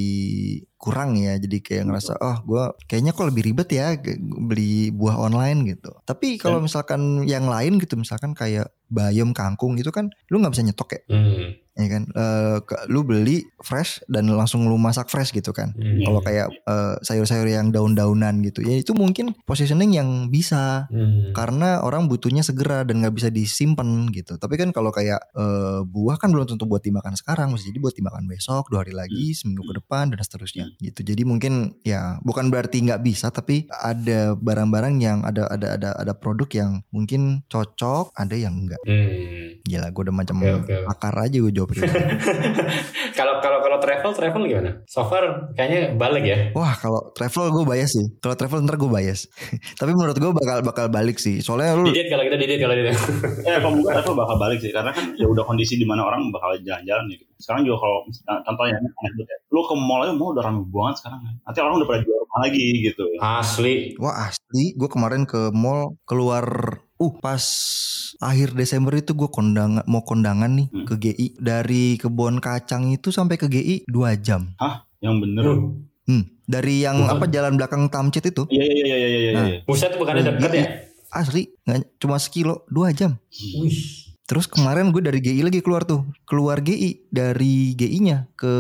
kurang 0.81 1.13
ya 1.13 1.37
jadi 1.37 1.61
kayak 1.61 1.85
ngerasa 1.93 2.17
oh 2.17 2.41
gue 2.41 2.65
kayaknya 2.89 3.13
kok 3.13 3.29
lebih 3.29 3.53
ribet 3.53 3.69
ya 3.69 3.93
beli 4.41 4.89
buah 4.89 5.21
online 5.21 5.77
gitu. 5.77 5.93
Tapi 6.09 6.41
kalau 6.41 6.65
misalkan 6.65 7.29
yang 7.29 7.45
lain 7.45 7.77
gitu 7.77 8.01
misalkan 8.01 8.33
kayak 8.33 8.73
bayam 8.91 9.31
kangkung 9.31 9.77
itu 9.79 9.93
kan 9.93 10.09
lu 10.33 10.41
nggak 10.41 10.57
bisa 10.57 10.65
nyetok 10.65 10.89
ya? 10.97 11.01
Hmm. 11.13 11.47
ya 11.79 11.87
kan? 11.87 12.03
Eh, 12.11 12.59
ke- 12.65 12.85
lu 12.91 13.05
beli 13.05 13.47
fresh 13.63 14.03
dan 14.09 14.27
langsung 14.33 14.67
lu 14.67 14.75
masak 14.75 15.07
fresh 15.07 15.31
gitu 15.31 15.53
kan? 15.53 15.77
Hmm. 15.77 16.01
kalau 16.03 16.25
kayak 16.25 16.49
eh, 16.49 16.95
sayur-sayur 17.05 17.47
yang 17.47 17.71
daun-daunan 17.71 18.41
gitu 18.43 18.65
ya 18.65 18.75
itu 18.75 18.97
mungkin 18.97 19.37
positioning 19.45 19.93
yang 19.93 20.33
bisa. 20.33 20.89
Hmm. 20.89 21.37
karena 21.37 21.85
orang 21.85 22.09
butuhnya 22.09 22.41
segera 22.41 22.83
dan 22.89 23.05
nggak 23.05 23.15
bisa 23.15 23.29
disimpan 23.29 24.09
gitu. 24.11 24.41
Tapi 24.41 24.57
kan 24.57 24.73
kalau 24.73 24.89
kayak 24.91 25.21
eh, 25.37 25.85
buah 25.85 26.17
kan 26.17 26.33
belum 26.33 26.49
tentu 26.49 26.65
buat 26.65 26.81
dimakan 26.81 27.21
sekarang, 27.21 27.53
bisa 27.53 27.69
jadi 27.69 27.79
buat 27.79 27.93
dimakan 27.93 28.25
besok, 28.27 28.73
dua 28.73 28.81
hari 28.81 28.97
lagi, 28.97 29.37
seminggu 29.37 29.63
ke 29.63 29.77
depan 29.77 30.09
dan 30.09 30.19
seterusnya 30.25 30.70
gitu. 30.79 31.01
Jadi 31.03 31.23
mungkin 31.27 31.75
ya 31.83 32.21
bukan 32.23 32.53
berarti 32.53 32.85
nggak 32.87 33.03
bisa, 33.03 33.33
tapi 33.33 33.67
ada 33.71 34.37
barang-barang 34.39 34.95
yang 35.01 35.19
ada 35.25 35.49
ada 35.51 35.75
ada 35.75 35.91
ada 35.97 36.13
produk 36.15 36.47
yang 36.53 36.71
mungkin 36.95 37.43
cocok, 37.51 38.15
ada 38.15 38.37
yang 38.37 38.55
enggak. 38.67 38.81
Hmm. 38.85 39.59
Gila, 39.67 39.89
gue 39.91 40.03
udah 40.07 40.17
macam 40.17 40.37
Oke, 40.41 40.73
oke. 40.73 40.75
akar 40.89 41.15
aja 41.17 41.37
gue 41.41 41.53
jawab 41.53 41.71
gitu. 41.75 41.87
Kalau 43.19 43.37
kalau 43.45 43.60
travel 43.81 44.13
travel 44.13 44.43
gimana? 44.47 44.71
So 44.87 45.03
far 45.05 45.51
kayaknya 45.57 45.97
balik 45.97 46.25
ya. 46.25 46.39
Wah 46.53 46.77
kalau 46.77 47.11
travel 47.11 47.51
gue 47.51 47.65
bias 47.67 47.91
sih. 47.91 48.07
Kalau 48.21 48.37
travel 48.37 48.63
ntar 48.63 48.77
gue 48.77 48.87
bias. 48.87 49.27
tapi 49.81 49.91
menurut 49.91 50.15
gue 50.15 50.31
bakal 50.31 50.63
bakal 50.63 50.87
balik 50.87 51.17
sih. 51.17 51.41
Soalnya 51.41 51.75
lu 51.75 51.89
Didit 51.89 52.07
kalau 52.09 52.23
kita 52.23 52.37
didit 52.37 52.59
kalau 52.61 52.75
didit. 52.77 52.95
Ya 53.49 53.59
kalau 53.59 53.81
bukan 53.81 53.97
aku 53.97 54.13
bakal 54.15 54.37
balik 54.37 54.61
sih 54.61 54.71
karena 54.71 54.93
kan 54.93 55.17
ya 55.17 55.27
udah 55.27 55.43
kondisi 55.43 55.75
di 55.75 55.89
mana 55.89 56.05
orang 56.05 56.29
bakal 56.31 56.55
jalan-jalan 56.61 57.05
ya. 57.09 57.17
Gitu. 57.17 57.25
Sekarang 57.41 57.65
juga 57.65 57.77
kalau 57.81 57.99
misalnya- 58.05 58.43
contohnya 58.45 58.75
aneh 58.77 58.93
banget 58.93 59.15
ya. 59.25 59.37
Lu 59.51 59.61
ke 59.65 59.75
mall 59.75 60.01
aja 60.05 60.13
mau 60.13 60.29
udah 60.31 60.45
ramai 60.45 60.63
banget 60.69 60.95
sekarang 61.01 61.21
kan. 61.25 61.35
Nanti 61.43 61.59
orang 61.59 61.75
udah 61.81 61.89
pada 61.89 62.01
jual 62.05 62.19
rumah 62.21 62.41
lagi 62.45 62.67
gitu. 62.85 63.05
Asli. 63.19 63.75
Wah 63.97 64.29
asli, 64.29 64.65
gue 64.77 64.89
kemarin 64.89 65.25
ke 65.25 65.51
mall 65.51 65.97
keluar, 66.05 66.45
uh 67.01 67.13
pas 67.17 67.41
akhir 68.21 68.53
Desember 68.53 68.93
itu 68.93 69.17
gue 69.17 69.27
kondangan 69.27 69.83
mau 69.89 70.05
kondangan 70.05 70.53
nih 70.53 70.69
Hmm. 70.69 70.85
ke 70.85 70.95
GI 70.95 71.27
dari 71.41 71.97
kebun 71.97 72.39
kacang 72.39 72.93
itu 72.93 73.09
sampai 73.09 73.41
ke 73.41 73.49
GI 73.49 73.89
dua 73.89 74.15
jam. 74.15 74.53
Yang 75.01 75.17
bener. 75.25 75.45
Hmm. 75.49 75.73
Hmm. 76.05 76.25
Dari 76.45 76.85
yang 76.85 77.01
Bukan. 77.01 77.15
apa 77.17 77.25
jalan 77.31 77.53
belakang 77.55 77.87
Tamcit 77.87 78.27
itu 78.27 78.43
Iya 78.51 78.65
iya 78.67 78.75
iya 78.75 78.85
iya 78.85 78.97
iya 78.99 79.09
iya. 79.09 79.31
Nah. 79.33 79.47
iya. 79.49 79.59
Buset 79.65 79.95
bukannya 79.97 80.23
deket 80.27 80.53
ya? 80.53 80.67
asli 81.11 81.51
nggak 81.67 81.99
cuma 81.99 82.23
sekilo 82.23 82.63
dua 82.71 82.95
jam. 82.95 83.19
Wih. 83.35 84.07
Terus 84.31 84.47
kemarin 84.47 84.95
gue 84.95 85.03
dari 85.03 85.19
GI 85.19 85.43
lagi 85.43 85.59
keluar 85.59 85.83
tuh, 85.83 86.07
keluar 86.23 86.63
GI 86.63 87.11
dari 87.11 87.75
GI-nya 87.75 88.31
ke 88.39 88.55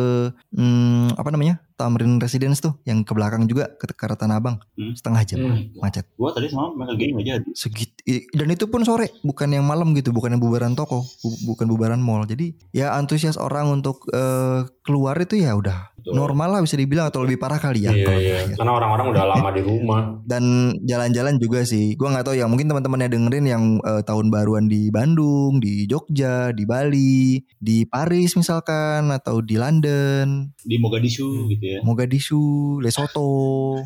hmm, 0.50 1.14
apa 1.14 1.31
namanya 1.31 1.62
Tamrin 1.81 2.21
Residence 2.21 2.61
tuh, 2.61 2.77
yang 2.85 3.01
ke 3.01 3.16
belakang 3.16 3.49
juga 3.49 3.73
ke, 3.73 3.88
ke 3.88 4.05
Tanah 4.12 4.37
Abang, 4.37 4.61
Hmm. 4.77 4.93
setengah 4.93 5.23
jam 5.25 5.38
Hmm. 5.40 5.73
macet. 5.81 6.05
Gua 6.21 6.31
tadi 6.31 6.53
sama 6.53 6.77
mereka 6.77 7.01
game 7.01 7.16
aja. 7.19 7.40
Segit 7.57 7.97
dan 8.37 8.49
itu 8.53 8.69
pun 8.69 8.85
sore, 8.85 9.09
bukan 9.25 9.49
yang 9.49 9.64
malam 9.64 9.97
gitu, 9.97 10.12
bukan 10.12 10.37
yang 10.37 10.43
bubaran 10.43 10.77
toko, 10.77 11.01
bu- 11.25 11.40
bukan 11.49 11.64
bubaran 11.64 11.99
mall. 11.99 12.29
Jadi 12.29 12.53
ya 12.77 12.93
antusias 12.93 13.40
orang 13.40 13.73
untuk 13.73 14.05
eh, 14.12 14.69
keluar 14.85 15.16
itu 15.16 15.38
ya 15.38 15.55
udah 15.55 15.95
Betul. 15.97 16.16
normal 16.16 16.49
lah 16.51 16.61
bisa 16.61 16.75
dibilang 16.75 17.07
atau 17.07 17.23
lebih 17.23 17.38
parah 17.38 17.57
kali 17.57 17.87
ya. 17.87 17.93
Iya 17.93 18.05
kalau 18.05 18.21
iya. 18.21 18.29
terakhir. 18.35 18.57
Karena 18.59 18.73
orang-orang 18.75 19.07
udah 19.09 19.25
lama 19.25 19.49
di 19.53 19.62
rumah. 19.62 20.01
Dan 20.31 20.45
jalan-jalan 20.83 21.37
juga 21.38 21.62
sih. 21.62 21.95
Gua 21.95 22.11
nggak 22.11 22.27
tahu 22.27 22.35
ya, 22.35 22.51
mungkin 22.51 22.66
teman-teman 22.66 23.07
yang 23.07 23.12
dengerin 23.14 23.47
yang 23.47 23.64
eh, 23.81 24.03
tahun 24.03 24.27
baruan 24.29 24.66
di 24.66 24.90
Bandung, 24.90 25.62
di 25.62 25.87
Jogja, 25.87 26.51
di 26.51 26.64
Bali, 26.66 27.38
di 27.57 27.87
Paris 27.87 28.35
misalkan 28.35 29.09
atau 29.11 29.38
di 29.40 29.55
London, 29.55 30.51
Di 30.61 30.77
Mogadishu 30.77 31.47
gitu 31.47 31.62
ya. 31.62 31.69
Mogadishu, 31.87 32.78
Lesotho, 32.83 33.78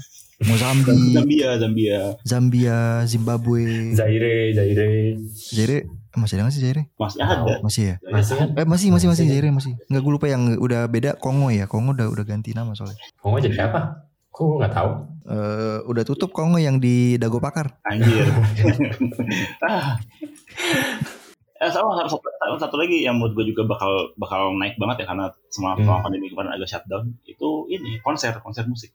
Mozambik, 0.42 1.14
Zambia, 1.14 1.48
Zambia. 1.60 2.00
Zambia, 2.26 2.76
Zimbabwe. 3.06 3.94
Zaire, 3.94 4.50
Zaire. 4.56 5.16
Zaire 5.30 5.78
masih 6.14 6.38
ada 6.38 6.42
nggak 6.46 6.54
sih 6.54 6.62
Zaire? 6.62 6.82
Masih 6.98 7.20
ada. 7.22 7.54
Masih 7.62 7.82
ya? 7.86 7.96
Masih 8.10 8.34
kan? 8.38 8.48
Eh 8.54 8.66
masih 8.66 8.88
masih 8.90 9.06
masih 9.10 9.24
Zaire 9.30 9.50
masih. 9.50 9.78
Nggak 9.90 10.02
gue 10.02 10.12
lupa 10.14 10.26
yang 10.30 10.58
udah 10.58 10.86
beda 10.90 11.10
Kongo 11.18 11.50
ya. 11.50 11.66
Kongo 11.70 11.94
udah 11.94 12.10
udah 12.10 12.24
ganti 12.26 12.50
nama 12.54 12.74
soalnya. 12.74 12.98
Kongo 13.18 13.38
jadi 13.38 13.70
apa? 13.70 14.10
Kok 14.34 14.42
gue 14.42 14.56
nggak 14.66 14.74
tahu. 14.74 14.90
Eh 15.30 15.78
udah 15.86 16.02
tutup 16.02 16.30
Kongo 16.34 16.58
yang 16.58 16.82
di 16.82 17.14
Dago 17.18 17.38
Pakar. 17.38 17.78
Anjir. 17.86 18.26
Eh, 21.64 21.70
sama 21.70 21.96
satu, 21.96 22.20
satu, 22.20 22.54
satu 22.60 22.76
lagi 22.76 23.00
yang 23.00 23.16
menurut 23.16 23.32
gue 23.34 23.46
juga 23.48 23.64
bakal 23.66 23.88
bakal 24.14 24.52
naik 24.54 24.76
banget 24.76 25.00
ya 25.00 25.06
karena 25.08 25.24
selama 25.48 25.72
Hmm. 25.72 25.82
selama 25.82 26.00
pandemi 26.02 26.26
kemarin 26.28 26.52
agak 26.52 26.68
shutdown 26.68 27.04
itu 27.24 27.48
ini 27.68 27.96
konser 27.98 28.36
konser 28.38 28.64
musik. 28.64 28.92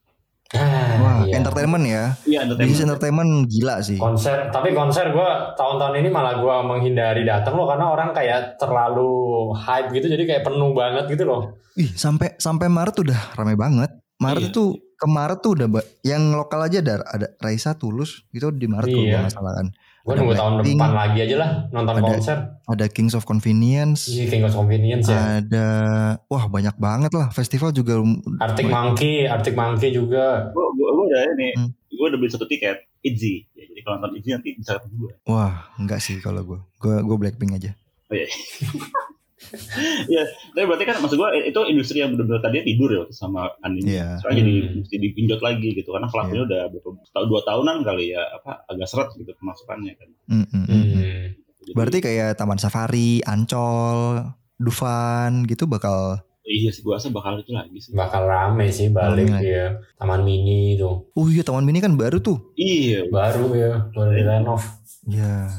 Ah, 0.49 0.97
Wah, 0.97 1.17
iya. 1.23 1.37
entertainment 1.37 1.85
ya. 1.85 2.03
Iya 2.23 2.41
Bisnis 2.41 2.81
entertainment. 2.81 2.81
entertainment 2.81 3.31
gila 3.47 3.75
sih. 3.79 3.97
konser 3.97 4.49
tapi 4.49 4.69
konser 4.71 5.09
gue 5.09 5.29
tahun-tahun 5.53 5.93
ini 5.95 6.09
malah 6.09 6.37
gue 6.37 6.55
menghindari 6.63 7.21
datang 7.21 7.53
loh 7.53 7.65
karena 7.65 7.85
orang 7.85 8.09
kayak 8.11 8.57
terlalu 8.57 9.13
hype 9.55 9.89
gitu 9.91 10.05
jadi 10.07 10.23
kayak 10.25 10.43
penuh 10.43 10.73
banget 10.73 11.05
gitu 11.07 11.23
loh 11.23 11.53
Ih, 11.73 11.93
sampai 11.93 12.33
sampai 12.35 12.65
Maret 12.67 12.97
udah 12.97 13.19
rame 13.33 13.53
banget. 13.53 13.93
Maret 14.17 14.41
Iya. 14.41 14.51
itu 14.51 14.63
ke 14.93 15.07
Maret 15.07 15.39
tuh 15.39 15.53
udah 15.53 15.67
yang 16.01 16.33
lokal 16.33 16.59
aja 16.61 16.77
ada 16.79 16.95
ada 17.03 17.27
Raisa 17.39 17.71
Tulus 17.71 18.25
itu 18.29 18.49
di 18.51 18.65
Maret 18.65 18.89
kalau 18.89 18.99
Iya. 18.99 19.11
gue 19.11 19.21
nggak 19.21 19.31
salah 19.31 19.53
kan. 19.53 19.67
Gue 20.09 20.15
nunggu 20.17 20.33
tahun 20.33 20.53
depan 20.59 20.89
lagi 20.91 21.19
aja 21.21 21.35
lah 21.37 21.49
nonton 21.69 21.93
Ada- 21.95 22.07
konser 22.09 22.37
Ada 22.65 22.85
Kings 22.87 23.13
of 23.13 23.23
Convenience. 23.23 24.09
Iya, 24.09 24.25
King 24.27 24.43
of 24.43 24.53
Convenience 24.53 25.05
ya 25.05 25.39
Ada 25.39 25.67
wah 26.25 26.45
banyak 26.45 26.73
banget 26.75 27.11
lah 27.11 27.29
festival 27.29 27.69
juga 27.69 28.01
Arctic 28.39 28.65
Monkey 28.65 29.25
Arctic 29.25 29.53
Monkey 29.53 29.89
juga 29.89 30.49
Gue 30.49 30.65
gue 30.71 30.87
gue 30.87 31.05
udah 31.07 31.21
ini. 31.31 31.49
Hmm. 31.53 31.69
Gue 31.89 32.05
udah 32.07 32.17
beli 32.17 32.27
satu 32.27 32.43
tiket. 32.43 32.89
Itzy. 32.99 33.47
Ya, 33.53 33.63
jadi 33.65 33.79
kalau 33.81 33.95
nonton 33.97 34.17
Itzy 34.17 34.29
nanti 34.29 34.49
bisa 34.53 34.75
ketemu 34.75 34.95
gue. 34.99 35.13
wah 35.25 35.53
enggak 35.75 35.99
sih 35.99 36.17
kalau 36.17 36.41
gue 36.41 36.59
gue 36.77 36.95
gue 36.99 37.17
Blackpink 37.17 37.53
aja 37.53 37.71
Oh 38.05 38.15
iya. 38.15 38.25
ya, 40.13 40.23
tapi 40.51 40.65
berarti 40.67 40.85
kan 40.85 40.99
maksud 40.99 41.15
gue 41.15 41.29
itu 41.47 41.59
industri 41.71 42.03
yang 42.03 42.11
benar-benar 42.11 42.43
tadinya 42.43 42.65
tidur 42.67 42.89
ya 42.91 42.99
waktu 43.07 43.15
sama 43.15 43.41
Andin. 43.63 43.83
Iya. 43.87 44.19
Sekarang 44.19 44.37
jadi 44.43 44.53
Hmm. 44.59 44.73
mesti 44.83 44.95
dipinjot 44.99 45.41
lagi 45.41 45.69
gitu 45.73 45.89
karena 45.95 46.07
pelakunya 46.11 46.43
udah 46.43 46.61
berapa 46.69 46.89
tahun 47.15 47.27
dua 47.27 47.41
tahunan 47.47 47.77
kali 47.87 48.05
ya 48.11 48.21
apa 48.35 48.51
agak 48.67 48.87
seret 48.87 49.09
gitu 49.15 49.31
pemasukannya 49.39 49.93
kan. 49.95 50.09
Mm, 50.27 50.45
mm, 50.45 50.63
mm. 50.63 50.67
Hmm. 50.67 51.23
Jadi, 51.59 51.71
Berarti 51.75 51.97
kayak 52.03 52.29
Taman 52.35 52.59
Safari, 52.59 53.19
Ancol, 53.23 54.23
Dufan 54.59 55.47
gitu 55.47 55.63
bakal 55.65 56.19
iya 56.49 56.73
sih 56.73 56.81
gue 56.81 56.91
rasa 56.91 57.13
bakal 57.13 57.37
itu 57.39 57.53
lagi 57.53 57.77
sih. 57.77 57.93
Bakal 57.93 58.25
rame 58.25 58.73
sih 58.73 58.89
balik 58.89 59.29
Rame 59.29 59.45
ya. 59.45 59.67
Taman 59.95 60.25
mini 60.25 60.73
itu. 60.75 60.89
Oh 61.13 61.27
iya 61.29 61.45
Taman 61.45 61.61
Mini 61.61 61.77
kan 61.79 61.93
baru 61.93 62.17
tuh. 62.19 62.41
Iya, 62.57 63.05
Baru 63.07 63.53
ya, 63.53 63.85
baru 63.93 64.11
direnov. 64.11 64.61
Ya. 65.05 65.53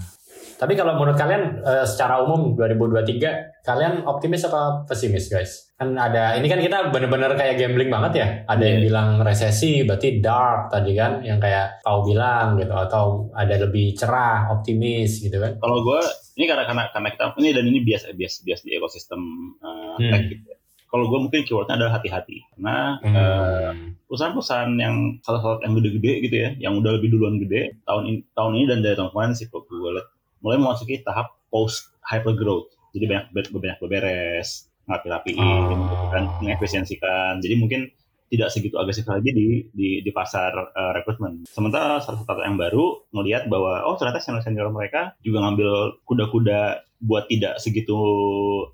Tapi 0.61 0.77
kalau 0.77 0.93
menurut 0.95 1.17
kalian 1.17 1.65
eh, 1.65 1.89
secara 1.89 2.21
umum 2.21 2.53
2023 2.53 3.65
kalian 3.65 4.05
optimis 4.05 4.45
apa 4.45 4.85
pesimis 4.85 5.27
guys? 5.27 5.73
Kan 5.75 5.97
ada 5.97 6.37
ini 6.37 6.45
kan 6.47 6.61
kita 6.61 6.93
bener-bener 6.93 7.33
kayak 7.33 7.57
gambling 7.57 7.89
banget 7.89 8.13
ya. 8.15 8.27
Ada 8.45 8.61
yang 8.63 8.79
Iya. 8.79 8.85
bilang 8.85 9.09
resesi 9.21 9.81
berarti 9.83 10.21
dark 10.21 10.69
tadi 10.69 10.93
kan 10.93 11.25
yang 11.25 11.41
kayak 11.41 11.81
kau 11.81 12.05
bilang 12.05 12.55
gitu 12.55 12.71
atau 12.71 13.05
ada 13.33 13.57
lebih 13.57 13.97
cerah 13.97 14.53
optimis 14.53 15.19
gitu 15.19 15.41
kan. 15.41 15.57
kalau 15.57 15.81
gue 15.81 16.01
ini 16.37 16.45
karena 16.45 16.69
karena 16.69 16.83
karena 16.91 17.09
kita 17.09 17.25
ini 17.35 17.51
dan 17.51 17.65
ini 17.65 17.79
bias 17.81 18.05
bias 18.13 18.35
bias 18.41 18.61
di 18.61 18.77
ekosistem 18.77 19.21
uh, 19.59 19.97
Hmm. 19.97 20.13
tech 20.13 20.29
gitu. 20.29 20.45
ya. 20.45 20.57
Kalau 20.87 21.07
gue 21.07 21.19
mungkin 21.21 21.41
keywordnya 21.43 21.79
adalah 21.79 21.97
hati-hati 21.97 22.37
eh, 22.37 22.93
Hmm. 23.01 23.97
perusahaan-perusahaan 24.05 24.73
yang 24.77 24.97
salah-salah 25.21 25.63
yang 25.63 25.73
gede-gede 25.73 26.13
gitu 26.21 26.37
ya, 26.37 26.51
yang 26.61 26.73
udah 26.77 26.93
lebih 26.93 27.09
duluan 27.09 27.39
gede 27.39 27.81
tahun 27.83 28.03
ini, 28.05 28.19
tahun 28.31 28.53
ini 28.55 28.65
dan 28.67 28.79
dari 28.83 28.95
tahun 28.95 29.11
kemarin 29.11 29.33
sih 29.33 29.47
kalau 29.47 29.65
gue 29.65 29.93
lihat 29.95 30.09
mulai 30.41 30.57
memasuki 30.61 31.01
tahap 31.05 31.36
post 31.49 31.93
hyper 32.05 32.34
growth. 32.36 32.72
Jadi 32.91 33.05
banyak 33.07 33.24
banyak 33.55 33.78
beberes, 33.78 34.66
ngapi-rapiin, 34.91 35.38
Ah. 35.38 36.11
kan, 36.11 36.24
mengefisiensikan. 36.43 37.38
Jadi 37.38 37.55
mungkin 37.55 37.86
tidak 38.30 38.55
segitu 38.55 38.78
agresif 38.78 39.07
lagi 39.11 39.34
di 39.34 39.47
di, 39.74 39.88
di 40.07 40.11
pasar 40.14 40.55
eh, 40.55 40.93
rekrutmen. 40.95 41.51
Sementara 41.51 41.99
satu 41.99 42.22
yang 42.43 42.55
baru 42.59 43.11
ngelihat 43.11 43.51
bahwa 43.51 43.82
oh 43.86 43.99
ternyata 43.99 44.22
senior-senior 44.22 44.70
mereka 44.70 45.18
juga 45.22 45.43
ngambil 45.43 45.99
kuda-kuda 46.07 46.86
buat 47.03 47.26
tidak 47.26 47.59
segitu 47.59 47.99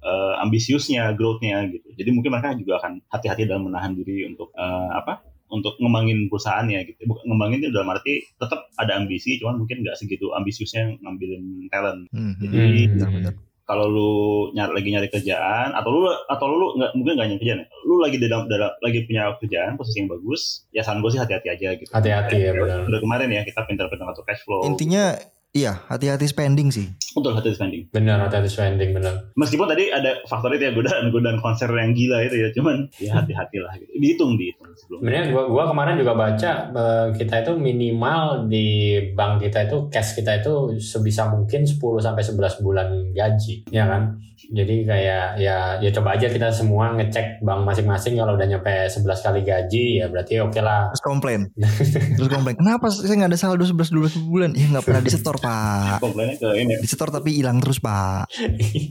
eh, 0.04 0.34
ambisiusnya 0.44 1.12
growth-nya 1.16 1.72
gitu. 1.72 1.88
Jadi 1.96 2.10
mungkin 2.12 2.36
mereka 2.36 2.52
juga 2.56 2.84
akan 2.84 3.00
hati-hati 3.08 3.48
dalam 3.48 3.68
menahan 3.72 3.96
diri 3.96 4.28
untuk 4.28 4.52
eh, 4.52 4.88
apa? 4.92 5.24
Untuk 5.46 5.78
ngembangin 5.78 6.26
perusahaannya 6.26 6.78
gitu. 6.90 7.00
Bukan 7.06 7.22
ngembangin 7.30 7.58
itu 7.62 7.70
dalam 7.70 7.94
arti 7.94 8.22
tetap 8.36 8.66
ada 8.76 8.98
ambisi, 8.98 9.38
cuman 9.38 9.62
mungkin 9.62 9.86
nggak 9.86 9.94
segitu 9.94 10.34
ambisiusnya 10.34 10.98
ngambilin 11.00 11.70
talent. 11.70 12.10
Hmm, 12.10 12.34
Jadi, 12.42 12.82
Hmm. 12.98 13.34
Kalau 13.66 13.90
lu 13.90 14.14
nyari 14.54 14.78
lagi 14.78 14.88
nyari 14.94 15.08
kerjaan 15.10 15.74
atau 15.74 15.90
lu 15.90 16.06
atau 16.06 16.46
lu 16.46 16.78
nggak 16.78 16.90
mungkin 16.94 17.18
nggak 17.18 17.28
nyari 17.34 17.40
kerjaan, 17.42 17.60
ya. 17.62 17.68
lu 17.82 17.98
lagi 17.98 18.16
dalam, 18.22 18.46
dalam 18.46 18.70
lagi 18.78 18.98
punya 19.10 19.34
kerjaan 19.42 19.74
posisi 19.74 19.98
yang 19.98 20.06
bagus, 20.06 20.70
ya 20.70 20.86
saran 20.86 21.02
gue 21.02 21.10
sih 21.10 21.18
hati-hati 21.18 21.48
aja 21.50 21.68
gitu. 21.74 21.90
Hati-hati 21.90 22.36
ya, 22.38 22.54
benar. 22.54 22.86
Udah 22.86 23.00
kemarin 23.02 23.26
ya 23.26 23.42
kita 23.42 23.66
pintar-pintar 23.66 24.06
ngatur 24.06 24.22
cash 24.22 24.46
flow. 24.46 24.62
Intinya 24.70 25.18
iya 25.56 25.72
hati-hati 25.88 26.28
spending 26.28 26.68
sih. 26.68 26.92
Betul 27.16 27.32
hati-hati 27.32 27.56
spending. 27.56 27.82
Benar 27.88 28.28
hati-hati 28.28 28.52
spending 28.52 28.92
benar. 28.92 29.32
Meskipun 29.32 29.64
tadi 29.64 29.88
ada 29.88 30.20
faktor 30.28 30.52
itu 30.52 30.68
ya 30.68 30.72
godaan 30.76 31.08
godaan 31.08 31.40
konser 31.40 31.72
yang 31.72 31.96
gila 31.96 32.20
itu 32.28 32.36
ya, 32.36 32.48
cuman 32.52 32.84
ya 33.00 33.16
hati-hatilah 33.16 33.72
gitu. 33.80 33.92
Dihitung 33.96 34.36
dihitung 34.36 34.68
sebelum. 34.76 35.00
Sebenarnya 35.00 35.24
gua 35.32 35.44
gua 35.48 35.64
kemarin 35.72 35.96
juga 35.96 36.12
baca 36.12 36.50
eh, 36.76 37.06
kita 37.16 37.34
itu 37.48 37.52
minimal 37.56 38.44
di 38.52 38.68
bank 39.16 39.40
kita 39.40 39.64
itu 39.64 39.88
cash 39.88 40.12
kita 40.12 40.44
itu 40.44 40.76
sebisa 40.76 41.32
mungkin 41.32 41.64
10 41.64 41.80
sampai 41.80 42.22
11 42.22 42.60
bulan 42.60 42.88
gaji, 43.16 43.64
ya 43.72 43.88
kan? 43.88 44.20
Jadi 44.36 44.84
kayak 44.84 45.40
ya 45.40 45.80
ya 45.80 45.90
coba 45.96 46.20
aja 46.20 46.28
kita 46.28 46.52
semua 46.52 46.92
ngecek 46.92 47.40
bank 47.40 47.64
masing-masing 47.64 48.20
kalau 48.20 48.36
udah 48.36 48.44
nyampe 48.44 48.68
11 48.68 49.00
kali 49.24 49.40
gaji 49.40 50.04
ya 50.04 50.06
berarti 50.12 50.44
oke 50.44 50.60
lah. 50.60 50.92
Terus 50.92 51.04
komplain. 51.04 51.40
Terus 52.20 52.28
komplain. 52.28 52.56
Kenapa 52.60 52.92
saya 52.92 53.16
nggak 53.16 53.32
ada 53.32 53.40
saldo 53.40 53.64
11 53.64 54.20
12 54.20 54.28
bulan? 54.28 54.50
Ya 54.52 54.68
nggak 54.68 54.84
pernah 54.84 55.00
disetor 55.00 55.36
pak. 55.40 56.04
Komplainnya 56.04 56.36
ke 56.36 56.48
ini, 56.60 56.74
Disetor 56.84 57.08
tapi 57.08 57.30
hilang 57.32 57.64
terus 57.64 57.80
pak. 57.80 58.28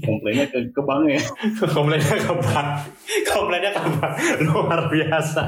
komplainnya 0.01 0.45
ke 0.49 0.57
ke 0.73 0.81
bank 0.81 1.03
ya. 1.05 1.21
Komplainnya 1.75 2.17
ke 2.17 2.33
bank. 2.41 2.69
Komplainnya 3.29 3.71
ke 3.71 3.81
bank. 4.01 4.13
Luar 4.49 4.81
biasa. 4.89 5.43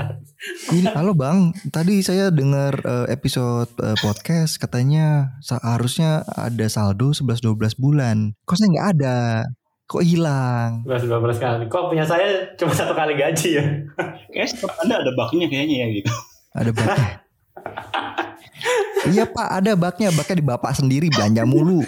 Ini 0.77 0.93
halo 0.93 1.17
bang. 1.17 1.49
Tadi 1.73 2.05
saya 2.05 2.29
dengar 2.29 2.77
eh, 2.85 3.07
episode 3.09 3.73
eh, 3.81 3.97
podcast 3.97 4.61
katanya 4.61 5.37
seharusnya 5.41 6.21
ada 6.29 6.69
saldo 6.69 7.09
11 7.17 7.41
12 7.41 7.81
bulan. 7.81 8.37
Kok 8.45 8.57
saya 8.57 8.69
nggak 8.69 8.89
ada? 8.93 9.17
Kok 9.87 10.03
hilang? 10.03 10.83
11 10.83 11.07
12 11.07 11.39
kali. 11.39 11.63
Kok 11.71 11.83
punya 11.87 12.03
saya 12.03 12.51
cuma 12.59 12.75
satu 12.75 12.91
kali 12.91 13.15
gaji 13.15 13.49
ya? 13.55 13.63
Kayaknya 14.35 14.49
setiap 14.51 14.75
anda 14.83 14.99
ada 14.99 15.11
baknya 15.15 15.47
kayaknya 15.47 15.75
ya 15.79 15.87
gitu. 15.95 16.11
Ada 16.51 16.71
baknya. 16.75 17.07
iya 19.15 19.23
pak 19.23 19.47
ada 19.47 19.71
baknya. 19.79 20.11
Baknya 20.11 20.35
di 20.43 20.45
bapak 20.45 20.71
sendiri 20.75 21.07
belanja 21.07 21.47
mulu. 21.47 21.87